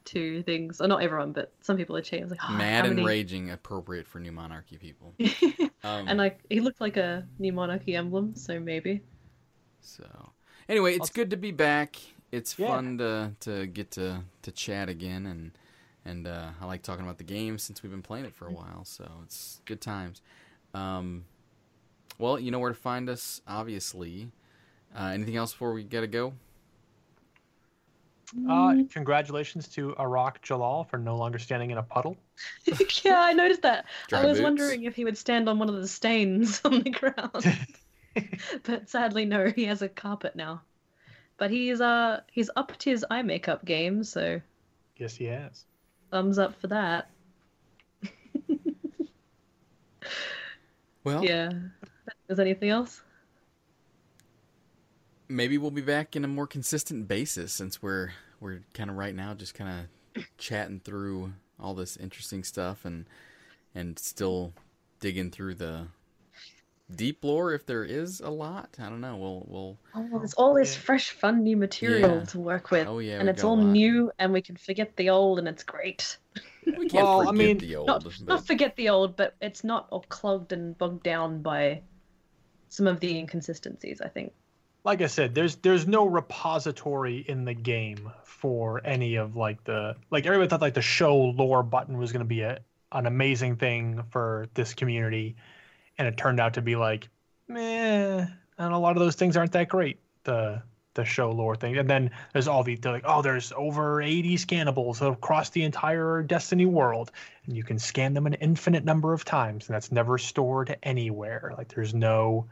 [0.08, 0.82] to things.
[0.82, 2.24] Or not everyone, but some people are changed.
[2.24, 5.14] I was like, oh, mad and many- raging, appropriate for new monarchy people.
[5.84, 9.04] Um, and like he looked like a new monarchy emblem, so maybe.
[9.80, 10.04] So,
[10.68, 11.98] anyway, it's good to be back.
[12.32, 12.68] It's Yeah.
[12.70, 15.52] fun to to get to to chat again and
[16.04, 18.52] and uh, I like talking about the game since we've been playing it for a
[18.52, 18.86] while.
[18.86, 20.22] So it's good times.
[20.74, 21.26] Um,
[22.18, 24.32] well, you know where to find us, obviously.
[24.98, 26.34] Uh, anything else before we gotta go?
[28.50, 32.18] Uh, congratulations to Arach Jalaal for no longer standing in a puddle.
[33.04, 33.86] yeah, I noticed that.
[34.10, 34.44] Dry I was boots.
[34.44, 37.58] wondering if he would stand on one of the stains on the ground.
[38.64, 40.62] but sadly no, he has a carpet now.
[41.38, 44.42] But he's uh he's upped his eye makeup game, so
[44.98, 45.64] yes, he has.
[46.12, 47.10] thumbs up for that.
[51.04, 51.52] Well, Yeah.
[52.28, 53.02] Is anything else?
[55.28, 59.16] Maybe we'll be back in a more consistent basis since we're we're kind of right
[59.16, 63.06] now just kind of chatting through all this interesting stuff and
[63.76, 64.54] and still
[65.00, 65.88] digging through the
[66.96, 68.70] deep lore if there is a lot.
[68.80, 69.18] I don't know.
[69.18, 72.24] We'll we'll Oh, there's all this fresh, fun new material Yeah.
[72.26, 72.88] to work with.
[72.88, 75.40] oh yeah, and we it's got a all new, and we can forget the old,
[75.40, 76.18] and it's great.
[76.66, 79.64] We can't Well, I mean, the old, Not, but not forget the old, but it's
[79.64, 81.82] not all clogged and bogged down by
[82.70, 84.34] some of the inconsistencies, I think.
[84.88, 89.98] Like I said, there's there's no repository in the game for any of like the
[90.10, 92.62] like everybody thought like the show lore button was going to be a
[92.94, 95.36] an amazing thing for this community,
[95.98, 97.10] and it turned out to be like,
[97.50, 100.00] meh, and a lot of those things aren't that great.
[100.24, 104.02] The the show lore thing, and then there's all the they're like, oh, there's over
[104.02, 107.12] 80 scannables across the entire Destiny world,
[107.46, 111.54] and you can scan them an infinite number of times, and that's never stored anywhere.
[111.58, 112.48] Like there's no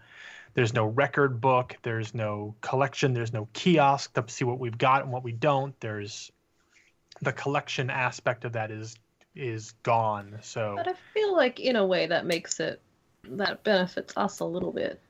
[0.55, 5.03] there's no record book there's no collection there's no kiosk to see what we've got
[5.03, 6.31] and what we don't there's
[7.21, 8.95] the collection aspect of that is
[9.35, 12.79] is gone so But I feel like, in a way, that makes it,
[13.25, 15.01] that benefits us a little bit.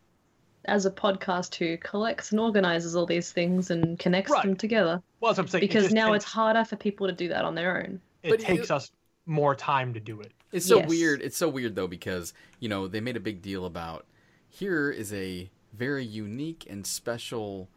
[0.66, 4.44] As a podcast who collects and organizes all these things and connects Right.
[4.44, 5.00] them together.
[5.20, 7.28] well as i'm saying it Because just now takes- it's harder for people to do
[7.28, 8.02] that on their own.
[8.24, 8.92] it But takes you- us
[9.28, 10.90] more time to do it It's so Yes.
[10.90, 11.22] weird.
[11.22, 14.08] It's so weird though because you know they made a big deal about
[14.56, 17.70] here is a very unique and special.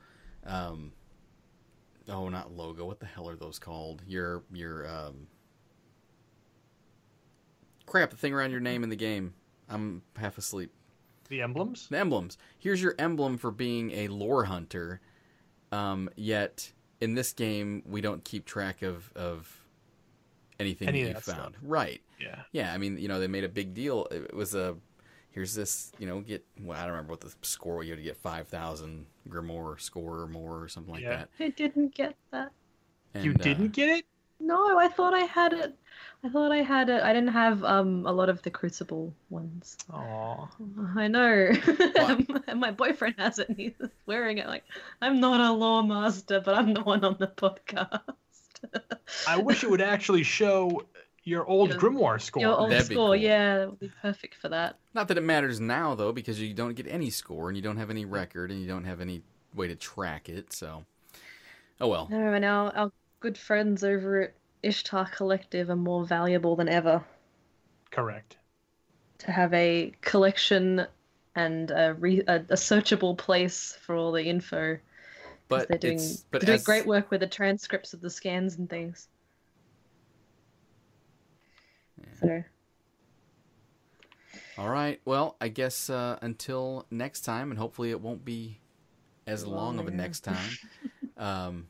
[0.47, 0.93] Um,
[2.09, 2.87] oh, not logo.
[2.87, 4.03] What the hell are those called?
[4.07, 5.27] Your your um,
[7.87, 8.11] crap.
[8.11, 9.35] The thing around your name in the game.
[9.69, 10.71] I'm half asleep.
[11.29, 12.39] the emblems The emblems.
[12.59, 15.01] Here's your emblem for being a lore hunter.
[15.73, 19.55] Um, yet in this game, we don't keep track of of
[20.59, 21.25] anything Any that you found.
[21.39, 21.53] stuff.
[21.63, 22.01] Right.
[22.21, 24.07] yeah Yeah, I mean, you know, they made a big deal.
[24.11, 24.77] It was a
[25.39, 28.03] here's this, you know, get well, I don't remember what the score you had to
[28.03, 31.19] get five thousand Grimoire score or more or something like Yeah.
[31.19, 31.29] that.
[31.39, 32.51] I didn't get that.
[33.15, 34.05] you And, uh, didn't get it
[34.41, 35.77] No, I thought I had it.
[36.25, 37.03] I thought I had it.
[37.05, 39.77] I didn't have um a lot of the Crucible ones.
[39.93, 40.49] oh
[40.97, 41.53] I know.
[42.49, 43.75] and my boyfriend has it and he's
[44.07, 44.65] wearing it like
[45.01, 48.01] I'm not a law master, but I'm the one on the podcast.
[49.29, 50.83] i wish it would actually show
[51.29, 53.17] your old Your- grimoire score Your old That'd score, cool.
[53.17, 54.77] yeah, that would be perfect for that.
[54.95, 57.77] Not that it matters now though, because you don't get any score and you don't
[57.77, 59.23] have any record and you don't have any
[59.55, 60.53] way to track it.
[60.53, 60.85] So,
[61.81, 62.09] oh well.
[62.11, 67.05] No, and our, our good friends over at Ishtar Collective are more valuable than ever
[67.91, 68.37] correct
[69.19, 70.87] to have a collection
[71.35, 74.79] and a, re- a, a searchable place for all the info.
[75.49, 78.11] But they're doing, it's but they're doing as- great work with the transcripts of the
[78.11, 79.09] scans and things.
[82.21, 82.43] So,
[84.57, 85.01] All right.
[85.05, 88.59] Well, I guess uh, until next time, and hopefully it won't be
[89.27, 90.59] as long of a next time.
[91.17, 91.67] um,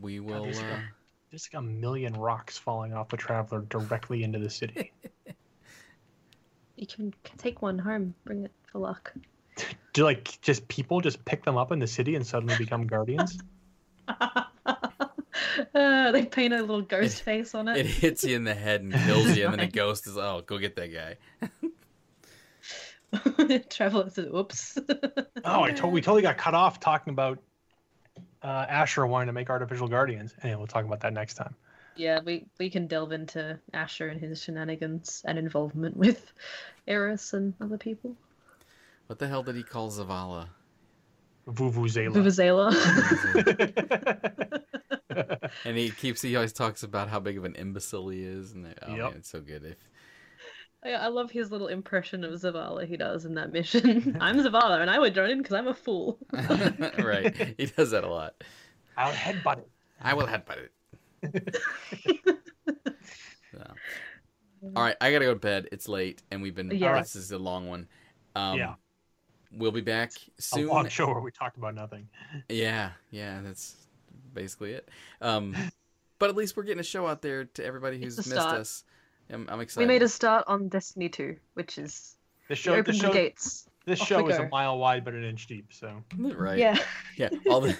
[0.00, 0.44] we will.
[0.44, 0.82] there's Uh, a-
[1.30, 4.92] there's like a million rocks falling off the traveler directly into the city
[6.76, 9.14] you can take one home, bring it for luck.
[9.92, 13.38] do like just people just pick them up in the city and suddenly become guardians
[15.74, 17.86] uh, they paint a little ghost face on it it.
[17.86, 20.58] hits you in the head and kills you, and then a ghost is, oh, go
[20.58, 21.16] get that guy.
[23.70, 24.78] Traveler says, "Oops."
[25.44, 27.38] Oh, I told we totally got cut off talking about
[28.42, 30.34] uh, Asher wanting to make artificial guardians.
[30.42, 31.54] Anyway, we'll talk about that next time.
[31.96, 36.32] yeah, we we can delve into Asher and his shenanigans and involvement with
[36.86, 38.16] Eris and other people.
[39.08, 40.48] What the hell did he call Zavala?
[41.46, 42.14] Vuvuzela.
[42.14, 42.72] Vuvuzela.
[45.64, 48.74] And he keeps he always talks about how big of an imbecile he is, and
[48.82, 48.98] oh Yep.
[48.98, 49.64] man, it's so good.
[49.64, 49.76] If
[50.84, 54.16] I, I love his little impression of Zavala he does in that mission.
[54.20, 56.18] I'm Zavala, and I would join in because I'm a fool.
[56.32, 58.34] right, he does that a lot.
[58.96, 59.68] I'll headbutt it.
[60.00, 60.68] I will headbutt
[61.22, 62.34] it.
[63.52, 63.74] So.
[64.76, 65.68] All right, I gotta go to bed.
[65.72, 66.70] It's late, and we've been.
[66.70, 66.98] Yeah.
[67.00, 67.88] This is a long one.
[68.34, 68.74] Um, Yeah.
[69.54, 70.66] We'll be back A soon.
[70.68, 72.08] long show where we talked about nothing.
[72.48, 73.76] Yeah, yeah, that's
[74.34, 74.88] basically it.
[75.20, 75.54] Um,
[76.18, 78.56] but at least we're getting a show out there to everybody who's missed start.
[78.58, 78.84] us.
[79.30, 82.16] I'm, I'm We made a start on Destiny 2, which is
[82.48, 83.66] The we show, the opened the show, gates.
[83.86, 85.72] this Off show is a mile wide but an inch deep.
[85.72, 86.58] So right.
[86.58, 86.76] Yeah.
[87.16, 87.30] Yeah.
[87.48, 87.76] All the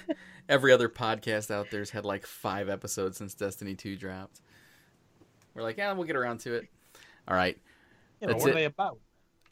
[0.49, 4.41] every other podcast out there's had like five episodes since Destiny 2 dropped.
[5.55, 6.67] We're like, yeah, we'll get around to it.
[7.29, 7.59] All right.
[8.21, 8.53] you know, That's what it.
[8.53, 8.99] are they about?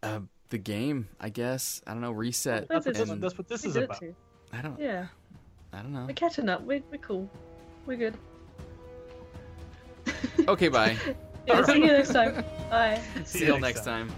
[0.02, 1.82] Uh, the game, I guess.
[1.86, 2.12] I don't know.
[2.12, 2.66] Reset.
[2.68, 4.00] That's That's, what- and- that's what this is about.
[4.00, 4.14] too.
[4.52, 4.80] I don't.
[4.80, 5.06] Yeah.
[5.72, 6.04] I don't know.
[6.06, 6.62] We're catching up.
[6.62, 7.30] We're, we're cool.
[7.86, 8.14] We're good.
[10.48, 10.68] Okay.
[10.68, 10.96] Bye.
[11.46, 12.44] Yeah, see you next time.
[12.70, 13.00] Bye.
[13.24, 14.12] See you next time.